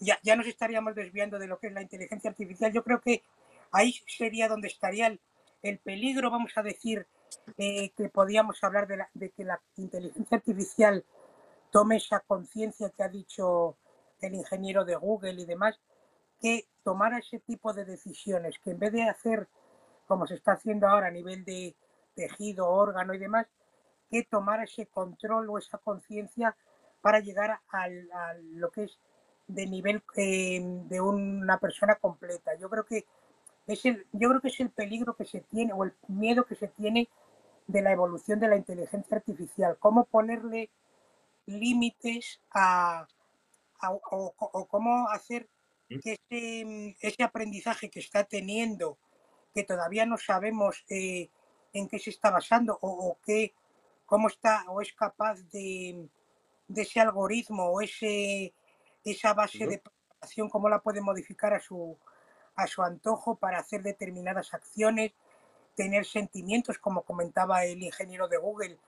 [0.00, 3.22] ya, ya nos estaríamos desviando de lo que es la inteligencia artificial, yo creo que
[3.70, 5.20] ahí sería donde estaría el,
[5.62, 7.06] el peligro, vamos a decir,
[7.58, 11.04] eh, que podíamos hablar de, la- de que la inteligencia artificial
[11.70, 13.76] tome esa conciencia que ha dicho
[14.22, 15.78] el ingeniero de Google y demás,
[16.40, 19.48] que tomara ese tipo de decisiones, que en vez de hacer
[20.08, 21.76] como se está haciendo ahora a nivel de
[22.16, 23.46] tejido, órgano y demás,
[24.10, 26.56] que tomara ese control o esa conciencia
[27.02, 28.98] para llegar al- a, lo que es
[29.46, 32.54] de nivel eh, de una persona completa.
[32.58, 33.06] Yo creo que
[33.66, 36.56] es el, yo creo que es el peligro que se tiene o el miedo que
[36.56, 37.08] se tiene
[37.66, 39.76] de la evolución de la inteligencia artificial.
[39.80, 40.70] Cómo ponerle
[41.46, 43.06] límites a,
[43.80, 45.48] a- o, o cómo hacer
[46.00, 48.98] que ese, ese aprendizaje que está teniendo,
[49.54, 51.30] que todavía no sabemos eh,
[51.72, 53.54] en qué se está basando o, o qué,
[54.06, 56.08] cómo está o es capaz de,
[56.68, 58.52] de ese algoritmo o ese,
[59.04, 61.96] esa base de programación, cómo la puede modificar a su,
[62.56, 65.12] a su antojo para hacer determinadas acciones,
[65.74, 68.78] tener sentimientos, como comentaba el ingeniero de Google,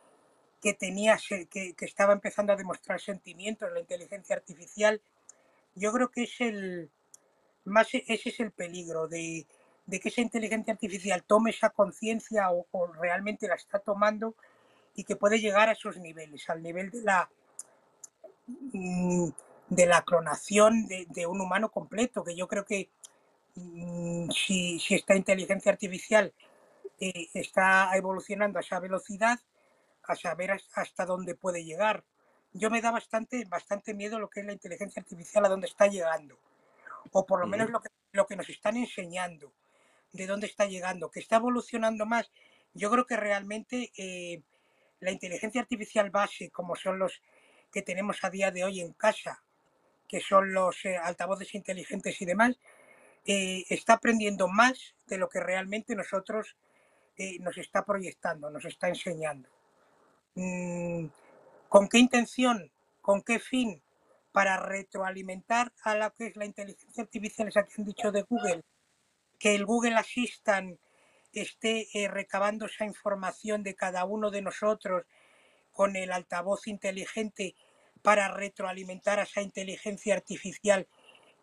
[0.61, 1.19] que, tenía,
[1.51, 5.01] que, que estaba empezando a demostrar sentimientos en la inteligencia artificial.
[5.75, 6.91] Yo creo que es el,
[7.65, 9.47] más ese es el peligro de,
[9.91, 14.37] de que esa inteligencia artificial tome esa conciencia o, o realmente la está tomando
[14.95, 17.31] y que puede llegar a esos niveles, al nivel de la,
[18.73, 19.29] mm,
[19.69, 22.91] de la clonación de, de un humano completo, que yo creo que
[23.57, 26.35] mm, si, si esta inteligencia artificial
[27.01, 29.39] eh, está evolucionando a esa velocidad,
[30.05, 32.05] a saber has- hasta dónde puede llegar.
[32.53, 35.87] Yo me da bastante, bastante miedo lo que es la inteligencia artificial, a dónde está
[35.89, 36.39] llegando,
[37.13, 39.53] o por lo menos lo que, lo que nos están enseñando,
[40.13, 42.31] de dónde está llegando, que está evolucionando más.
[42.75, 44.43] Yo creo que realmente eh,
[45.01, 47.21] la inteligencia artificial base, como son los
[47.73, 49.43] que tenemos a día de hoy en casa,
[50.09, 52.59] que son los eh, altavoces inteligentes y demás,
[53.27, 56.57] eh, está aprendiendo más de lo que realmente nosotros
[57.41, 59.47] nos está proyectando, nos está enseñando.
[60.37, 61.09] Mm,
[61.69, 62.73] ¿Con qué intención?
[63.03, 63.83] ¿Con qué fin?
[64.33, 68.63] Para retroalimentar a la que es la inteligencia artificial, esa que han dicho de Google,
[69.41, 70.79] que el Google Assistant
[71.33, 75.05] esté eh, recabando esa información de cada uno de nosotros
[75.73, 77.57] con el altavoz inteligente
[78.03, 80.87] para retroalimentar a esa inteligencia artificial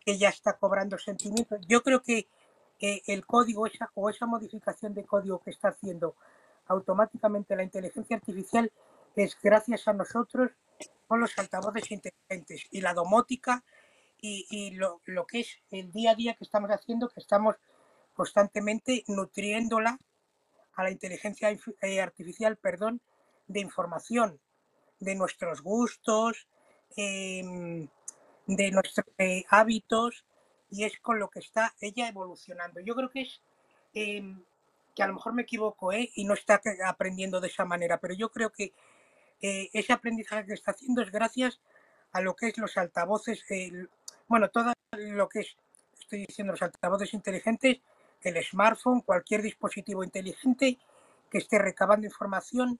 [0.05, 1.59] que ya está cobrando sentimientos.
[1.67, 2.27] Yo creo que
[2.79, 6.15] el código esa, o esa modificación de código que está haciendo
[6.67, 8.71] automáticamente la inteligencia artificial
[9.15, 10.51] es gracias a nosotros
[11.07, 13.63] con los altavoces inteligentes y la domótica
[14.19, 17.55] y, lo que es el día a día que estamos haciendo, que estamos
[18.17, 19.99] constantemente nutriéndola
[20.73, 22.99] a la inteligencia eh, artificial, perdón,
[23.47, 24.39] de información,
[24.99, 26.47] de nuestros gustos,
[26.95, 27.87] em,
[28.47, 30.25] de nuestros eh, hábitos,
[30.71, 32.79] y es con lo que está ella evolucionando.
[32.81, 33.41] Yo creo que es
[33.93, 34.43] em,
[34.95, 36.09] que a lo mejor me equivoco ¿eh?
[36.15, 38.73] y no está aprendiendo de esa manera, pero yo creo que
[39.39, 41.59] ese aprendizaje que está haciendo es gracias
[42.11, 43.45] a lo que es los altavoces,
[44.27, 45.55] bueno, todo lo que es,
[45.99, 47.77] estoy diciendo, los altavoces inteligentes,
[48.21, 50.77] el smartphone, cualquier dispositivo inteligente
[51.29, 52.79] que esté recabando información,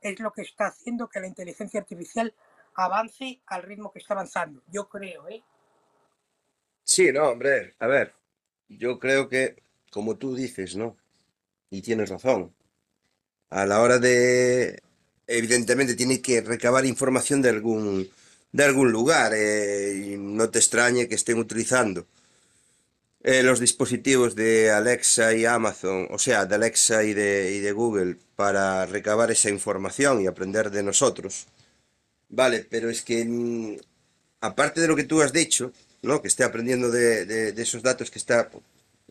[0.00, 2.34] es lo que está haciendo que la inteligencia artificial
[2.74, 4.62] avance al ritmo que está avanzando.
[4.70, 5.42] Yo creo, ¿eh?
[6.84, 8.14] Sí, no, hombre, a ver,
[8.68, 9.56] yo creo que,
[9.90, 10.96] como tú dices, ¿no?
[11.70, 12.54] Y tienes razón,
[13.50, 14.80] a la hora de,
[15.26, 18.08] evidentemente, tiene que recabar información de algún,
[18.52, 22.06] de algún lugar eh, y no te extrañe que estén utilizando
[23.22, 28.86] eh, los dispositivos de Alexa y Amazon, o sea, de Alexa y de, Google para
[28.86, 31.46] recabar esa información y aprender de nosotros.
[32.28, 33.76] Vale, pero es que mm,
[34.40, 35.72] aparte de lo que tú has dicho,
[36.02, 36.22] ¿no?
[36.22, 38.50] Que esté aprendiendo de esos datos que está,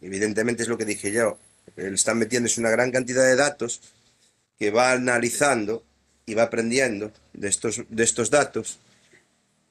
[0.01, 1.37] evidentemente es lo que dije yo,
[1.75, 3.81] le están metiendo es una gran cantidad de datos
[4.57, 5.83] que va analizando
[6.25, 8.79] y va aprendiendo de estos, de estos datos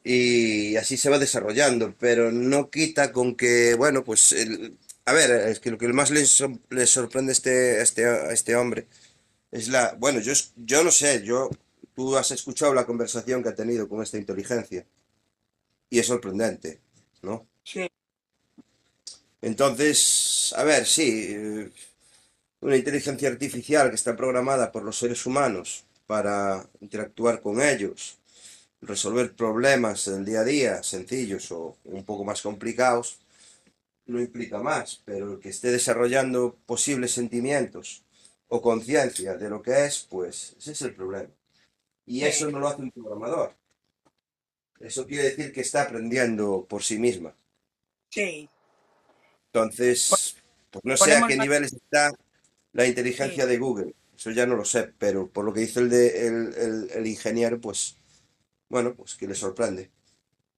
[0.05, 5.31] y así se va desarrollando, pero no quita con que, bueno, pues, el- a ver,
[5.51, 6.25] es que lo que más le,
[6.71, 8.89] le sorprende a este, a este, a este hombre
[9.53, 11.51] es la, bueno, yo, es- yo no sé, yo,
[11.95, 14.87] tú has escuchado la conversación que ha tenido con esta inteligencia
[15.91, 16.81] y es sorprendente,
[17.23, 17.47] ¿no?
[17.65, 17.89] Sí,
[19.41, 21.37] Entonces, a ver, sí,
[22.61, 28.19] una inteligencia artificial que está programada por los seres humanos para interactuar con ellos,
[28.87, 33.21] resolver problemas del día a día, sencillos o un poco más complicados,
[34.07, 38.05] no implica más, pero el que esté desarrollando posibles sentimientos
[38.49, 41.31] o conciencia de lo que es, pues ese es el problema.
[42.07, 43.57] Y sí, eso no lo hace un programador.
[44.79, 47.35] Eso quiere decir que está aprendiendo por sí misma.
[48.11, 48.49] sí.
[49.53, 50.37] Entonces,
[50.71, 52.13] pues no sé a qué niveles está
[52.73, 52.87] la
[53.19, 53.95] Sí, inteligencia de Google.
[54.17, 57.07] Eso ya no lo sé, pero por lo que dice el, de, el, el- el
[57.07, 57.97] ingeniero, pues
[58.69, 59.91] bueno, pues que le sorprende.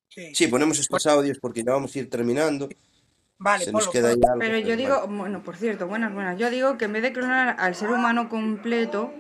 [0.09, 0.35] sí.
[0.35, 2.69] Sí, ponemos estos audios porque ya vamos a ir terminando.
[3.39, 5.16] vale, Se nos Polo, queda algo, Pero yo pero digo, bueno.
[5.19, 6.39] bueno, por cierto, buenas, buenas.
[6.39, 9.12] Yo digo que en vez de clonar al ser humano completo,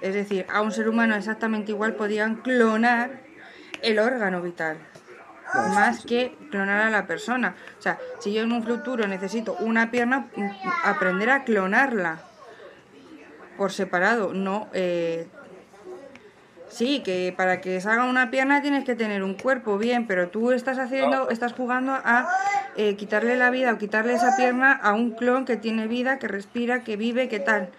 [0.00, 3.22] es decir, a un ser humano exactamente igual, podían clonar
[3.82, 4.78] el órgano vital,
[5.54, 7.56] No, eso sí más que clonar a la persona.
[7.78, 10.30] O sea, si yo en un futuro necesito una pierna,
[10.84, 12.20] aprender a clonarla
[13.56, 15.28] por separado, no eh,
[16.68, 20.52] Sí, que para que salga una pierna tienes que tener un cuerpo bien, pero tú
[20.52, 22.28] estás haciendo, estás jugando a
[22.76, 26.28] eh, quitarle la vida o quitarle esa pierna a un clon que tiene vida, que
[26.28, 27.70] respira, que vive, que tal.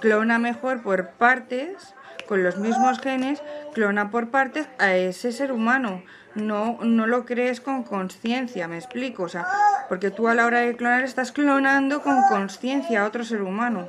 [0.00, 1.94] Clona mejor por partes,
[2.26, 3.42] con los mismos genes,
[3.74, 6.02] clona por partes a ese ser humano.
[6.34, 9.24] No, no lo crees con conciencia, me explico.
[9.24, 9.46] O sea,
[9.88, 13.88] porque tú a la hora de clonar estás clonando con conciencia a otro ser humano.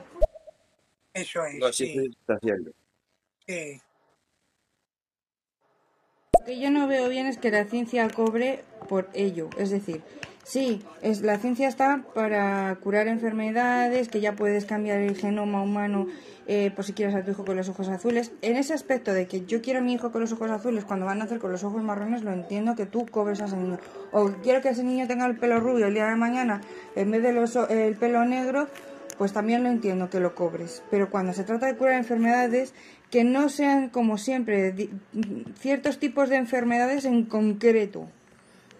[1.14, 2.72] Eso es, sí sí, se está haciendo.
[3.48, 3.82] sí.
[6.44, 9.50] Lo que yo no veo bien es que la ciencia cobre por ello.
[9.58, 10.02] Es decir,
[10.44, 16.06] sí, es, la ciencia está para curar enfermedades, que ya puedes cambiar el genoma humano
[16.46, 18.34] eh, por si quieres a tu hijo con los ojos azules.
[18.42, 21.06] En ese aspecto de que yo quiero a mi hijo con los ojos azules cuando
[21.06, 23.78] van a nacer con los ojos marrones, lo entiendo que tú cobres a ese niño.
[24.12, 26.60] O quiero que ese niño tenga el pelo rubio el día de mañana
[26.98, 28.68] en vez de los, o- el pelo negro,
[29.18, 30.84] pues también lo entiendo que lo cobres.
[30.90, 32.74] Pero cuando se trata de curar enfermedades,
[33.10, 34.74] que no sean como siempre
[35.60, 38.08] ciertos tipos de enfermedades en concreto,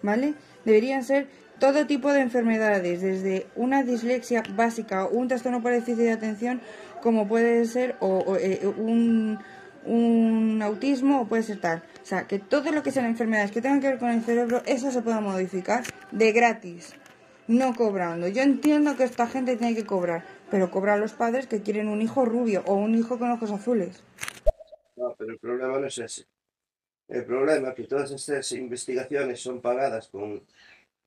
[0.02, 0.34] ¿vale?
[0.64, 1.28] Deberían ser
[1.58, 6.60] todo tipo de enfermedades, desde una dislexia básica o un trastorno por déficit de atención,
[7.00, 9.38] como puede ser o, o, eh, un,
[9.84, 11.82] un autismo o puede ser tal.
[12.02, 14.62] O sea, que todo lo que sean enfermedades que tengan que ver con el cerebro,
[14.66, 16.94] eso se pueda modificar de gratis,
[17.48, 18.28] no cobrando.
[18.28, 21.88] Yo entiendo que esta gente tiene que cobrar, pero cobra a los padres que quieren
[21.88, 24.02] un hijo rubio o un hijo con ojos azules.
[24.96, 26.26] No, pero el problema no es ese.
[27.08, 30.42] El problema es que todas estas investigaciones son pagadas con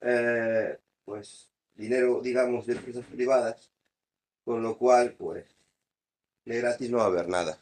[0.01, 3.71] eh, pues dinero, digamos, de empresas privadas,
[4.43, 5.45] con lo cual, pues,
[6.45, 7.57] de gratis no va a haber nada.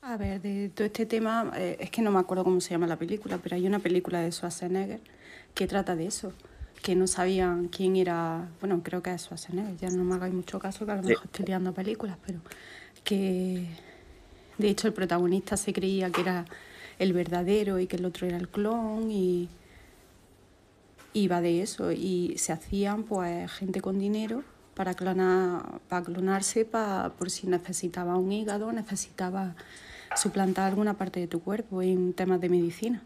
[0.00, 2.86] A ver, de todo este tema, eh, es que no me acuerdo cómo se llama
[2.86, 5.00] la película, pero hay una película de Schwarzenegger
[5.58, 6.32] que trata de eso,
[6.84, 10.60] que no sabían quién era, bueno, creo que es Schwarzenegger, ya no me hagáis mucho
[10.60, 12.38] caso, que a lo mejor estoy liando películas, pero
[13.02, 13.66] que
[14.56, 16.44] de hecho el protagonista se creía que era
[17.00, 19.48] el verdadero y que el otro era el clon y
[21.12, 21.90] iba de eso.
[21.90, 24.44] Y se hacían pues gente con dinero
[24.74, 29.56] para clonar para clonarse pa- por si necesitaba un hígado necesitaba
[30.14, 33.02] suplantar alguna parte de tu cuerpo en temas de medicina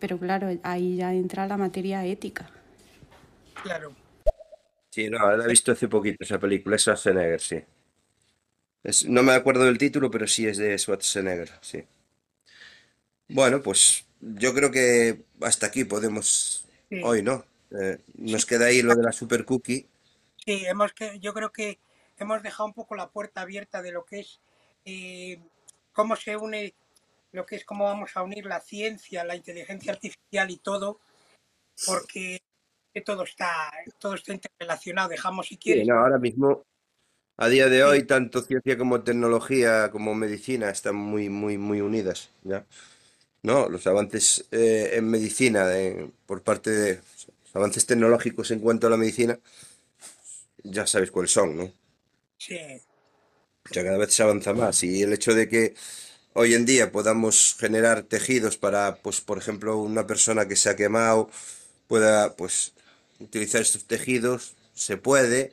[0.00, 2.50] pero claro ahí ya entra la materia ética
[3.62, 3.94] Claro.
[4.96, 7.60] Sí, no, la he visto hace poquito esa película, es Schwarzenegger, sí.
[8.82, 11.82] Es- no me acuerdo del título, pero sí es de Schwarzenegger, sí.
[13.28, 17.44] Bueno, pues yo creo que hasta aquí podemos Sí, hoy, ¿no?
[17.70, 19.88] Eh, sí, nos queda ahí lo de la super cookie.
[20.44, 21.78] sí, hemos que, yo creo que
[22.18, 24.40] hemos dejado un poco la puerta abierta de lo que es
[24.84, 25.40] eh,
[25.92, 26.74] cómo se une,
[27.32, 31.00] lo que es cómo vamos a unir la ciencia, la inteligencia artificial y todo,
[31.84, 32.40] porque
[32.94, 35.10] que todo está, todo está interrelacionado.
[35.10, 36.64] Dejamos, si Sí, quieres, no, ahora mismo,
[37.38, 41.80] A día de Sí, hoy, tanto ciencia como tecnología como medicina están muy, muy, muy
[41.82, 42.66] unidas, ¿ya?
[43.42, 43.68] ¿No?
[43.70, 45.66] Los avances eh, en medicina
[46.26, 49.38] por parte de los avances tecnológicos en cuanto a la medicina,
[50.64, 51.72] ya sabes cuáles son, ¿no?
[52.38, 52.56] sí,
[53.68, 55.74] O sea, cada vez se avanza más y el hecho de que
[56.34, 60.76] hoy en día podamos generar tejidos para, pues, por ejemplo, una persona que se ha
[60.76, 61.30] quemado
[61.88, 62.72] pueda, pues,
[63.18, 65.52] utilizar estos tejidos, se puede.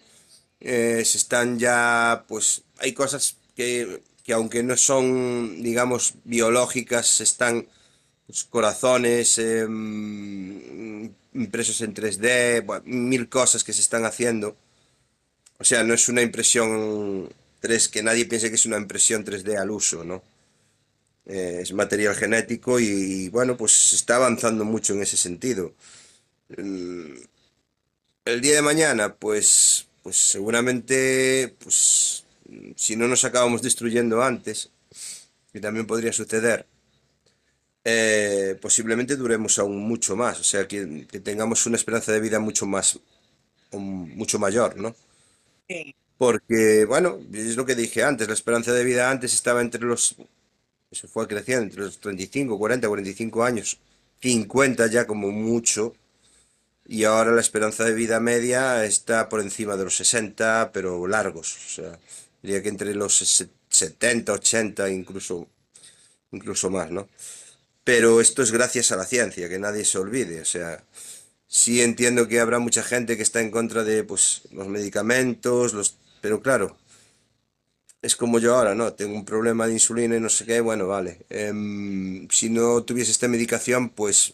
[0.60, 7.68] Eh, se están ya, pues, hay cosas que, que aunque no son, digamos, biológicas, están,
[8.28, 14.58] pues, corazones em, impresos en 3D, bueno, mil cosas que se están haciendo.
[15.60, 17.30] O sea, no es una impresión
[17.62, 20.24] 3, que nadie piense que es una impresión 3D al uso, ¿no?
[21.28, 25.74] Eh, es material genético y, bueno, pues se está avanzando mucho en ese sentido.
[26.50, 27.28] El,
[28.26, 32.26] el día de mañana, pues, pues seguramente, pues,
[32.76, 34.72] si no nos acabamos destruyendo antes,
[35.54, 36.68] que también podría suceder,
[37.84, 42.40] eh, posiblemente duremos aún mucho más, o sea, que, que tengamos una esperanza de vida
[42.40, 43.00] mucho más,
[43.74, 44.96] mucho mayor, ¿no?
[45.68, 49.82] sí, Porque, bueno, es lo que dije antes, la esperanza de vida antes estaba entre
[49.82, 50.16] los,
[50.92, 53.80] se fue creciendo, entre los 35, 40, 45 años,
[54.22, 55.96] 50 ya como mucho,
[56.86, 61.56] y ahora la esperanza de vida media está por encima de los 60, pero largos,
[61.56, 62.00] o sea,
[62.42, 65.48] diría que entre los se- 70, 80, incluso,
[66.32, 67.08] incluso más, ¿no?
[67.84, 70.84] Pero esto es gracias a la ciencia, que nadie se olvide, o sea,
[71.48, 75.98] sí entiendo que habrá mucha gente que está en contra de, pues, los medicamentos, los,
[76.22, 76.78] pero claro.
[78.02, 78.94] Es como yo ahora, ¿no?
[78.94, 81.26] Tengo un problema de insulina y no sé qué, bueno, vale.
[81.30, 84.34] Em, si no tuviese esta medicación, pues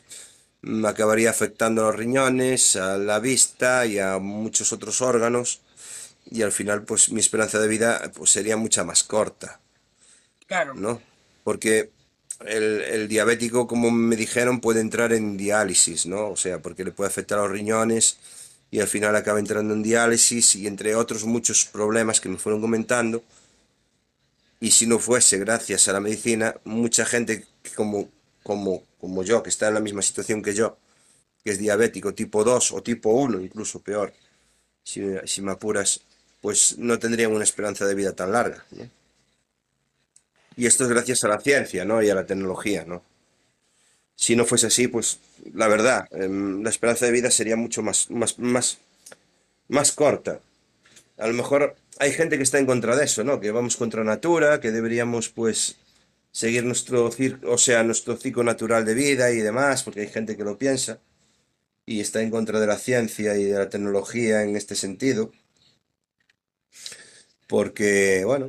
[0.62, 5.62] me acabaría afectando a los riñones, a la vista y a muchos otros órganos.
[6.30, 9.60] Y al final, pues mi esperanza de vida pues, sería mucha más corta,
[10.48, 10.74] claro.
[10.76, 11.02] ¿no?
[11.44, 11.92] Porque
[12.46, 16.30] el, el diabético, como me dijeron, puede entrar en diálisis, ¿no?
[16.30, 18.18] O sea, porque le puede afectar a los riñones
[18.72, 22.62] y al final acaba entrando en diálisis y entre otros muchos problemas que me fueron
[22.62, 23.24] comentando.
[24.64, 27.46] Y si no fuese gracias a la medicina, mucha gente
[27.76, 28.10] como,
[28.44, 30.78] como, como yo, que está en la misma situación que yo,
[31.44, 34.14] que es diabético tipo 2 o tipo 1, incluso peor,
[34.82, 36.00] si, si me apuras,
[36.40, 38.64] pues no tendrían una esperanza de vida tan larga.
[40.56, 42.02] Y esto es gracias a la ciencia, ¿no?
[42.02, 43.04] Y a la tecnología, ¿no?
[44.16, 45.20] Si no fuese así, pues
[45.54, 48.78] la verdad, em, la esperanza de vida sería mucho más, más, más,
[49.68, 50.40] más corta.
[51.18, 53.40] A lo mejor hay gente que está en contra de eso, ¿no?
[53.40, 55.78] Que vamos contra natura, que deberíamos, pues,
[56.32, 57.12] seguir nuestro
[57.46, 61.00] o sea, nuestro ciclo natural de vida y demás, porque hay gente que lo piensa
[61.86, 65.32] y está en contra de la ciencia y de la tecnología en este sentido,
[67.48, 68.48] porque, bueno,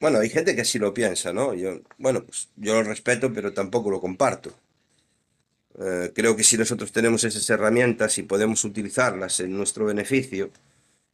[0.00, 1.54] bueno, hay gente que así lo piensa, ¿no?
[1.54, 4.52] Yo, bueno, pues yo lo respeto, pero tampoco lo comparto.
[5.78, 10.50] Eh, creo que si nosotros tenemos esas herramientas y podemos utilizarlas en nuestro beneficio,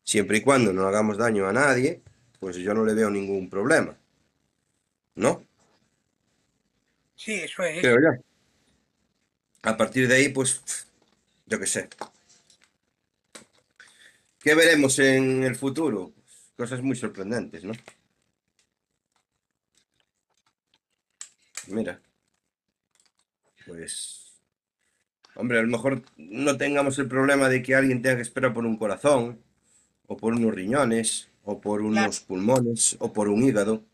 [0.07, 2.01] siempre y cuando no hagamos daño a nadie,
[2.39, 3.99] pues yo no le veo ningún problema,
[5.17, 5.45] ¿no?
[7.17, 7.81] Sí, eso es.
[7.81, 7.99] Creo.
[9.63, 10.87] A partir de ahí, pues,
[11.47, 11.89] yo qué sé.
[14.39, 16.13] ¿Qué veremos en el futuro?
[16.57, 17.73] Cosas muy sorprendentes, ¿no?
[21.67, 22.01] Mira,
[23.67, 24.39] pues,
[25.35, 28.65] hombre, a lo mejor no tengamos el problema de que alguien tenga que esperar por
[28.65, 29.43] un corazón,
[30.07, 33.85] o por unos riñones, o por Claro, unos pulmones, o por un hígado,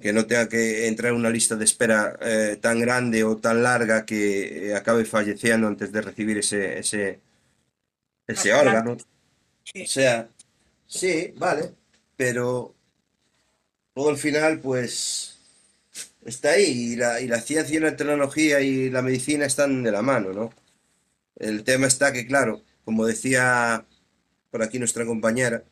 [0.00, 3.62] que no tenga que entrar en una lista de espera eh, tan grande o tan
[3.62, 8.92] larga que eh, acabe falleciendo antes de recibir ese, ese, órgano.
[8.92, 10.28] O sea,
[10.86, 11.74] sí, vale,
[12.16, 12.74] pero
[13.94, 15.38] todo al final, pues,
[16.24, 19.92] está ahí, y la, y la ciencia y la tecnología y la medicina están de
[19.92, 20.50] la mano, ¿no?
[21.36, 23.84] El tema está que, claro, como decía
[24.50, 25.64] por aquí nuestra compañera,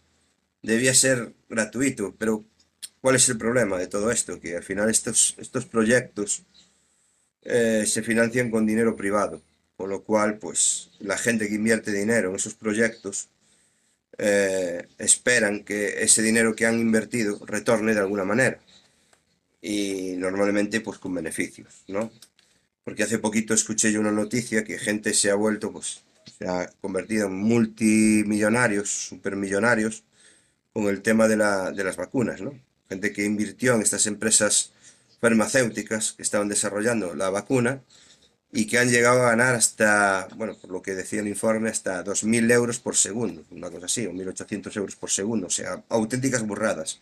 [0.63, 2.45] debía ser gratuito, pero
[3.01, 4.41] ¿cuál es el problema de todo esto?
[4.41, 6.43] Que al final estos, estos proyectos
[7.43, 9.43] eh, se financian con dinero privado,
[9.77, 13.29] con lo cual, pues, la gente que invierte dinero en esos proyectos
[14.19, 18.61] eh, esperan que ese dinero que han invertido retorne de alguna manera
[19.61, 22.11] y normalmente pues con beneficios, ¿no?
[22.85, 26.71] Porque hace poquito escuché yo una noticia que gente se ha vuelto, pues, se ha
[26.81, 30.05] convertido en multimillonarios, supermillonarios,
[30.73, 32.53] con el tema de la, de las vacunas, ¿no?
[32.89, 34.73] Gente que invirtió en estas empresas
[35.21, 37.83] farmacéuticas que estaban desarrollando la vacuna
[38.53, 42.05] y que han llegado a ganar hasta, bueno, por lo que decía el informe, hasta
[42.05, 46.47] 2.000 euros por segundo, una cosa así, o 1.800 euros por segundo, o sea, auténticas
[46.47, 47.01] burradas.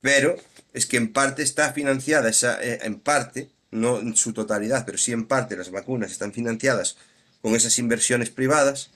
[0.00, 0.36] Pero
[0.72, 4.98] es que en parte está financiada, esa, eh, en parte, no en su totalidad, pero
[4.98, 6.96] sí en parte las vacunas están financiadas
[7.44, 8.90] con esas inversiones privadas,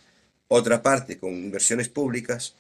[0.49, 2.55] otra parte con inversiones públicas,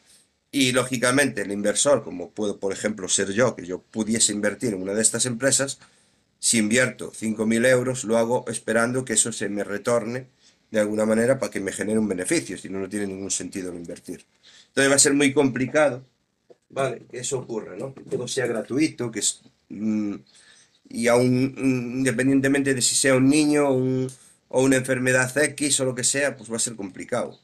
[0.53, 4.83] y lógicamente el inversor, como puedo por ejemplo ser yo, que yo pudiese invertir en
[4.83, 5.79] una de estas empresas,
[6.39, 10.27] si invierto 5.000 euros, lo hago esperando que eso se me retorne
[10.71, 13.73] de alguna manera para que me genere un beneficio, si no, no tiene ningún sentido
[13.75, 14.27] invertir.
[14.69, 16.05] Entonces va a ser muy complicado,
[16.69, 17.07] ¿vale?
[17.11, 17.95] Que eso ocurra, ¿no?
[17.95, 19.41] Que todo sea gratuito, que es...
[19.71, 20.17] Mm,
[20.91, 23.71] y aún mm, independientemente de si sea un niño
[24.49, 27.39] o una enfermedad X o lo que sea, pues va a ser complicado.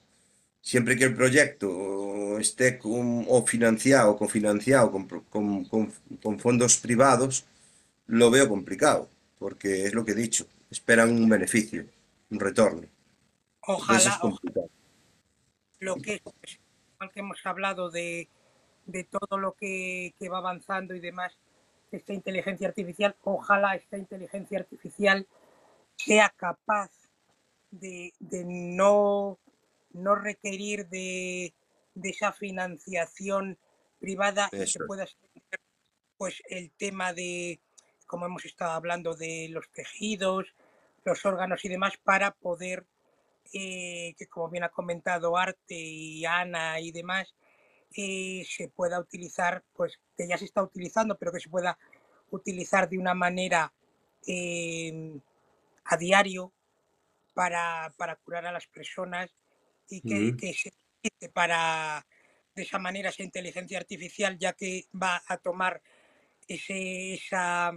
[0.61, 7.45] Siempre que el proyecto esté con, o financiado cofinanciado con, con, con fondos privados,
[8.07, 9.09] lo veo complicado,
[9.39, 11.85] porque es lo que he dicho, esperan un beneficio,
[12.31, 12.87] un retorno.
[13.61, 14.21] Ojalá,
[15.81, 18.29] lo que, que hemos hablado de,
[18.87, 21.33] de todo lo que, que, va avanzando y demás,
[21.93, 25.27] esta inteligencia artificial, ojalá esta inteligencia artificial
[25.97, 26.91] sea capaz
[27.71, 29.39] de, de no,
[29.93, 31.55] no requerir de,
[31.95, 33.59] de, esa financiación
[33.99, 35.19] privada y que pueda ser
[36.17, 37.61] pues el tema de,
[38.07, 40.55] como hemos estado hablando de los tejidos,
[41.05, 42.87] los órganos y demás, para poder,
[43.53, 47.35] eh, que como bien ha comentado Arte y Ana y demás,
[47.97, 51.79] eh, se pueda utilizar, pues que ya se está utilizando, pero que se pueda
[52.31, 53.73] utilizar de una manera
[54.27, 55.21] em,
[55.85, 56.53] a diario
[57.35, 59.31] para, para, curar a las personas
[59.89, 60.73] y que, que se
[61.29, 62.07] para
[62.55, 65.83] de esa manera esa inteligencia artificial ya que va a tomar
[66.49, 67.73] ese, esa,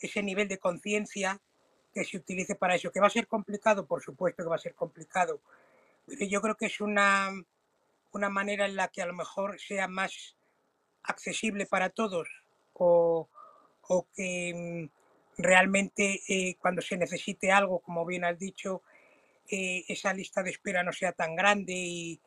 [0.00, 1.40] ese nivel de conciencia
[1.92, 2.92] que se utilice para eso.
[2.92, 5.40] Que va a ser complicado, por supuesto que va a ser complicado,
[6.04, 7.30] pero yo creo que es una,
[8.12, 10.36] una manera en la que a lo mejor sea más
[11.02, 12.28] accesible para todos
[12.74, 13.28] o,
[13.82, 14.90] o que
[15.36, 18.82] realmente eh, cuando se necesite algo, como bien has dicho,
[19.48, 22.20] eh, esa lista de espera no sea tan grande y,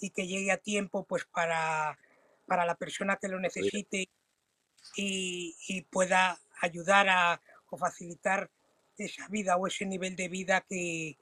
[0.00, 1.98] y que llegue a tiempo pues para,
[2.46, 4.08] para la persona que lo necesite
[4.96, 8.50] y, y pueda ayudar a, o facilitar
[8.98, 11.16] esa vida o ese nivel de vida que,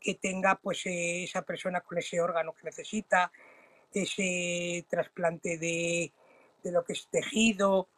[0.00, 3.32] que tenga pues eh, esa persona con ese órgano que necesita,
[3.92, 6.12] ese trasplante de,
[6.62, 7.88] de lo que es tejido,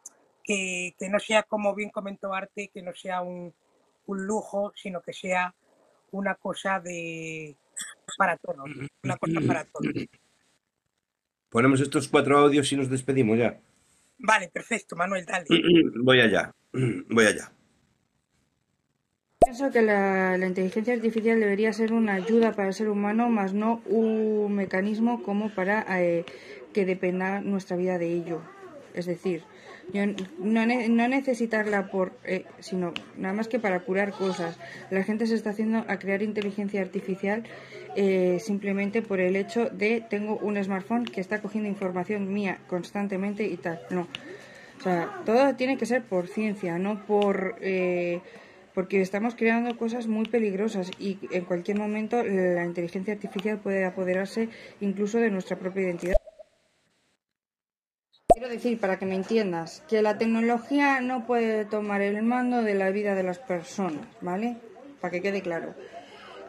[0.49, 3.53] que, que, no sea, como bien comentó Arte, que no sea un,
[4.07, 5.53] un lujo, sino que sea
[6.09, 7.55] una cosa de
[8.17, 8.67] para todos,
[9.03, 9.93] una cosa para todos.
[11.49, 13.59] Ponemos estos cuatro audios y nos despedimos ya.
[14.17, 15.45] Vale, perfecto, Manuel, dale.
[16.03, 16.51] Voy allá,
[17.09, 17.51] voy allá.
[19.39, 23.53] Pienso que la, la, inteligencia artificial debería ser una ayuda para el ser humano, más
[23.53, 26.25] no un mecanismo como para eh,
[26.73, 28.41] que dependa nuestra vida de ello.
[28.95, 29.43] Es decir,
[29.93, 30.05] yo
[30.39, 34.57] no, no necesitarla por, eh, sino nada más que para curar cosas.
[34.89, 37.43] La gente se está haciendo a crear inteligencia artificial
[37.95, 43.45] eh, simplemente por el hecho de tengo un smartphone que está cogiendo información mía constantemente
[43.45, 43.79] y tal.
[43.89, 44.07] No.
[44.79, 47.55] O sea, todo tiene que ser por ciencia, no por...
[47.61, 48.21] Eh,
[48.73, 54.47] porque estamos creando cosas muy peligrosas y en cualquier momento la inteligencia artificial puede apoderarse
[54.79, 56.15] incluso de nuestra propia identidad.
[58.39, 62.73] Quiero decir, para que me entiendas, que la tecnología no puede tomar el mando de
[62.73, 64.55] la vida de las personas, ¿vale?
[65.01, 65.75] Para que quede claro.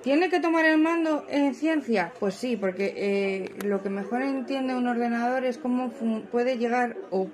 [0.04, 2.12] ¿Tiene que tomar el mando en ciencia?
[2.20, 5.90] Pues sí, porque eh, lo que mejor entiende un ordenador es cómo
[6.30, 7.26] puede llegar o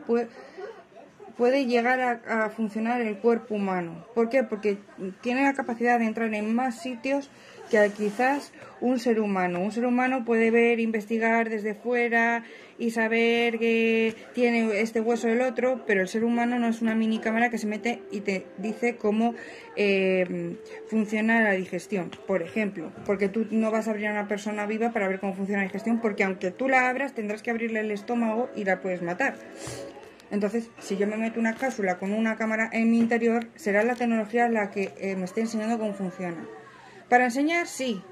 [1.36, 4.06] puede, llegar a, funcionar el cuerpo humano.
[4.14, 4.42] ¿Por qué?
[4.42, 4.78] Porque
[5.20, 7.28] tiene la capacidad de entrar en más sitios
[7.70, 9.60] que quizás un ser humano.
[9.60, 12.44] Un ser humano puede ver, investigar desde fuera
[12.78, 16.94] y saber que tiene este hueso el otro, pero el ser humano no es una
[16.94, 19.34] mini cámara que se mete y te dice cómo
[19.76, 20.56] eh,
[20.88, 22.92] funciona la digestión, por ejemplo.
[23.06, 25.68] Porque tú no vas a abrir a una persona viva para ver cómo funciona la
[25.68, 29.36] digestión, porque aunque tú la abras, tendrás que abrirle el estómago y la puedes matar.
[30.30, 33.94] Entonces, si yo me meto una cápsula con una cámara en mi interior, será la
[33.94, 36.44] tecnología la que eh, me esté enseñando cómo funciona.
[37.08, 38.02] Para enseñar, sí.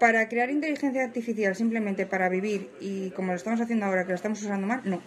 [0.00, 4.16] Para crear inteligencia artificial simplemente para vivir y como lo estamos haciendo ahora, que lo
[4.16, 5.00] estamos usando mal, no.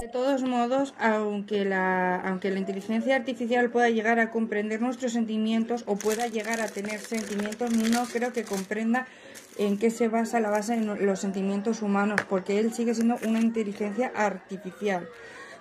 [0.00, 5.84] De todos modos, aunque la, aunque la inteligencia artificial pueda llegar a comprender nuestros sentimientos
[5.86, 9.06] o pueda llegar a tener sentimientos, no creo que comprenda
[9.56, 13.40] en qué se basa la base en los sentimientos humanos, porque él sigue siendo una
[13.40, 15.08] inteligencia artificial.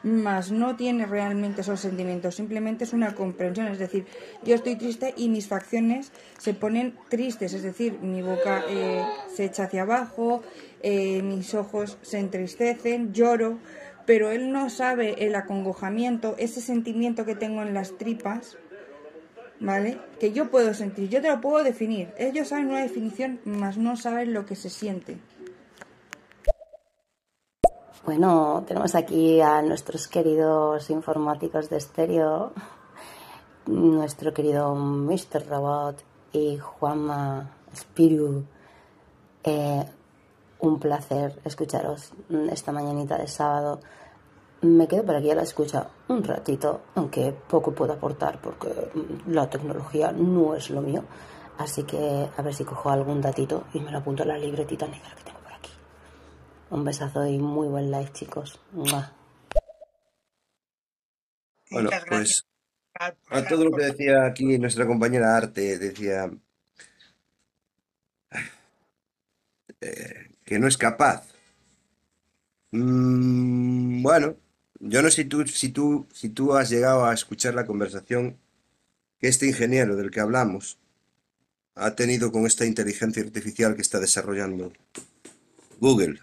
[0.03, 4.05] Más no tiene realmente esos sentimientos, simplemente es una comprensión, es decir,
[4.43, 9.03] yo estoy triste y mis facciones se ponen tristes, es decir, mi boca eh,
[9.33, 10.43] se echa hacia abajo,
[10.81, 13.57] eh, mis ojos se entristecen, lloro,
[14.05, 18.57] pero él no sabe el acongojamiento, ese sentimiento que tengo en las tripas,
[19.61, 19.97] ¿vale?
[20.19, 22.09] Que yo puedo sentir, yo te lo puedo definir.
[22.17, 25.17] Ellos saben una definición, más no saben lo que se siente.
[28.05, 32.51] Bueno, tenemos aquí a nuestros queridos informáticos de estéreo,
[33.65, 35.47] nuestro querido Mr.
[35.47, 36.03] Robot
[36.33, 38.43] y Juanma Spiru.
[39.41, 39.85] Eh,
[40.59, 42.11] un placer escucharos
[42.51, 43.79] esta mañanita de sábado.
[44.63, 48.91] Me quedo por aquí a la escucha un ratito, aunque poco puedo aportar porque
[49.27, 51.05] la tecnología no es lo mío.
[51.57, 54.87] Así que a ver si cojo algún datito y me lo apunto en la libretita
[54.87, 55.22] negra.
[56.73, 58.59] Un besazo y muy buen live, chicos.
[61.69, 62.47] Bueno, pues
[62.95, 66.31] a todo lo que decía aquí nuestra compañera Arte, decía
[69.81, 71.27] eh, que no es capaz.
[72.71, 74.35] Mm, bueno,
[74.79, 78.39] yo no sé si tú, si, tú, si tú has llegado a escuchar la conversación
[79.19, 80.79] que este ingeniero del que hablamos
[81.75, 84.73] ha tenido con esta inteligencia artificial que está desarrollando
[85.79, 86.19] Google.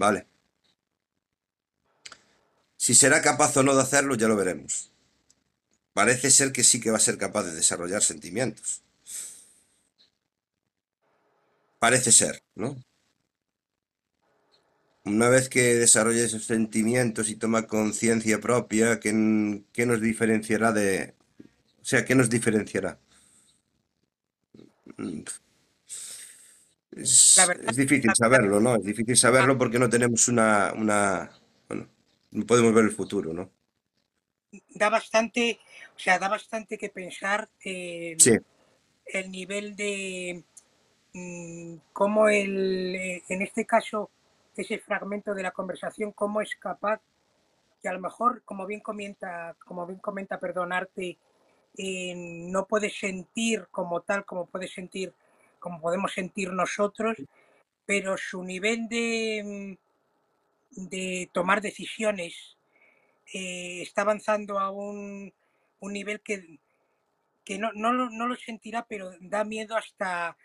[0.00, 0.26] Vale.
[2.78, 4.90] Si será capaz o no de hacerlo, ya lo veremos.
[5.92, 8.82] Parece ser que sí que va a ser capaz de desarrollar sentimientos.
[11.78, 12.82] Parece ser, ¿no?
[15.04, 19.10] Una vez que desarrolle esos sentimientos y toma conciencia propia, ¿qué,
[19.74, 21.14] ¿qué, nos diferenciará de...
[21.82, 22.98] O sea, ¿qué nos diferenciará?
[26.92, 28.76] Es, difícil saberlo, ¿no?
[28.76, 31.30] Es difícil saberlo porque no tenemos una, una,
[31.68, 31.88] bueno,
[32.32, 33.50] no podemos ver el futuro, ¿no?
[34.70, 35.60] Da bastante,
[35.94, 38.36] o sea, da bastante que pensar el, Sí,
[39.06, 40.42] el nivel de
[41.12, 44.10] mm, cómo el, eh, en este caso,
[44.56, 47.00] ese fragmento de la conversación, cómo es capaz
[47.80, 51.18] que a lo mejor, como bien comenta, como bien comenta, perdonarte,
[51.76, 55.14] eh, no puede sentir como tal, como puede sentir
[55.60, 57.16] como podemos sentir nosotros,
[57.86, 59.76] pero su nivel de,
[60.76, 62.56] mm, de tomar decisiones
[63.32, 65.32] eh, está avanzando a un,
[65.80, 66.58] un nivel que,
[67.44, 70.36] que no, no, lo- no lo sentirá, pero da miedo hasta,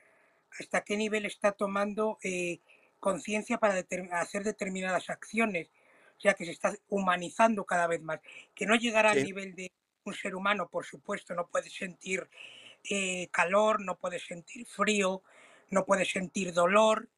[0.59, 2.59] hasta qué nivel está tomando eh,
[2.99, 5.69] conciencia para determ- hacer determinadas acciones.
[6.17, 8.19] O sea, que se está humanizando cada vez más.
[8.53, 9.71] Que no llegará al nivel de
[10.05, 12.27] un ser humano, por supuesto, no puede sentir
[12.89, 15.21] eh, calor, no puedes sentir frío,
[15.69, 17.09] no puedes sentir dolor,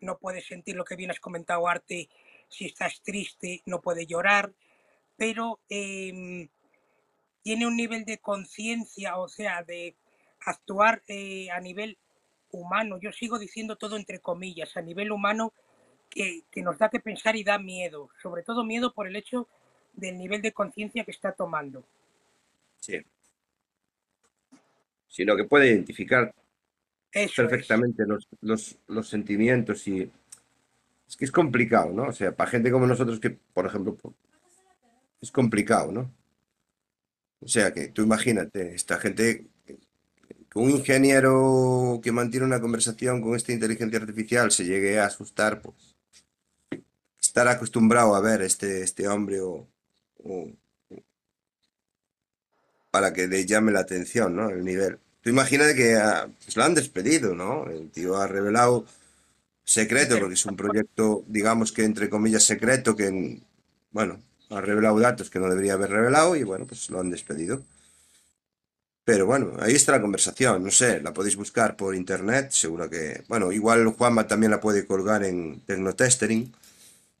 [0.00, 2.08] no puedes sentir lo que bien has comentado, Arte,
[2.48, 4.52] si estás triste, no puedes llorar,
[5.16, 6.48] pero em,
[7.42, 9.96] tiene un nivel de conciencia, o sea, de
[10.46, 11.98] actuar eh, a nivel
[12.50, 12.98] humano.
[13.00, 15.52] Yo sigo diciendo todo entre comillas, a nivel humano,
[16.10, 19.48] que, que nos da que pensar y da miedo, sobre todo miedo por el hecho
[19.94, 21.84] del nivel de conciencia que está tomando.
[22.78, 23.04] sí.
[25.14, 26.34] Sino que puede identificar
[27.12, 27.48] Eso es.
[27.48, 30.10] perfectamente los, los, los sentimientos y
[31.08, 32.08] es que es complicado, ¿no?
[32.08, 33.96] O sea, para gente como nosotros que, por ejemplo,
[35.20, 36.10] es complicado, ¿no?
[37.40, 39.78] O sea, que tú imagínate, esta gente, que
[40.58, 45.94] un ingeniero que mantiene una conversación con esta inteligencia artificial se llegue a asustar, pues
[47.20, 49.68] estar acostumbrado a ver este, este hombre o,
[50.24, 50.50] o-
[52.94, 54.50] para que le llame la atención, ¿no?
[54.50, 55.00] El nivel.
[55.20, 57.68] Tú imagínate que ah, pues lo han despedido, ¿no?
[57.68, 58.86] El tío ha revelado
[59.64, 63.40] secreto, porque es un proyecto, digamos que entre comillas secreto, que,
[63.90, 67.64] bueno, ha revelado datos que no debería haber revelado y bueno, pues lo han despedido.
[69.04, 73.24] Pero bueno, ahí está la conversación, no sé, la podéis buscar por internet, seguro que,
[73.26, 76.54] bueno, igual Juanma también la puede colgar en Tecnotestering,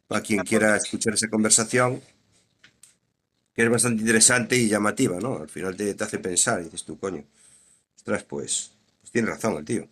[0.06, 2.00] para quien quiera escuchar esa conversación,
[3.54, 5.38] que es bastante interesante y llamativa, ¿no?
[5.38, 7.24] Al final te, te hace pensar y dices tú, coño,
[7.96, 9.88] ostras, pues, pues tiene razón el tío.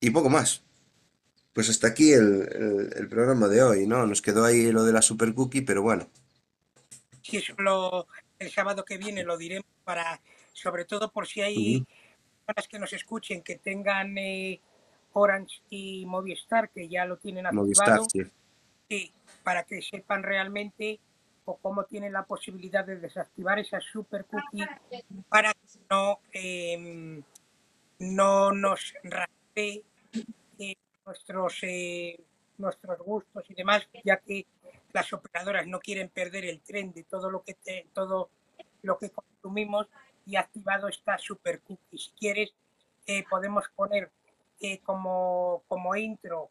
[0.00, 0.62] Y poco más.
[1.54, 4.06] Pues hasta aquí el, el- el programa de hoy, ¿no?
[4.06, 6.08] Nos quedó ahí lo de la super cookie, pero bueno,
[7.22, 8.06] Si eso lo,
[8.38, 10.20] el sábado que viene lo diremos para,
[10.52, 11.84] sobre todo por si hay
[12.46, 14.60] personas que nos escuchen que tengan eh,
[15.12, 18.22] Orange y Movistar, que ya lo tienen Movistar, activado, sí.
[18.88, 19.12] sí,
[19.42, 21.00] para que sepan realmente
[21.60, 24.66] cómo tienen la posibilidad de desactivar esa super cookie
[25.28, 27.22] para que no, em,
[27.98, 29.84] no nos rastree
[30.58, 32.20] eh, nuestros, eh,
[32.58, 34.46] nuestros gustos y demás, ya que
[34.92, 37.56] las operadoras no quieren perder el tren de todo lo que
[37.92, 38.30] todo
[38.82, 39.86] lo que consumimos
[40.26, 41.98] y activado esta super cookie.
[41.98, 42.52] Si quieres,
[43.06, 44.10] eh, podemos poner
[44.84, 46.50] como, como intro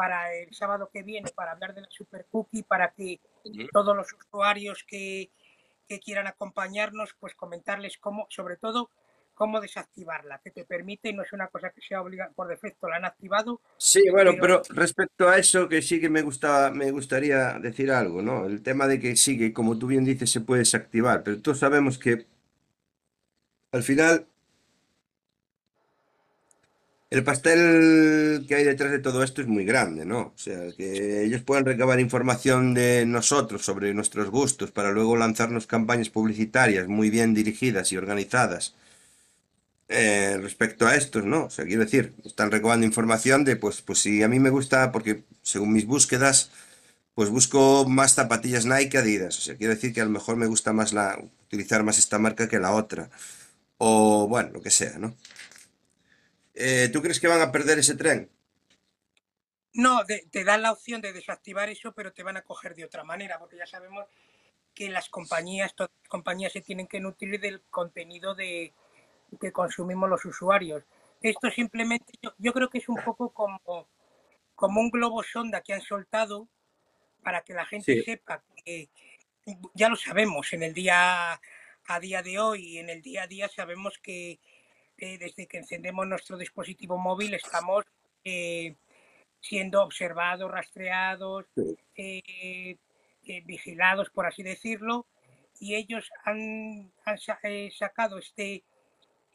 [0.00, 3.20] para el sábado que viene para hablar de la super cookie para que
[3.70, 5.28] todos los usuarios que,
[5.86, 8.88] que quieran acompañarnos, pues comentarles cómo, sobre todo,
[9.34, 12.96] cómo desactivarla, que te permite, no es una cosa que sea obligada por defecto, la
[12.96, 16.90] han activado, Sí, bueno, pero pero respecto a eso, que sí que me gusta, me
[16.92, 18.46] gustaría decir algo, ¿no?
[18.46, 21.58] El tema de que sí, que como tú bien dices, se puede desactivar, pero todos
[21.58, 22.26] sabemos que
[23.72, 24.29] al final
[27.10, 30.32] el pastel que hay detrás de todo esto es muy grande, ¿no?
[30.34, 35.66] O sea, que ellos pueden recabar información de nosotros sobre nuestros gustos para luego lanzarnos
[35.66, 38.74] campañas publicitarias muy bien dirigidas y organizadas
[39.88, 41.46] eh, respecto a estos, ¿no?
[41.46, 44.92] O sea, quiero decir, están recabando información de, pues, pues si a mí me gusta,
[44.92, 46.50] porque según mis búsquedas,
[47.14, 49.38] pues busco más zapatillas Nike que Adidas.
[49.38, 52.18] O sea, quiero decir que a lo mejor me gusta más la, utilizar más esta
[52.20, 53.10] marca que la otra.
[53.78, 55.16] O bueno, lo que sea, ¿no?
[56.66, 58.30] Eh, ¿tú crees que van a perder ese tren?
[59.74, 62.84] no, de- te dan la opción de desactivar eso, pero te van a coger de
[62.84, 64.06] otra manera, porque ya sabemos
[64.74, 68.74] que las compañías, todas las compañías se tienen que nutrir del contenido de,
[69.40, 70.84] que consumimos los usuarios.
[71.22, 73.88] Esto simplemente, yo, yo creo que es un poco como,
[74.54, 76.48] como un globo sonda que han soltado
[77.22, 78.90] para que la gente Sí, sepa que
[79.74, 81.40] ya lo sabemos en el día
[81.86, 84.38] a día de hoy en el día a día sabemos que
[85.00, 87.84] eh, desde que encendemos nuestro dispositivo móvil estamos
[88.24, 88.76] eh,
[89.40, 91.46] siendo observados, rastreados,
[91.96, 92.76] eh,
[93.24, 95.06] eh, vigilados, por así decirlo,
[95.58, 98.64] y ellos han, han eh, sacado este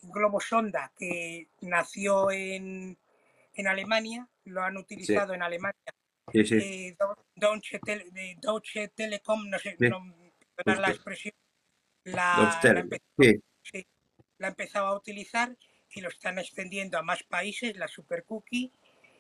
[0.02, 2.98] globo sonda que nació en,
[3.54, 5.76] en Alemania, lo han sí, utilizado en Alemania.
[6.32, 10.04] Sí, sí, eh, Deu- Deutsche, Tele- de Deutsche Telekom, no sé, no,
[10.66, 11.34] la expresión,
[12.04, 12.88] Dos la,
[14.40, 14.58] la, teles.
[14.58, 15.56] empe- Sí, sí, la empezaba a utilizar
[15.92, 18.72] y lo están extendiendo a más países, la Super Cookie,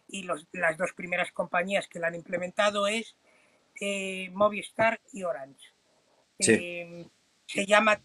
[0.07, 3.15] y los, las dos primeras compañías que la han implementado es
[3.81, 5.73] eh, Movistar y Orange.
[6.39, 7.07] sí, Eh,
[7.47, 8.01] se llama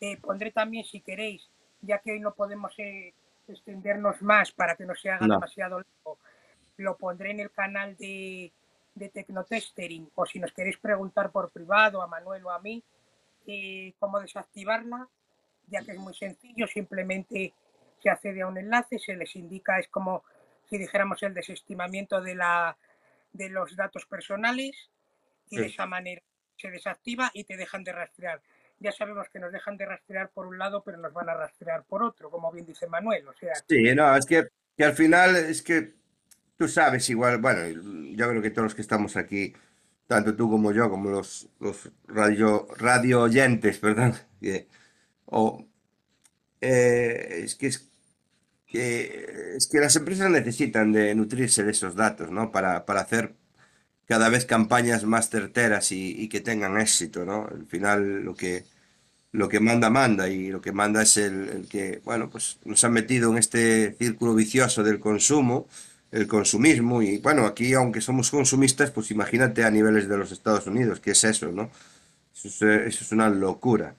[0.00, 1.48] eh, pondré también, si queréis,
[1.80, 3.14] ya que hoy no podemos eh,
[3.48, 6.18] extendernos más para que no se haga no, demasiado largo,
[6.78, 8.52] lo pondré en el canal de,
[8.94, 12.82] de Tecnotestering o si nos queréis preguntar por privado a Manuel o a mí
[13.46, 15.08] eh, cómo desactivarla,
[15.68, 17.54] ya que es muy sencillo, simplemente
[18.02, 20.24] se accede a un enlace, se les indica, es como
[20.68, 22.76] si dijéramos el desestimamiento de, la,
[23.32, 24.90] de los datos personales
[25.50, 25.66] y de sí.
[25.66, 26.22] esa manera
[26.56, 28.42] se desactiva y te dejan de rastrear.
[28.80, 31.84] Ya sabemos que nos dejan de rastrear por un lado, pero nos van a rastrear
[31.84, 33.28] por otro, como bien dice Manuel.
[33.28, 35.94] O sea Sí, no, es que, que al final es que
[36.58, 37.60] tú sabes igual, bueno,
[38.16, 39.54] yo creo que todos los que estamos aquí,
[40.06, 44.68] tanto tú como yo, como los, los radio, radio oyentes, perdón, que-
[45.32, 45.66] o,
[46.60, 47.88] eh, es que es
[48.66, 52.52] que, es que las empresas necesitan de nutrirse de esos datos, ¿no?
[52.52, 53.34] Para, para hacer
[54.06, 57.48] cada vez campañas más certeras y, que tengan éxito, ¿no?
[57.50, 58.64] Al final lo que,
[59.32, 62.84] lo que manda, manda, y lo que manda es el, el que, bueno, pues nos
[62.84, 65.68] han metido en este círculo vicioso del consumo,
[66.12, 70.66] el consumismo, y bueno, aquí aunque somos consumistas, pues imagínate a niveles de los Estados
[70.66, 71.70] Unidos, ¿qué es eso, no?
[72.34, 73.94] Eso es, eso es una locura.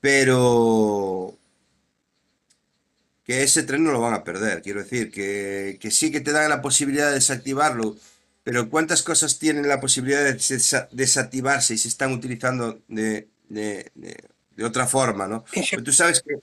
[0.00, 1.34] Pero
[3.24, 4.62] que ese tren no lo van a perder.
[4.62, 7.96] Quiero decir, que, que sí que te dan la posibilidad de desactivarlo,
[8.42, 13.90] pero ¿cuántas cosas tienen la posibilidad de desa- desactivarse y se están utilizando de, de-
[13.94, 14.24] de-
[14.56, 15.44] de otra forma, ¿no?
[15.70, 16.36] Pero tú sabes que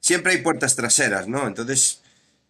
[0.00, 1.46] siempre hay puertas traseras, ¿no?
[1.48, 2.02] Entonces,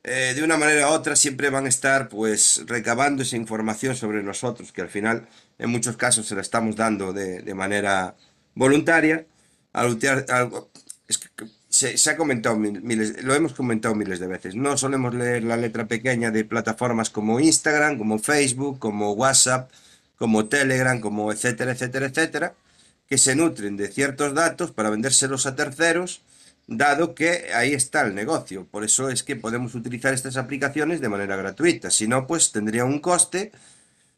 [0.05, 4.23] eh, de una manera u otra siempre van a estar, pues, recabando esa información sobre
[4.23, 8.17] nosotros, que al final, en muchos casos, se la estamos dando de, de manera
[8.55, 9.27] voluntaria.
[9.75, 9.99] Al
[11.07, 11.29] es que
[11.69, 14.55] se, se ha comentado mil- miles, lo hemos comentado miles de veces.
[14.55, 19.71] No solemos leer la letra pequeña de plataformas como Instagram, como Facebook, como WhatsApp,
[20.17, 22.55] como Telegram, como etcétera, etcétera, etcétera,
[23.09, 26.23] que se nutren de ciertos datos para vendérselos a terceros,
[26.69, 28.67] dado que ahí está el negocio.
[28.71, 31.91] Por eso es que podemos utilizar estas aplicaciones de manera gratuita.
[31.91, 33.51] Si no, pues tendría un coste,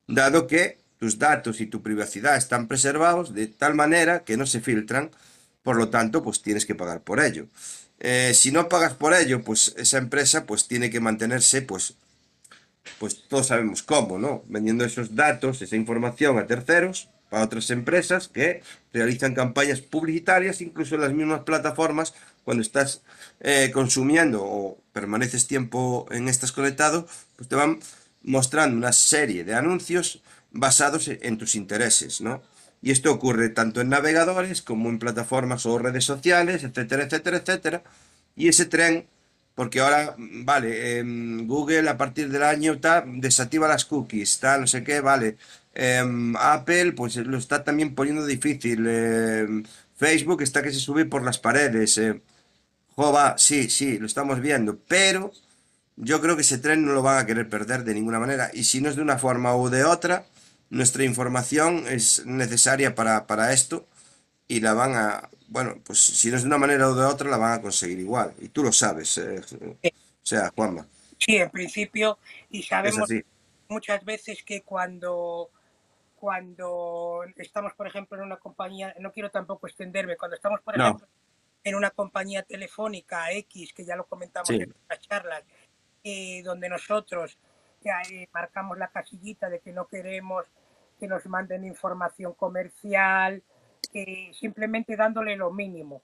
[0.06, 4.60] dado que tus datos y tu privacidad están preservados de tal manera que no se
[4.60, 5.10] filtran,
[5.66, 7.48] por lo tanto, pues tienes que pagar por ello.
[7.98, 11.94] Eh, si no pagas por ello, pues esa empresa pues tiene que mantenerse, pues,
[13.00, 14.44] pues todos sabemos cómo, ¿no?
[14.46, 18.62] Vendiendo esos datos, esa información a terceros, para otras empresas que
[18.92, 22.14] realizan campañas publicitarias, incluso en las mismas plataformas,
[22.44, 23.02] cuando estás
[23.40, 27.80] eh, consumiendo o permaneces tiempo en estas conectado, pues te van
[28.22, 30.22] mostrando una serie de anuncios
[30.52, 32.40] basados en tus intereses, ¿no?
[32.82, 37.82] Y esto ocurre tanto en navegadores como en plataformas o redes sociales, etcétera, etcétera, etcétera.
[38.36, 39.06] Y ese tren,
[39.54, 44.66] porque ahora, vale, em, Google a partir del año tal, desactiva las cookies, tal, no
[44.66, 45.36] sé qué, vale.
[45.74, 48.86] Em, Apple, pues lo está también poniendo difícil.
[48.86, 49.64] em,
[49.96, 51.98] Facebook está que se sube por las paredes.
[51.98, 52.20] eh.
[52.96, 55.32] Jova, sí, sí, lo estamos viendo, pero
[55.96, 58.50] yo creo que ese tren no lo van a querer perder de ninguna manera.
[58.54, 60.26] Y si no es de una forma o de otra,
[60.70, 63.86] nuestra información es necesaria para, para esto
[64.48, 67.30] y la van a, bueno, pues si no es de una manera o de otra,
[67.30, 68.34] la van a conseguir igual.
[68.40, 69.40] Y tú lo sabes, eh,
[69.82, 70.86] o sea, Juanma,
[71.18, 72.18] Sí, en principio,
[72.50, 73.08] y sabemos
[73.68, 75.50] muchas veces que cuando,
[76.14, 80.84] cuando estamos, por ejemplo, en una compañía, no quiero tampoco extenderme, cuando estamos, por No,
[80.84, 81.08] ejemplo,
[81.64, 85.42] en una compañía telefónica X, que ya lo comentamos sí, en otras charlas,
[86.04, 87.38] eh, donde nosotros
[87.84, 90.46] eh, marcamos la casillita de que no queremos
[90.98, 93.42] que nos manden información comercial,
[93.92, 96.02] eh, simplemente dándole lo mínimo.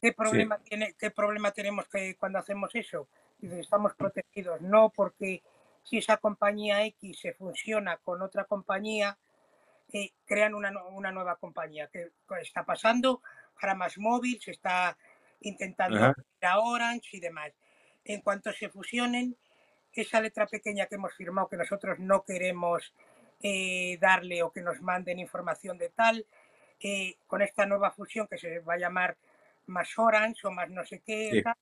[0.00, 3.08] ¿Qué sí, problema, tiene, ¿Qué problema tenemos que cuando hacemos eso?
[3.38, 4.60] Dice, estamos protegidos.
[4.60, 5.42] No, porque
[5.82, 9.16] si esa compañía X se fusiona con otra compañía,
[9.92, 11.88] eh, crean una, una nueva compañía.
[11.92, 13.22] ¿Qué qué está pasando?
[13.60, 14.96] Para más móvil, se está
[15.40, 17.52] intentando ajá, ir a Orange y demás.
[18.04, 19.36] En cuanto se fusionen,
[20.02, 22.94] esa letra pequeña que hemos firmado que nosotros no queremos
[23.42, 26.26] eh, darle o que nos manden información de tal,
[26.80, 29.16] eh, con esta nueva fusión que se va a llamar
[29.66, 31.54] más Orange o más no sé qué, sí, tal,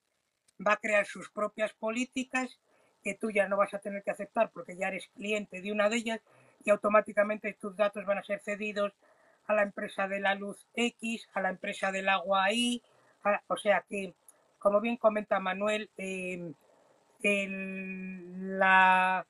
[0.65, 2.59] va a crear sus propias políticas
[3.03, 5.89] que tú ya no vas a tener que aceptar porque ya eres cliente de una
[5.89, 6.21] de ellas
[6.63, 8.93] y automáticamente tus datos van a ser cedidos
[9.45, 12.81] a la empresa de la luz X, a la empresa del agua Y,
[13.23, 14.15] a- o sea que,
[14.57, 16.51] como bien comenta Manuel, eh,
[17.21, 19.25] el- la,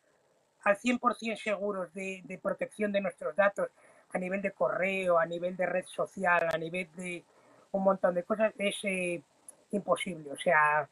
[0.64, 3.70] al 100% seguros de, de protección de nuestros datos
[4.12, 7.24] a nivel de correo, a nivel de red social, a nivel de
[7.72, 9.22] un montón de cosas, es eh,
[9.72, 10.32] imposible.
[10.32, 10.88] O sea,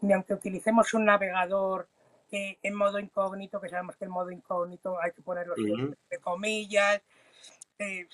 [0.00, 1.88] ni aunque utilicemos un navegador
[2.32, 5.94] eh, en modo incógnito, que sabemos que el modo incógnito hay que ponerlo siempre ujú,
[6.02, 7.00] entre comillas,
[7.78, 8.08] eh,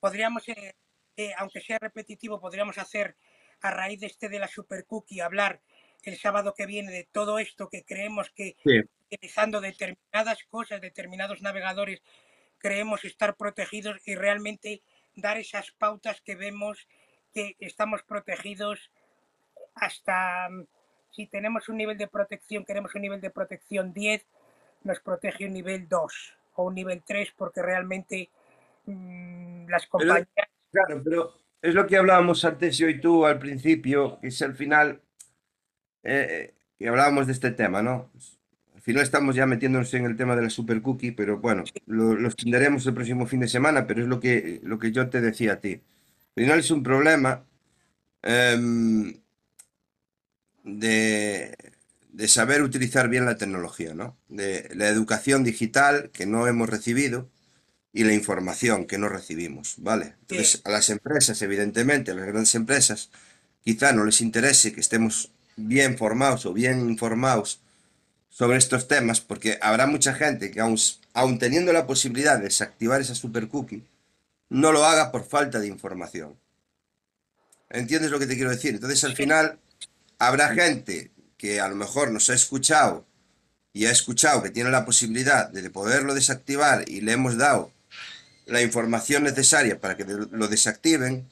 [0.00, 0.74] podríamos, eh,
[1.16, 3.16] eh, aunque sea repetitivo, podríamos hacer
[3.62, 5.60] a raíz de este de la super cookie, hablar
[6.06, 8.80] el sábado que viene de todo esto que creemos que sí.
[9.10, 12.00] utilizando determinadas cosas, determinados navegadores,
[12.58, 14.82] creemos estar protegidos y realmente
[15.16, 16.86] dar esas pautas que vemos
[17.34, 18.90] que estamos protegidos
[19.74, 20.66] hasta mm,
[21.10, 24.24] si tenemos un nivel de protección, queremos un nivel de protección 10,
[24.84, 28.30] nos protege un nivel 2 o un nivel 3 porque realmente
[28.84, 30.28] mm, las Pero, compañías
[30.70, 34.54] claro, pero es lo que hablábamos antes yo y tú al principio, que es al
[34.54, 35.02] final,
[36.06, 38.10] eh, que hablábamos de este tema, ¿no?
[38.74, 42.14] Al final estamos ya metiéndonos en el tema de la super cookie, pero bueno, lo,
[42.14, 45.20] lo extenderemos el próximo fin de semana, pero es lo que, lo que yo te
[45.20, 45.82] decía a ti.
[46.36, 47.44] Al final es un problema
[48.22, 49.14] em,
[50.64, 51.56] de,
[52.12, 54.16] de saber utilizar bien la tecnología, ¿no?
[54.28, 57.30] De la educación digital que no hemos recibido
[57.92, 60.16] y la información que no recibimos, ¿vale?
[60.22, 63.10] Entonces, a las empresas, evidentemente, a las grandes empresas,
[63.62, 67.60] quizá no les interese que estemos bien formados o bien informados
[68.28, 73.14] sobre estos temas, porque habrá mucha gente que aun, teniendo la posibilidad de desactivar esa
[73.14, 73.82] super cookie,
[74.50, 76.38] no lo haga por falta de información.
[77.70, 78.74] ¿Entiendes lo que te quiero decir?
[78.74, 79.58] Entonces, al final,
[80.18, 83.06] habrá gente que a lo mejor nos ha escuchado
[83.72, 87.72] y ha escuchado que tiene la posibilidad de poderlo desactivar y le hemos dado
[88.46, 91.28] la información necesaria para que lo desactiven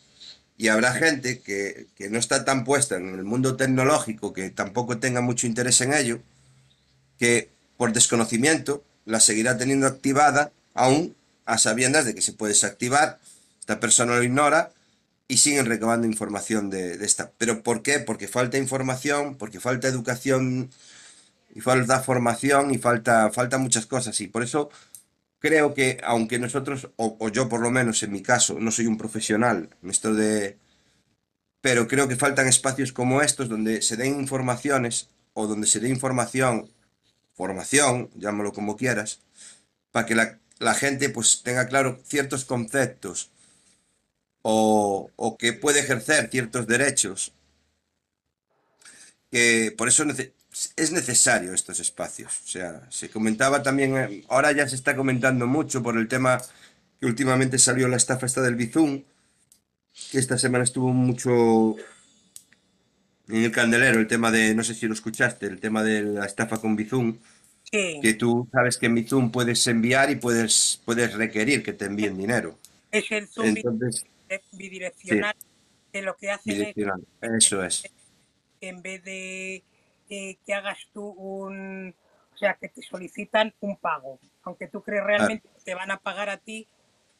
[0.57, 4.99] y habrá gente que, que no está tan puesta en el mundo tecnológico, que tampoco
[4.99, 6.21] tenga mucho interés en ello,
[7.19, 13.19] que por desconocimiento la seguirá teniendo activada aún a sabiendas de que se puede desactivar,
[13.61, 14.73] esta persona lo ignora
[15.27, 17.31] y siguen recabando información de, de esta.
[17.39, 17.99] ¿Pero por qué?
[17.99, 20.71] Porque falta información, porque falta educación
[21.55, 24.21] y falta formación y falta, falta muchas cosas.
[24.21, 24.71] Y por eso
[25.45, 28.97] creo que, aunque nosotros, o, yo por lo menos en mi caso, no soy un
[28.97, 30.57] profesional esto de...
[31.61, 35.91] Pero creo que faltan espacios como estos donde se den informaciones o donde se dé
[35.91, 36.71] información,
[37.35, 39.21] formación, llámalo como quieras,
[39.93, 43.31] para que la, la gente pues tenga claro ciertos conceptos
[44.41, 47.33] o, o que puede ejercer ciertos derechos.
[49.31, 50.07] Que por eso
[50.77, 52.41] es necesario estos espacios.
[52.45, 56.41] O sea, se comentaba también, eh, ahora ya se está comentando mucho por el tema
[57.01, 59.03] que últimamente salió la estafa esta del Bizum,
[60.11, 61.77] que esta semana estuvo mucho
[63.29, 66.27] en el candelero, el tema de, no sé si lo escuchaste, el tema de la
[66.27, 67.19] estafa con Bizum,
[67.71, 71.87] Sí, que tú sabes que en Bizum puedes enviar y puedes, puedes requerir que te
[71.87, 72.59] envíen dinero.
[72.93, 75.35] es el zoom Entonces, eh, sí, bidireccional,
[75.93, 77.05] que lo que hacen es bidireccional.
[77.21, 77.83] Eso es.
[78.61, 79.65] en vez de
[80.09, 81.95] que hagas tú un,
[82.35, 85.91] o sea, que te solicitan un pago, aunque tú crees Ah, realmente que te van
[85.91, 86.69] a pagar a ti,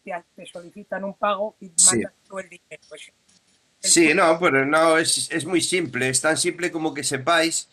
[0.05, 1.99] te, solicitan un pago y sí.
[1.99, 2.83] mandas tú el dinero.
[2.89, 3.13] Pues
[3.83, 6.09] el Sí, no, pero no, es, es muy simple.
[6.09, 7.69] Es tan simple como que sepáis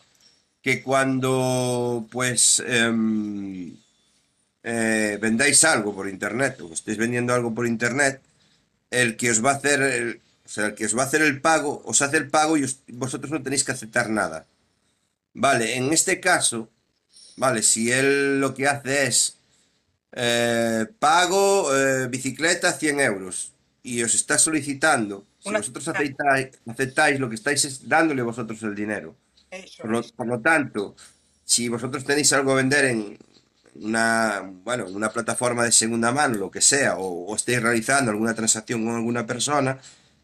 [0.62, 3.76] que cuando pues em,
[4.64, 8.22] eh, vendáis algo por internet o estéis vendiendo algo por internet,
[8.90, 11.22] el que os va a hacer el, o sea, el que os va a hacer
[11.22, 14.46] el pago, os hace el pago y os- vosotros no tenéis que aceptar nada.
[15.34, 16.70] Vale, en este caso,
[17.36, 19.38] vale, si él lo que hace es
[20.12, 27.18] eh, pago eh, bicicleta 100 euros y os está solicitando, si una vosotros aceptáis, aceptáis
[27.18, 29.16] lo que estáis es dándole vosotros el dinero.
[29.78, 30.12] Por lo, es.
[30.12, 30.96] por lo tanto,
[31.44, 33.18] si vosotros tenéis algo a vender en
[33.74, 38.10] una, bueno, en una plataforma de segunda mano, lo que sea, o, o estéis realizando
[38.10, 39.78] alguna transacción con alguna persona,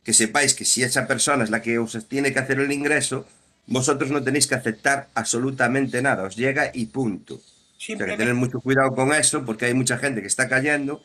[0.05, 3.27] que sepáis que si esa persona es la que os tiene que hacer el ingreso,
[3.69, 7.37] vosotros no tenéis que aceptar absolutamente nada, os llega y punto.
[7.37, 11.05] O sea que tener mucho cuidado con eso, porque hay mucha gente que está cayendo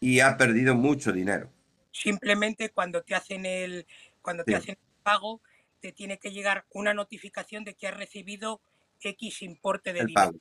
[0.00, 1.52] y ha perdido mucho dinero.
[1.92, 3.86] simplemente cuando te hacen el,
[4.22, 5.40] cuando te Sí, hacen el pago,
[5.80, 8.60] te tiene que llegar una notificación de que has recibido
[9.00, 10.32] X importe de el dinero.
[10.32, 10.38] pago.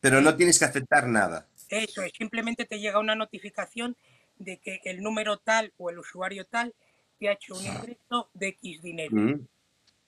[0.00, 1.48] Pero no tienes que aceptar nada.
[1.68, 3.96] Eso es, simplemente te llega una notificación
[4.38, 6.74] de que el número tal o el usuario tal
[7.18, 9.16] te ha hecho un ingreso de X dinero.
[9.16, 9.46] Mm.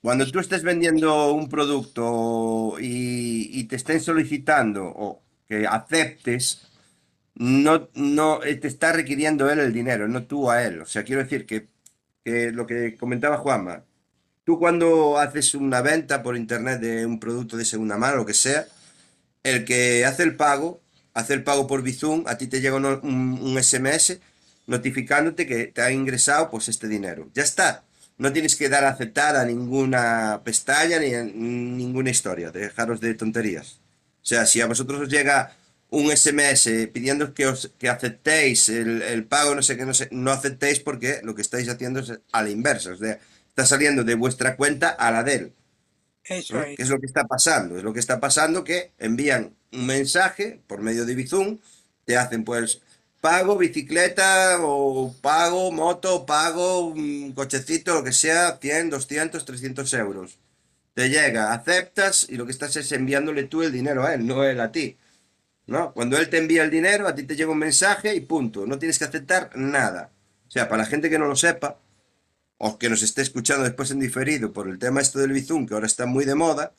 [0.01, 6.69] Cuando tú estés vendiendo un producto y, te estén solicitando o que aceptes,
[7.37, 10.81] no, no eh, te está requiriendo él el dinero, no tú a él.
[10.83, 11.69] O sea, quiero decir que,
[12.25, 13.85] que lo que comentaba Juanma,
[14.45, 18.35] tú cuando haces una venta por internet de un producto de segunda mano, lo que
[18.35, 18.67] sea,
[19.43, 20.83] el que hace el pago,
[21.15, 24.21] hace el pago por Bizum, a ti te llega un, un- un SMS
[24.67, 27.31] notificándote que te ha ingresado pues este dinero.
[27.35, 27.85] Ya está.
[28.19, 32.51] No tienes que dar a aceptar a ninguna pestaña ni a ninguna historia.
[32.51, 33.81] Dejaros de tonterías.
[34.23, 35.57] O sea, si a vosotros os llega
[35.91, 40.09] un SMS pidiendo que os que aceptéis el, el pago, no sé qué, no sé,
[40.11, 42.93] no aceptéis porque lo que estáis haciendo es a la inversa.
[42.93, 43.19] O sea,
[43.49, 45.53] está saliendo de vuestra cuenta a la de él.
[46.25, 46.77] Eso es.
[46.77, 47.79] ¿Qué es lo que está pasando?
[47.79, 51.59] Es lo que está pasando que envían un mensaje por medio de Bizum,
[52.05, 52.81] te hacen pues
[53.21, 60.39] pago bicicleta o pago moto, pago mm, cochecito, lo que sea, 100, 200, 300 euros.
[60.95, 64.45] Te llega, aceptas y lo que estás es enviándole tú el dinero a él, no
[64.45, 64.97] él a ti.
[65.67, 65.93] ¿No?
[65.93, 68.67] Cuando él te envía el dinero, a ti te llega un mensaje y punto.
[68.67, 70.11] No tienes que aceptar nada.
[70.47, 71.79] O sea, para la gente que no lo sepa,
[72.57, 75.75] o que nos esté escuchando después en diferido por el tema esto del Bizum, que
[75.75, 76.73] ahora está muy de moda,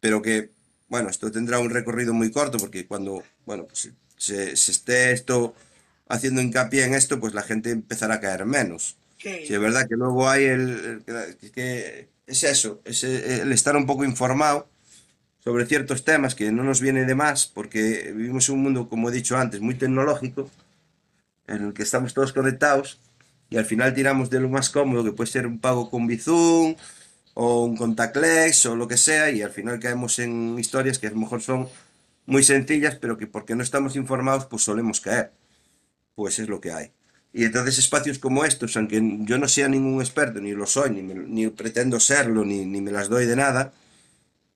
[0.00, 0.50] pero que,
[0.88, 5.54] bueno, esto tendrá un recorrido muy corto, porque cuando, bueno, pues se, se esté esto
[6.08, 8.96] haciendo hincapié en esto, pues la gente empezará a caer menos.
[9.42, 13.76] Si Sí, es verdad que luego hay el, el- que es eso, es el estar
[13.76, 14.68] un poco informado
[15.44, 19.08] sobre ciertos temas que no nos viene de más, porque vivimos en un mundo, como
[19.10, 20.50] he dicho antes, muy tecnológico,
[21.46, 23.00] en el que estamos todos conectados
[23.50, 26.76] y al final tiramos de lo más cómodo, que puede ser un pago con Bizum
[27.34, 31.10] o un contactless o lo que sea, y al final caemos en historias que a
[31.10, 31.68] lo mejor son
[32.26, 35.32] muy sencillas, pero que porque no estamos informados, pues solemos caer.
[36.18, 36.90] Pues es lo que hay.
[37.32, 41.02] Y entonces espacios como estos, aunque yo no sea ningún experto, ni lo soy, ni,
[41.04, 43.72] me- ni pretendo serlo, ni, ni me las doy de nada,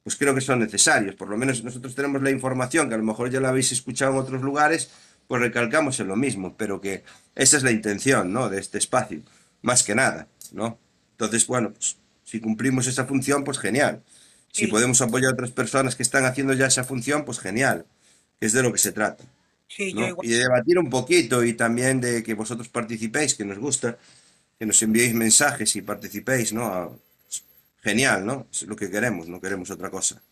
[0.05, 1.17] pues creo que son necesarios.
[1.17, 4.13] Por lo menos nosotros tenemos la información, que a lo mejor ya la habéis escuchado
[4.15, 4.91] en otros lugares,
[5.29, 7.05] pues recalcamos en lo mismo, pero que
[7.37, 8.51] esa es la intención, ¿no?
[8.51, 9.23] De este espacio,
[9.63, 10.79] más que nada, ¿no?
[11.13, 14.03] Entonces, bueno, pues si cumplimos esa función, pues genial.
[14.53, 17.87] Si sí, podemos apoyar a otras personas que están haciendo ya esa función, pues genial,
[18.41, 19.25] es de lo que se trata,
[19.77, 20.09] sí, yo ¿no?
[20.09, 20.27] igual.
[20.27, 23.99] Y de debatir un poquito y también de que vosotros participéis, que nos gusta,
[24.59, 26.67] que nos enviéis mensajes y participéis, ¿no?
[26.67, 27.45] A- pues,
[27.83, 28.49] genial, ¿no?
[28.53, 30.23] Es lo que queremos, no queremos otra cosa.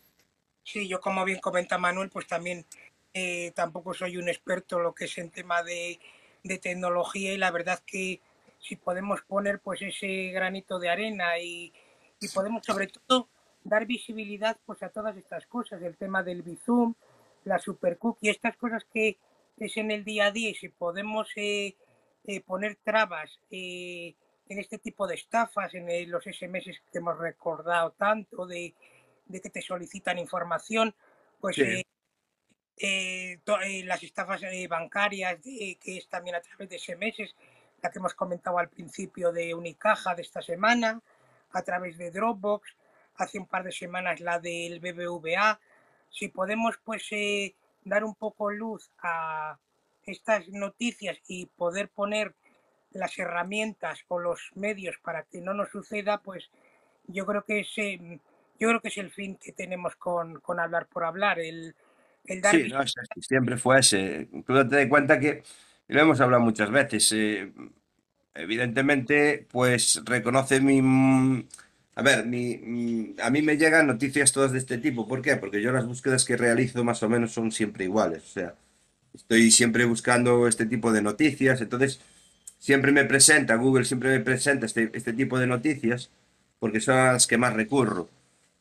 [0.63, 2.65] Sí, yo como bien comenta Manuel, pues también
[3.13, 5.99] eh, tampoco soy un experto en lo que es en tema de,
[6.43, 8.21] de tecnología y la verdad que
[8.59, 11.73] si podemos poner pues ese granito de arena y,
[12.19, 13.27] y podemos sobre todo
[13.63, 16.93] dar visibilidad pues a todas estas cosas, el tema del Bizum,
[17.45, 19.17] la super cookie, estas cosas que
[19.65, 21.75] es en el día a día y si podemos eh,
[22.25, 24.15] eh, poner trabas eh,
[24.47, 28.73] en este tipo de estafas, en eh, los SMS que hemos recordado tanto, de,
[29.25, 30.93] de que te solicitan información,
[31.39, 31.61] pues Sí.
[31.61, 31.85] eh,
[32.77, 33.39] eh,
[33.85, 37.33] las estafas bancarias, de- que es también a través de SMS,
[37.81, 41.01] la que hemos comentado al principio de Unicaja de esta semana,
[41.51, 42.75] a través de Dropbox,
[43.15, 45.59] hace un par de semanas la del BBVA,
[46.09, 47.07] si podemos pues
[47.83, 49.57] dar un poco luz a
[50.05, 52.33] estas noticias y poder poner
[52.91, 56.49] las herramientas o los medios para que no nos suceda, pues
[57.07, 58.19] yo creo que es, eh,
[58.59, 61.75] yo creo que es el fin que tenemos con, con hablar por hablar, el,
[62.25, 62.83] el dar Sí, no,
[63.21, 64.29] siempre fue ese.
[64.45, 65.43] Tú date de cuenta que,
[65.87, 67.51] lo hemos hablado muchas veces, eh,
[68.33, 71.47] evidentemente, pues reconoce mi...
[71.95, 75.07] A ver, mi, mm, a mí me llegan noticias todas de este tipo.
[75.07, 75.35] ¿Por qué?
[75.37, 78.23] Porque yo las búsquedas que realizo más o menos son siempre iguales.
[78.23, 78.55] O sea,
[79.13, 81.61] estoy siempre buscando este tipo de noticias.
[81.61, 81.99] Entonces,
[82.59, 86.09] siempre me presenta, Google siempre me presenta este, este tipo de noticias
[86.59, 88.09] porque son las que más recurro.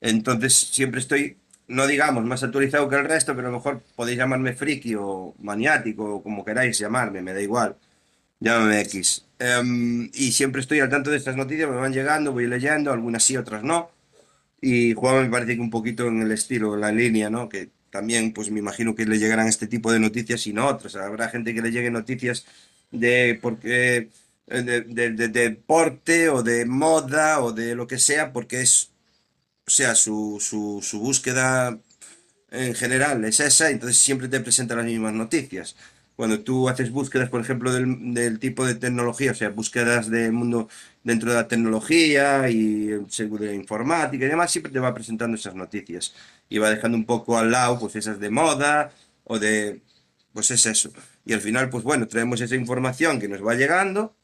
[0.01, 1.37] Entonces, siempre estoy,
[1.69, 5.35] no digamos más actualizado que el resto, pero a lo mejor podéis llamarme friki o
[5.41, 7.77] maniático o como queráis llamarme, me da igual.
[8.41, 9.27] Llámame X.
[9.39, 13.23] Em, y siempre estoy al tanto de estas noticias, me van llegando, voy leyendo, algunas
[13.25, 13.91] sí, otras no.
[14.61, 17.49] Y Juan me parece que un poquito en el estilo, la línea, ¿no?
[17.49, 20.97] Que también, pues me imagino que le llegarán este tipo de noticias y no otras.
[20.97, 22.47] Habrá gente que le llegue noticias
[22.91, 24.11] de porque
[24.47, 28.91] de, de- de- de deporte o de moda o de lo que sea, porque es,
[29.67, 31.79] o sea, su, su, su búsqueda
[32.51, 35.77] en general es esa, entonces siempre te presenta las mismas noticias.
[36.21, 40.33] Cuando tú haces búsquedas, por ejemplo, del, del tipo de tecnología, o sea, búsquedas del
[40.33, 40.69] mundo
[41.03, 46.15] dentro de la tecnología y seguridad informática y demás, siempre te va presentando esas noticias
[46.51, 48.93] y va dejando un poco al lado, pues esas de moda
[49.25, 49.81] o de,
[50.35, 50.93] pues es eso.
[51.25, 54.15] Y al final, pues bueno, traemos esa información que nos va llegando,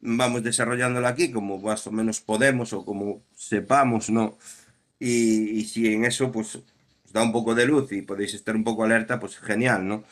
[0.00, 4.36] vamos desarrollándola aquí como más o menos podemos o como sepamos, ¿no?
[4.98, 8.56] Y, y si en eso, pues os da un poco de luz y podéis estar
[8.56, 10.04] un poco alerta, pues genial, ¿no?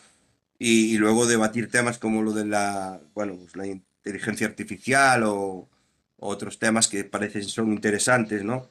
[0.69, 5.69] Y, y luego debatir temas como lo de la, bueno, pues la inteligencia artificial o,
[6.17, 8.69] o otros temas que parecen son interesantes, ¿no?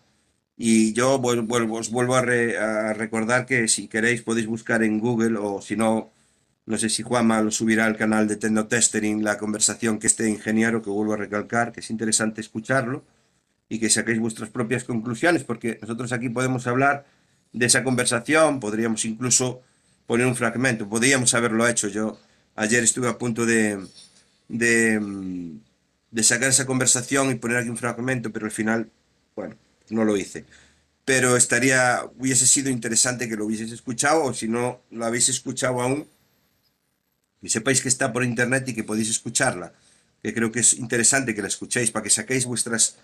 [0.57, 4.81] Y yo vuel- vuelvo, os vuelvo a, re- a recordar que si queréis podéis buscar
[4.83, 6.11] en Google o si no,
[6.65, 10.81] no sé si Juanma lo subirá al canal de Tecnotestering, la conversación que este ingeniero,
[10.81, 13.03] que vuelvo a recalcar, que es interesante escucharlo
[13.69, 17.05] y que saquéis vuestras propias conclusiones, porque nosotros aquí podemos hablar
[17.51, 19.61] de esa conversación, podríamos incluso
[20.07, 21.87] poner un fragmento, podríamos haberlo hecho.
[21.87, 22.19] Yo
[22.55, 23.85] ayer estuve a punto de,
[24.47, 25.59] de, mm,
[26.11, 28.89] de sacar esa conversación y poner aquí un fragmento, pero al final,
[29.35, 29.55] bueno,
[29.89, 30.45] no lo hice.
[31.05, 35.81] Pero estaría, hubiese sido interesante que lo hubieseis escuchado, o si no lo habéis escuchado
[35.81, 36.07] aún,
[37.41, 39.73] que sepáis que está por internet y que podéis escucharla.
[40.21, 42.97] Que creo que es interesante que la escuchéis para que saquéis vuestras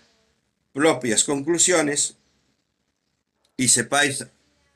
[0.72, 2.16] propias conclusiones
[3.58, 4.24] y sepáis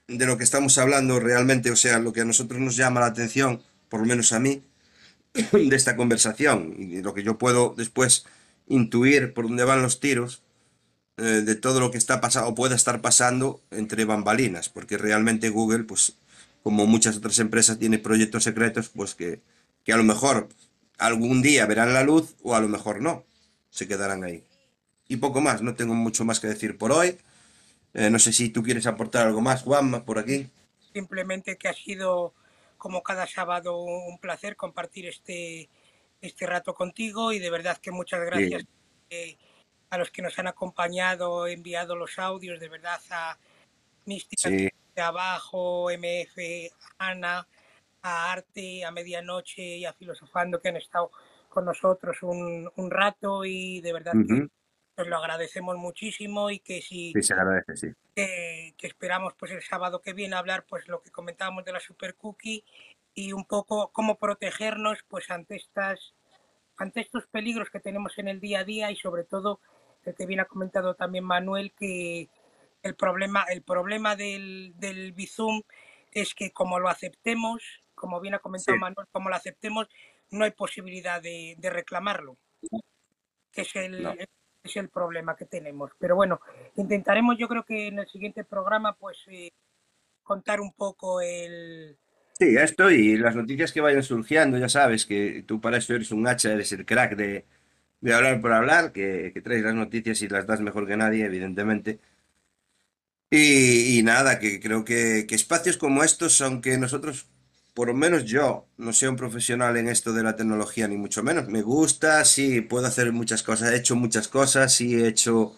[0.08, 3.06] de lo que estamos hablando realmente, o sea, lo que a nosotros nos llama la
[3.06, 4.62] atención, por lo menos a mí,
[5.52, 8.24] de esta conversación y lo que yo puedo después
[8.66, 10.42] intuir por dónde van los tiros
[11.16, 15.48] eh, de todo lo que está pasando o pueda estar pasando entre bambalinas, porque realmente
[15.48, 16.14] Google, pues
[16.62, 19.40] como muchas otras empresas, tiene proyectos secretos, pues que,
[19.84, 20.48] que a lo mejor
[20.98, 23.24] algún día verán la luz o a lo mejor no,
[23.70, 24.44] se quedarán ahí.
[25.08, 27.18] Y poco más, no tengo mucho más que decir por hoy.
[27.94, 30.50] Eh, no sé si tú quieres aportar algo más, Juanma, por aquí.
[30.92, 32.34] simplemente que ha sido
[32.78, 35.68] como cada sábado un placer compartir este,
[36.20, 38.68] este rato contigo y de verdad que muchas gracias Sí,
[39.10, 39.36] eh,
[39.90, 43.38] a los que nos han acompañado, enviado los audios, de verdad a
[44.06, 47.46] Mística sí, de Abajo, MF, Ana,
[48.02, 51.10] a Arte, a Medianoche y a Filosofando que han estado
[51.48, 54.48] con nosotros un, un rato y de verdad que
[54.96, 57.88] os lo agradecemos muchísimo y que si Sí, se agradece, sí.
[58.14, 61.80] que, que esperamos pues el sábado que viene hablar pues lo que comentábamos de la
[61.80, 62.64] super cookie
[63.14, 66.14] y un poco cómo protegernos pues ante estas
[66.76, 69.60] ante estos peligros que tenemos en el día a día y sobre todo
[70.04, 72.28] el que bien ha comentado también Manuel que
[72.82, 75.62] el problema el problema del, del Bizum
[76.12, 77.62] es que como lo aceptemos
[77.94, 79.88] como bien ha Sí, comentado Manuel como lo aceptemos
[80.30, 82.38] no hay posibilidad de, de reclamarlo
[83.52, 84.14] que es el, no.
[84.64, 85.92] Es el problema que tenemos.
[85.98, 86.40] Pero bueno,
[86.76, 89.52] intentaremos yo creo que en el siguiente programa pues eh,
[90.22, 91.96] contar un poco el...
[92.38, 96.10] Sí, esto y las noticias que vayan surgiendo, ya sabes que tú para eso eres
[96.10, 97.44] un hacha, eres el crack de,
[98.00, 102.00] de hablar por hablar, que, traes las noticias y las das mejor que nadie, evidentemente.
[103.30, 107.28] Y, y nada, que creo que, que espacios como estos, aunque nosotros,
[107.74, 111.22] por lo menos yo, no sea un profesional en esto de la tecnología, ni mucho
[111.22, 115.54] menos, me gusta, sí, puedo hacer muchas cosas, he hecho muchas cosas, sí, he hecho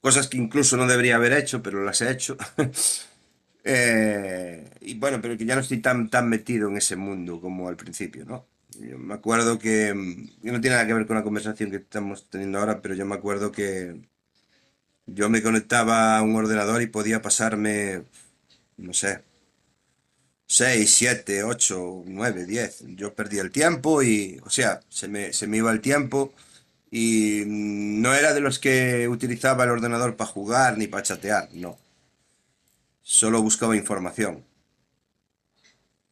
[0.00, 2.36] cosas que incluso no debería haber hecho, pero las he hecho.
[3.68, 7.68] Eh, y bueno, pero que ya no estoy tan, tan metido en ese mundo como
[7.68, 8.46] al principio, ¿no?
[8.78, 12.30] Yo me acuerdo mm, que no tiene nada que ver con la conversación que estamos
[12.30, 14.00] teniendo ahora, pero yo me acuerdo que
[15.06, 18.04] yo me conectaba a un ordenador y podía pasarme,
[18.76, 19.22] no sé,
[20.46, 22.84] 6, 7, 8, 9, 10.
[22.96, 26.32] Yo perdí el tiempo y, o sea, se me, se me iba el tiempo
[26.90, 31.78] y no era de los que utilizaba el ordenador para jugar ni para chatear, no.
[33.02, 34.44] Solo buscaba información.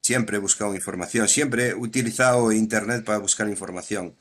[0.02, 4.14] Siempre he buscado información, siempre he utilizado internet para buscar información.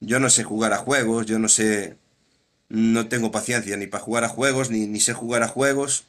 [0.00, 1.96] Yo no sé jugar a juegos, yo no sé,
[2.68, 6.06] no tengo paciencia ni para jugar a juegos, ni, ni sé jugar a juegos,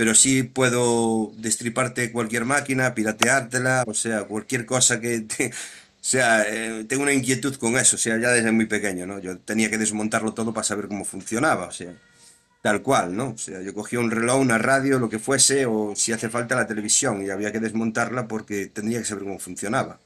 [0.00, 5.20] pero sí puedo destriparte cualquier máquina, pirateártela, o sea, cualquier cosa que...
[5.20, 9.06] te- o sea, eh, tengo una inquietud con eso, o sea, ya desde muy pequeño,
[9.06, 9.18] ¿no?
[9.18, 11.92] Yo tenía que desmontarlo todo para saber cómo funcionaba, o sea,
[12.62, 13.30] tal cual, ¿no?
[13.30, 16.56] O sea, yo cogía un reloj, una radio, lo que fuese, o si hace falta
[16.56, 20.00] la televisión, y había que desmontarla porque tendría que saber cómo funcionaba.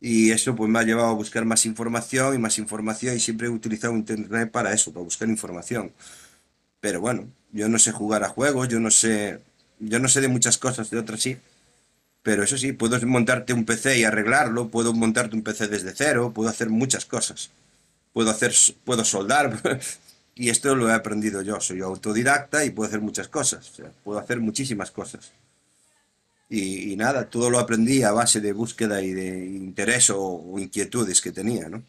[0.00, 3.48] Y eso pues me ha llevado a buscar más información y más información y siempre
[3.48, 5.92] he utilizado internet para eso, para buscar información.
[6.80, 9.40] Pero bueno, yo no sé jugar a juegos, yo no sé,
[9.78, 11.38] yo no sé de muchas cosas, de otras sí.
[12.22, 16.32] Pero eso sí, puedo montarte un PC y arreglarlo, puedo montarte un PC desde cero,
[16.34, 17.50] puedo hacer muchas cosas.
[18.12, 18.54] Puedo hacer,
[18.84, 19.60] puedo soldar.
[20.36, 23.70] Y esto lo he aprendido yo, soy autodidacta y puedo hacer muchas cosas,
[24.02, 25.32] puedo hacer muchísimas cosas.
[26.48, 31.30] Y, nada, todo lo aprendí a base de búsqueda y de interés o inquietudes que
[31.30, 31.82] tenía, ¿no?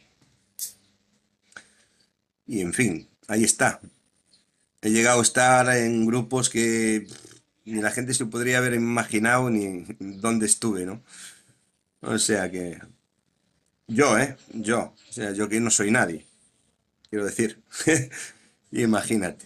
[2.45, 3.79] Y en fin, ahí está.
[4.81, 7.07] He llegado a estar en grupos que
[7.65, 11.01] ni la gente se podría haber imaginado ni dónde estuve, ¿no?
[12.01, 12.79] O sea que
[13.87, 14.37] yo, ¿eh?
[14.53, 16.25] Yo, o sea, yo que no soy nadie,
[17.09, 17.59] quiero decir.
[18.71, 19.45] Imagínate.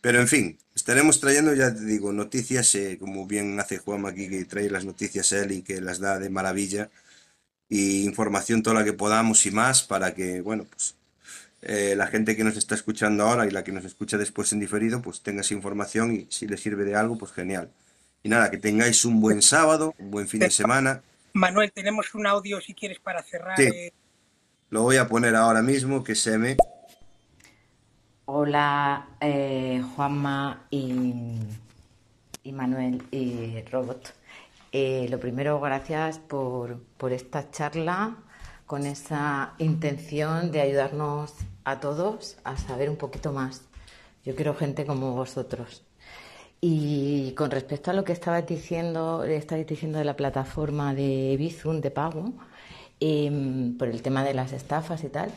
[0.00, 4.28] Pero en fin, estaremos trayendo, ya te digo, noticias, eh, como bien hace Juanma aquí,
[4.28, 6.90] que trae las noticias él y que las da de maravilla,
[7.68, 10.96] y información toda la que podamos y más para que, bueno, pues
[11.62, 14.60] eh, la gente que nos está escuchando ahora y la que nos escucha después en
[14.60, 17.70] diferido, pues tenga esa información y si le sirve de algo, pues genial.
[18.22, 21.02] Y nada, que tengáis un buen sábado, un buen fin de semana.
[21.32, 23.56] Manuel, tenemos un audio si quieres para cerrar.
[23.56, 23.92] Sí, eh,
[24.70, 26.56] lo voy a poner ahora mismo, que se me...
[28.26, 31.38] Hola, eh, Juanma y,
[32.42, 34.14] y Manuel y Robot.
[34.70, 38.16] Eh, lo primero, gracias por, por esta charla
[38.68, 41.32] con esa intención de ayudarnos
[41.64, 43.62] a todos a saber un poquito más.
[44.24, 45.82] Yo quiero gente como vosotros.
[46.60, 51.90] Y con respecto a lo que estabais diciendo, diciendo de la plataforma de Bizum de
[51.90, 52.32] pago,
[53.00, 55.30] em, por el tema de las estafas y tal,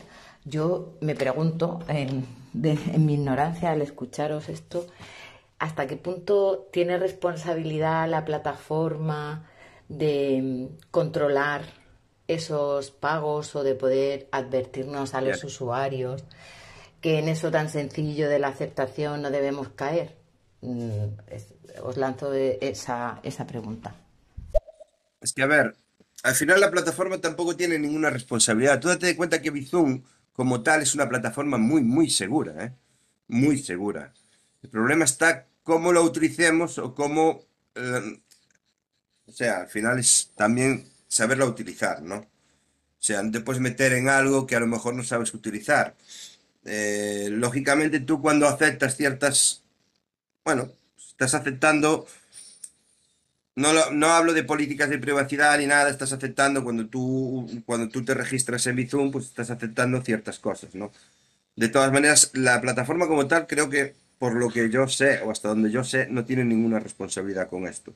[0.44, 4.86] yo me pregunto, en, de- en mi ignorancia al escucharos esto,
[5.58, 9.48] ¿hasta qué punto tiene responsabilidad la plataforma
[9.88, 11.62] de em, controlar
[12.28, 16.24] esos pagos o de poder advertirnos a los usuarios
[17.00, 20.16] que en eso tan sencillo de la aceptación no debemos caer?
[20.62, 21.06] Mm,
[21.82, 23.94] os lanzo e- esa, esa pregunta.
[25.20, 25.76] Es que, a ver,
[26.22, 28.80] al final la plataforma tampoco tiene ninguna responsabilidad.
[28.80, 30.02] Tú date de cuenta que Bizum,
[30.32, 32.72] como tal, es una plataforma muy, muy segura, ¿eh?
[33.28, 34.12] Muy segura.
[34.62, 37.42] El problema está cómo lo utilicemos o cómo...
[37.74, 38.20] eh,
[39.26, 42.16] o sea, al final es también saberla utilizar, ¿no?
[42.18, 42.26] O
[43.04, 45.96] sea, no te puedes meter en algo que a lo mejor no sabes utilizar.
[46.64, 49.62] Eh, lógicamente tú cuando aceptas ciertas...
[50.44, 52.06] Bueno, estás aceptando...
[53.54, 57.88] No, lo- no hablo de políticas de privacidad ni nada, estás aceptando cuando tú, cuando
[57.88, 60.90] tú te registras en Bizum, pues estás aceptando ciertas cosas, ¿no?
[61.56, 65.30] De todas maneras, la plataforma como tal, creo que por lo que yo sé, o
[65.32, 67.94] hasta donde yo sé, no tiene ninguna responsabilidad con esto.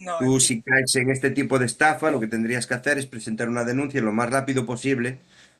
[0.00, 2.98] No, Tú, en- si caes en este tipo de estafa, lo que tendrías que hacer
[2.98, 5.18] es presentar una denuncia lo más rápido posible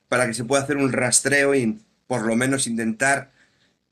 [0.09, 3.31] para que se pueda hacer un rastreo y por lo menos intentar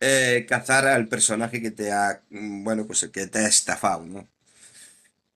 [0.00, 4.28] eh, cazar al personaje que te ha, mm, bueno, pues que te ha estafado, ¿no?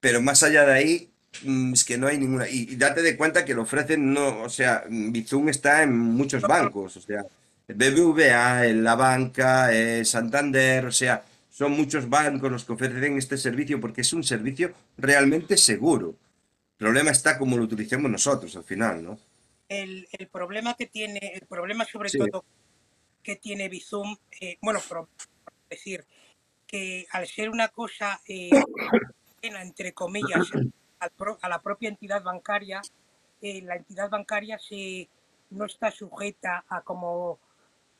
[0.00, 1.10] Pero más allá de ahí,
[1.44, 2.48] mm, es que no hay ninguna.
[2.48, 6.46] Y, y date de cuenta que lo ofrecen, no, o sea, Bizum está en muchos
[6.46, 7.24] bancos, o sea,
[7.68, 11.22] el BBVA, el La Banca, el Santander, o sea,
[11.60, 16.16] son muchos bancos los que ofrecen este servicio porque es un servicio realmente seguro.
[16.78, 19.18] El problema está como lo utilicemos nosotros al final, ¿no?
[19.68, 22.46] el, el problema que tiene, el problema sobre Sí, todo
[23.22, 26.06] que tiene Bizum, eh, bueno, por por decir
[26.66, 28.48] que al ser una cosa eh,
[29.42, 30.50] entre comillas,
[30.98, 32.80] a la propia entidad bancaria,
[33.42, 35.10] eh, la entidad bancaria se,
[35.50, 37.38] no está sujeta a como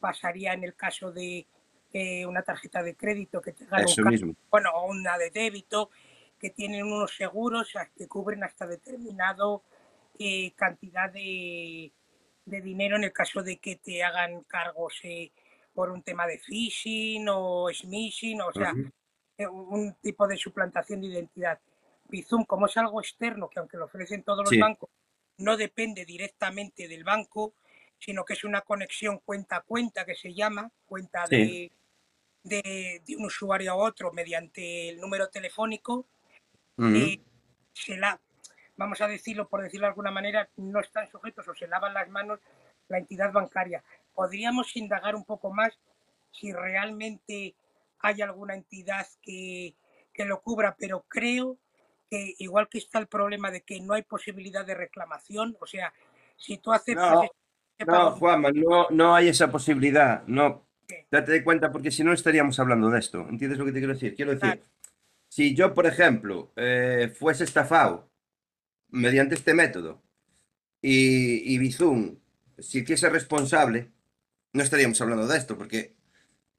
[0.01, 1.47] pasaría en el caso de
[1.93, 4.35] eh, una tarjeta de crédito que un eso ca- mismo.
[4.51, 5.91] bueno, una de débito,
[6.39, 9.63] que tienen unos seguros que cubren hasta determinado
[10.19, 11.93] eh, cantidad de,
[12.47, 15.33] de dinero en el caso de que te hagan cargos eh,
[15.75, 18.73] por un tema de phishing o smishing, o sea,
[19.39, 21.61] eh, un tipo de suplantación de identidad.
[22.09, 24.91] Bizum, como es algo externo, que aunque lo ofrecen todos los bancos,
[25.39, 27.55] no depende directamente del banco,
[27.99, 31.37] sino que es una conexión cuenta a cuenta que se llama, cuenta Sí.
[31.37, 31.73] de,
[32.43, 36.07] de, de un usuario a otro mediante el número telefónico,
[36.77, 36.97] Ujú.
[36.97, 37.21] eh,
[37.73, 38.21] se la,
[38.77, 42.09] vamos a decirlo por decirlo de alguna manera, no están sujetos o se lavan las
[42.09, 42.41] manos
[42.89, 43.85] la entidad bancaria.
[44.15, 45.79] Podríamos indagar un poco más
[46.33, 47.55] si realmente
[48.01, 49.75] hay alguna entidad que,
[50.13, 51.59] que lo cubra, pero creo
[52.11, 55.93] que igual que está el problema de que no hay posibilidad de reclamación, o sea,
[56.37, 57.23] si tú aceptas No,
[57.79, 60.25] este no, Juanma, no, no hay esa posibilidad.
[60.27, 60.67] No.
[61.11, 63.27] Date de cuenta porque si no estaríamos hablando de esto.
[63.29, 64.15] ¿Entiendes lo que te quiero decir?
[64.15, 64.63] Quiero decir, Claro.
[65.29, 68.11] si yo, por ejemplo, eh, fuese estafado
[68.89, 70.03] mediante este método
[70.83, 72.17] y, y Bizum
[72.59, 73.89] si hiciese responsable,
[74.53, 75.95] no estaríamos hablando de esto porque,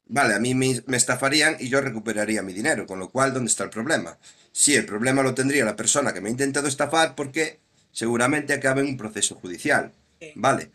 [0.06, 3.50] vale, a mí me, me estafarían y yo recuperaría mi dinero, con lo cual, ¿dónde
[3.50, 4.18] está el problema?
[4.51, 7.60] Sí, el problema lo tendría la persona que me ha intentado estafar porque
[7.92, 9.92] seguramente acabe en un proceso judicial.
[10.19, 10.32] Sí.
[10.35, 10.72] Vale.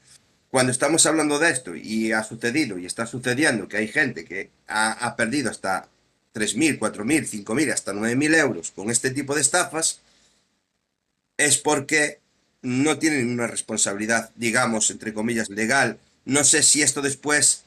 [0.57, 4.49] Cuando estamos hablando de esto y ha sucedido y está sucediendo que hay gente que
[4.68, 5.86] ha, perdido hasta
[6.35, 10.01] 3.000, 4.000, 5.000, hasta 9.000 euros con este tipo de estafas,
[11.36, 12.20] es porque
[12.62, 15.99] no tienen una responsabilidad, digamos, entre comillas, legal.
[16.25, 17.65] No sé si esto después,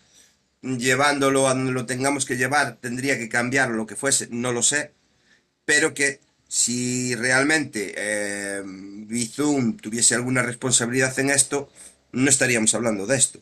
[0.64, 4.64] llevándolo a donde lo tengamos que llevar, tendría que cambiar lo que fuese, no lo
[4.64, 4.94] sé,
[5.64, 11.70] pero que si realmente eh, Bizum tuviese alguna responsabilidad en esto,
[12.12, 13.40] no estaríamos hablando de esto.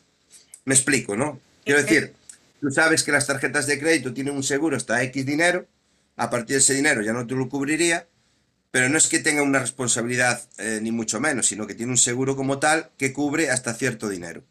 [0.64, 1.40] Me explico, ¿no?
[1.64, 2.14] Quiero decir,
[2.60, 5.66] tú sabes que las tarjetas de crédito tienen un seguro hasta X dinero,
[6.16, 8.08] a partir de ese dinero ya no te lo cubriría,
[8.70, 11.98] pero no es que tenga una responsabilidad eh, ni mucho menos, sino que tiene un
[11.98, 14.44] seguro como tal que cubre hasta cierto dinero.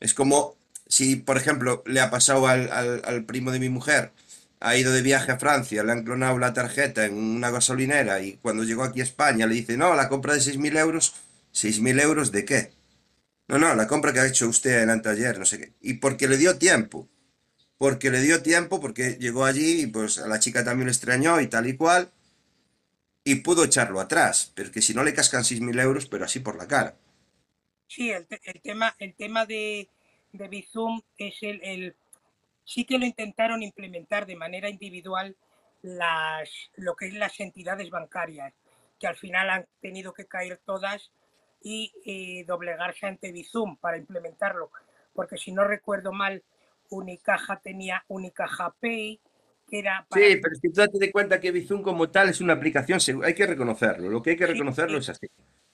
[0.00, 0.56] Es como
[0.88, 4.12] si, por ejemplo, le ha pasado al, al- al primo de mi mujer,
[4.60, 8.34] ha ido de viaje a Francia, le han clonado la tarjeta en una gasolinera y
[8.42, 11.14] cuando llegó aquí a España le dice, no, la compra de 6.000 euros,
[11.52, 12.72] ¿6.000 euros de qué?
[13.48, 15.72] No, no, la compra que ha hecho usted en ayer, no sé qué.
[15.80, 17.08] Y porque le dio tiempo,
[17.78, 21.40] porque le dio tiempo, porque llegó allí y pues a la chica también le extrañó
[21.40, 22.12] y tal y cual,
[23.22, 26.56] y pudo echarlo atrás, pero que si no le cascan 6.000 euros, pero así por
[26.56, 26.96] la cara.
[27.86, 28.26] Sí, el
[28.62, 29.88] tema, el tema de,
[30.32, 31.96] de Bizum es el, el-
[32.64, 35.36] sí que lo intentaron implementar de manera individual
[35.82, 38.54] las, lo que es las entidades bancarias,
[39.00, 41.10] que al final han tenido que caer todas
[41.62, 44.70] y eh, doblegarse ante Bizum para implementarlo,
[45.12, 46.42] porque si no recuerdo mal,
[46.90, 49.20] Unicaja tenía Unicaja Pay,
[49.68, 52.28] que era para Sí, pero es que tú date de cuenta que Bizum como tal
[52.30, 55.08] es una aplicación segura, hay que reconocerlo, lo que hay que Sí, reconocerlo sí, es
[55.10, 55.26] así.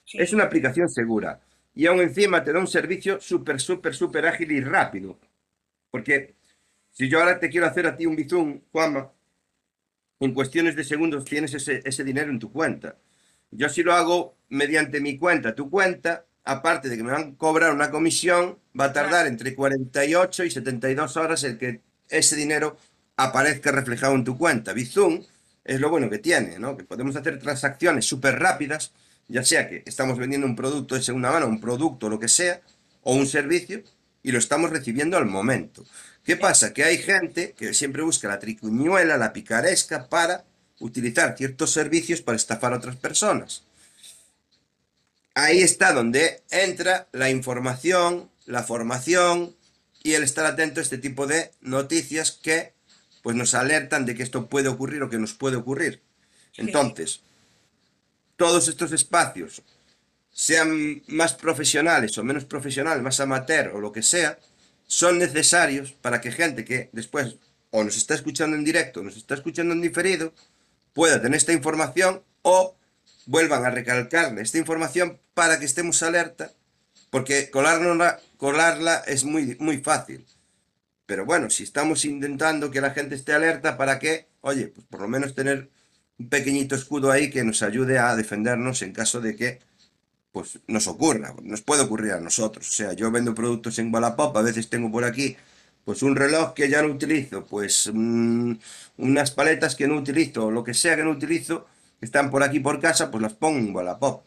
[0.05, 1.41] sí, Es una aplicación segura
[1.73, 5.19] y aún encima te da un servicio súper, súper, súper ágil y rápido.
[5.91, 6.35] Porque
[6.91, 9.11] si yo ahora te quiero hacer a ti un Bizum, Juanma,
[10.19, 12.97] en cuestiones de segundos tienes ese, ese dinero en tu cuenta.
[13.51, 17.37] Yo si lo hago mediante mi cuenta, tu cuenta, aparte de que me van a
[17.37, 22.77] cobrar una comisión, va a tardar entre 48 y 72 horas el que ese dinero
[23.17, 24.73] aparezca reflejado en tu cuenta.
[24.73, 25.23] Bizum
[25.63, 26.77] es lo bueno que tiene, ¿no?
[26.77, 28.91] Que podemos hacer transacciones súper rápidas,
[29.27, 32.61] ya sea que estamos vendiendo un producto de segunda mano, un producto, lo que sea,
[33.01, 33.81] o un servicio,
[34.21, 35.85] y lo estamos recibiendo al momento.
[36.23, 36.73] ¿Qué pasa?
[36.73, 40.43] Que hay gente que siempre busca la tricuñuela, la picaresca, para
[40.79, 43.63] utilizar ciertos servicios para estafar a otras personas.
[45.35, 49.55] Ahí está donde entra la información, la formación
[50.01, 52.73] y el estar atento a este tipo de noticias que
[53.21, 56.01] pues nos alertan de que esto puede ocurrir o que nos puede ocurrir.
[56.57, 57.21] Entonces,
[58.37, 59.61] todos estos espacios,
[60.35, 64.37] sean más profesionales o menos profesionales, más amateur o lo que sea,
[64.85, 67.37] son necesarios para que gente que después
[67.71, 70.33] o nos está escuchando en directo o nos está escuchando en diferido
[70.93, 72.75] pueda tener esta información o
[73.25, 76.53] vuelvan a recalcarle esta información para que estemos alerta,
[77.09, 80.25] porque colarla, colarla es muy, muy fácil.
[81.05, 85.01] Pero bueno, si estamos intentando que la gente esté alerta para que, oye, pues por
[85.01, 85.69] lo menos tener
[86.17, 89.59] un pequeñito escudo ahí que nos ayude a defendernos en caso de que
[90.31, 92.67] pues nos ocurra, nos puede ocurrir a nosotros.
[92.67, 95.37] O sea, yo vendo productos en Wallapop, a veces tengo por aquí
[95.85, 98.53] pues un reloj que ya no utilizo, pues mm,
[98.97, 101.67] unas paletas que no utilizo, lo que sea que no utilizo,
[102.05, 104.23] están por aquí por casa, pues las pongo en Wallapop.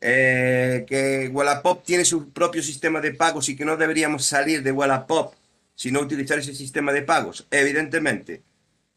[0.00, 4.70] Eh, que Wallapop tiene su propio sistema de pagos y que no deberíamos salir de
[4.70, 5.34] Wallapop,
[5.74, 7.46] sino utilizar ese sistema de pagos.
[7.50, 8.42] Evidentemente,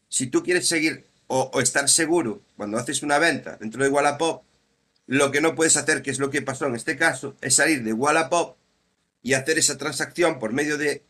[0.08, 4.44] si tú quieres seguir o, o estar seguro cuando haces una venta dentro de Wallapop,
[5.06, 7.82] lo que no puedes hacer, que es lo que pasó en este caso, es salir
[7.82, 8.56] de Wallapop
[9.22, 11.02] y hacer esa transacción por medio de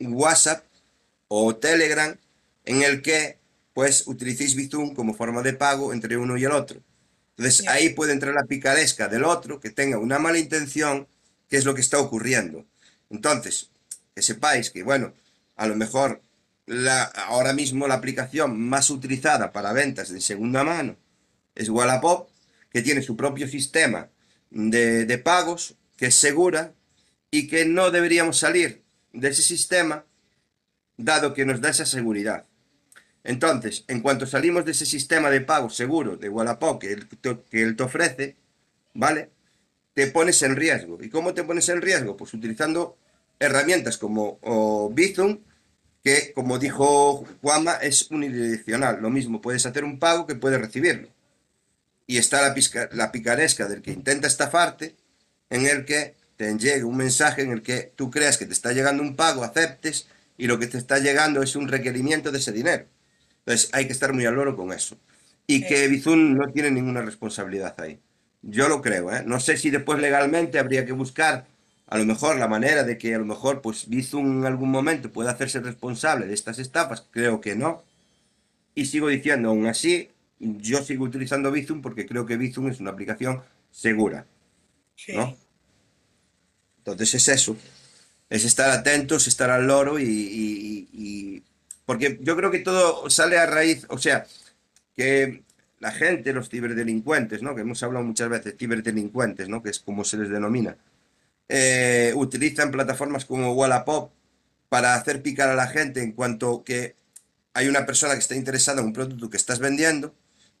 [0.00, 0.64] WhatsApp
[1.28, 2.16] o Telegram
[2.64, 3.38] en el que
[3.74, 6.80] pues utilicéis Bizum como forma de pago entre uno y el otro.
[7.36, 11.08] Entonces ahí puede entrar la picaresca del otro que tenga una mala intención,
[11.48, 12.66] que es lo que está ocurriendo.
[13.10, 13.70] Entonces,
[14.14, 15.14] que sepáis que, bueno,
[15.56, 16.22] a lo mejor
[16.66, 20.96] la, ahora mismo la aplicación más utilizada para ventas de segunda mano
[21.54, 22.28] es Wallapop,
[22.70, 24.08] que tiene su propio sistema
[24.50, 26.74] de, de pagos, que es segura
[27.30, 30.04] y que no deberíamos salir de ese sistema
[30.96, 32.46] dado que nos da esa seguridad.
[33.24, 37.08] Entonces, en cuanto salimos de ese sistema de pago seguro de Wallapop que él,
[37.50, 38.36] que él te ofrece,
[38.94, 39.30] ¿vale?
[39.94, 40.98] Te pones en riesgo.
[41.00, 42.16] ¿Y cómo te pones en riesgo?
[42.16, 42.96] Pues utilizando
[43.38, 44.38] herramientas como
[44.92, 45.38] Bizum,
[46.02, 49.00] que como dijo Juanma, es unidireccional.
[49.00, 51.08] Lo mismo, puedes hacer un pago que puedes recibirlo.
[52.06, 52.54] Y está la,
[52.92, 54.96] la picaresca del que intenta estafarte,
[55.50, 58.72] en el que te llegue un mensaje en el que tú creas que te está
[58.72, 62.50] llegando un pago, aceptes, y lo que te está llegando es un requerimiento de ese
[62.50, 62.86] dinero.
[63.44, 64.96] Entonces hay que estar muy al loro con eso.
[65.46, 67.98] Y que Bizum no tiene ninguna responsabilidad ahí.
[68.42, 69.22] Yo lo creo, ¿eh?
[69.26, 71.46] No sé si después legalmente habría que buscar
[71.88, 75.12] a lo mejor la manera de que a lo mejor pues Bizum en algún momento
[75.12, 77.82] pueda hacerse responsable de estas estafas, creo que no.
[78.74, 82.92] Y sigo diciendo, aún así, yo sigo utilizando Bizum porque creo que Bizum es una
[82.92, 84.26] aplicación segura.
[85.08, 85.36] ¿no?
[86.78, 87.56] Entonces es eso,
[88.30, 91.42] es estar atentos, estar al loro y
[91.84, 94.26] porque yo creo que todo sale a raíz, o sea,
[94.94, 95.42] que
[95.80, 97.54] la gente, los ciberdelincuentes, ¿no?
[97.54, 99.62] Que hemos hablado muchas veces, ciberdelincuentes, ¿no?
[99.62, 100.76] Que es como se les denomina.
[101.48, 104.12] Eh, utilizan plataformas como Wallapop
[104.68, 106.94] para hacer picar a la gente en cuanto que
[107.54, 110.14] hay una persona que está interesada en un producto que estás vendiendo,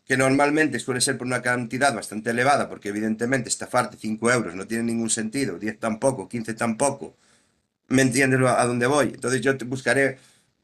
[0.04, 4.66] que normalmente suele ser por una cantidad bastante elevada, porque evidentemente estafarte 5 euros no
[4.66, 7.16] tiene ningún sentido, 10 tampoco, 15 tampoco.
[7.88, 9.12] ¿Me entiendes a dónde voy?
[9.14, 10.18] Entonces yo te buscaré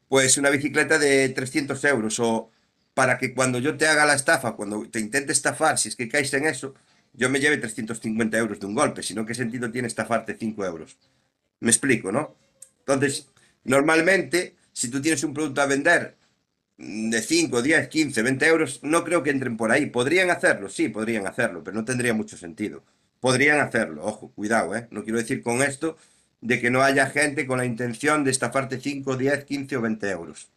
[0.09, 2.51] pues una bicicleta de 300 euros o
[2.93, 6.09] para que cuando yo te haga la estafa, cuando te intente estafar, si es que
[6.09, 6.73] caes en eso,
[7.13, 10.97] yo me lleve 350 euros de un golpe, sino qué sentido tiene estafarte 5 euros.
[11.61, 12.35] Me explico, ¿no?
[12.79, 13.27] Entonces,
[13.63, 16.17] normalmente, si tú tienes un producto a vender
[16.77, 19.85] de 5, 10, 15, 20 euros, no creo que entren por ahí.
[19.87, 20.69] ¿Podrían hacerlo?
[20.69, 22.83] Sí, podrían hacerlo, pero no tendría mucho sentido.
[23.19, 24.87] Podrían hacerlo, ojo, cuidado, ¿eh?
[24.91, 25.97] No quiero decir con esto
[26.41, 30.09] de que no haya gente con la intención de estafarte 5, 10, 15 o 20
[30.09, 30.47] euros.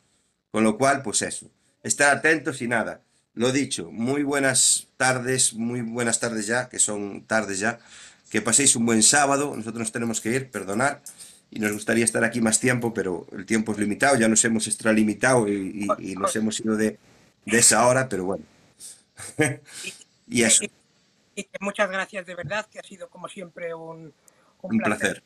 [0.50, 1.50] Con lo cual, pues eso,
[1.82, 3.00] estar atentos y nada.
[3.34, 7.78] Lo dicho, muy buenas tardes, muy buenas tardes ya, que son tardes ya.
[8.30, 11.02] Que paséis un buen sábado, nosotros nos tenemos que ir, perdonar,
[11.50, 14.66] y nos gustaría estar aquí más tiempo, pero el tiempo es limitado, ya nos hemos
[14.66, 16.98] extralimitado y, y, nos hemos ido de,
[17.44, 18.44] de esa hora, pero bueno.
[20.28, 20.64] y eso.
[21.34, 24.12] Y, muchas gracias de verdad, que ha sido como siempre un,
[24.62, 25.22] un, placer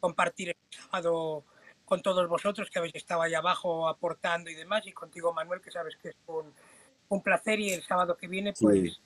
[0.00, 1.44] compartir el sábado
[1.84, 5.70] con todos vosotros que habéis estado ahí abajo aportando y demás, y contigo Manuel, que
[5.70, 6.52] sabes que es un,
[7.08, 9.00] un placer y el sábado que viene pues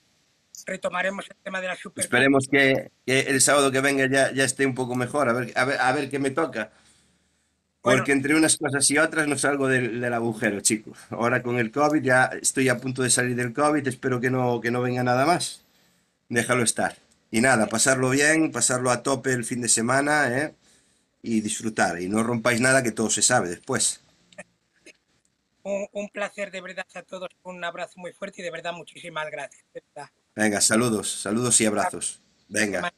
[0.65, 2.03] retomaremos el tema de la Super.
[2.03, 5.51] Esperemos que, que, el sábado que venga ya, ya esté un poco mejor, a ver,
[5.55, 6.71] a ver, a ver qué me toca.
[7.81, 10.97] Porque entre unas cosas y otras no salgo del, del, agujero, chicos.
[11.11, 14.59] Ahora con el COVID ya estoy a punto de salir del COVID, espero que no,
[14.59, 15.63] que no venga nada más.
[16.27, 16.95] Déjalo estar.
[17.29, 20.55] Y nada, pasarlo bien, pasarlo a tope el fin de semana, ¿eh?
[21.25, 21.99] Y disfrutar.
[21.99, 24.01] Y no rompáis nada que todo se sabe después.
[25.63, 29.65] Un, placer de verdad a todos, un abrazo muy fuerte y de verdad muchísimas gracias.
[30.35, 32.21] Venga, saludos, saludos y abrazos.
[32.47, 32.93] Venga.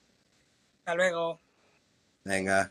[0.79, 1.39] Hasta luego.
[2.25, 2.69] Venga.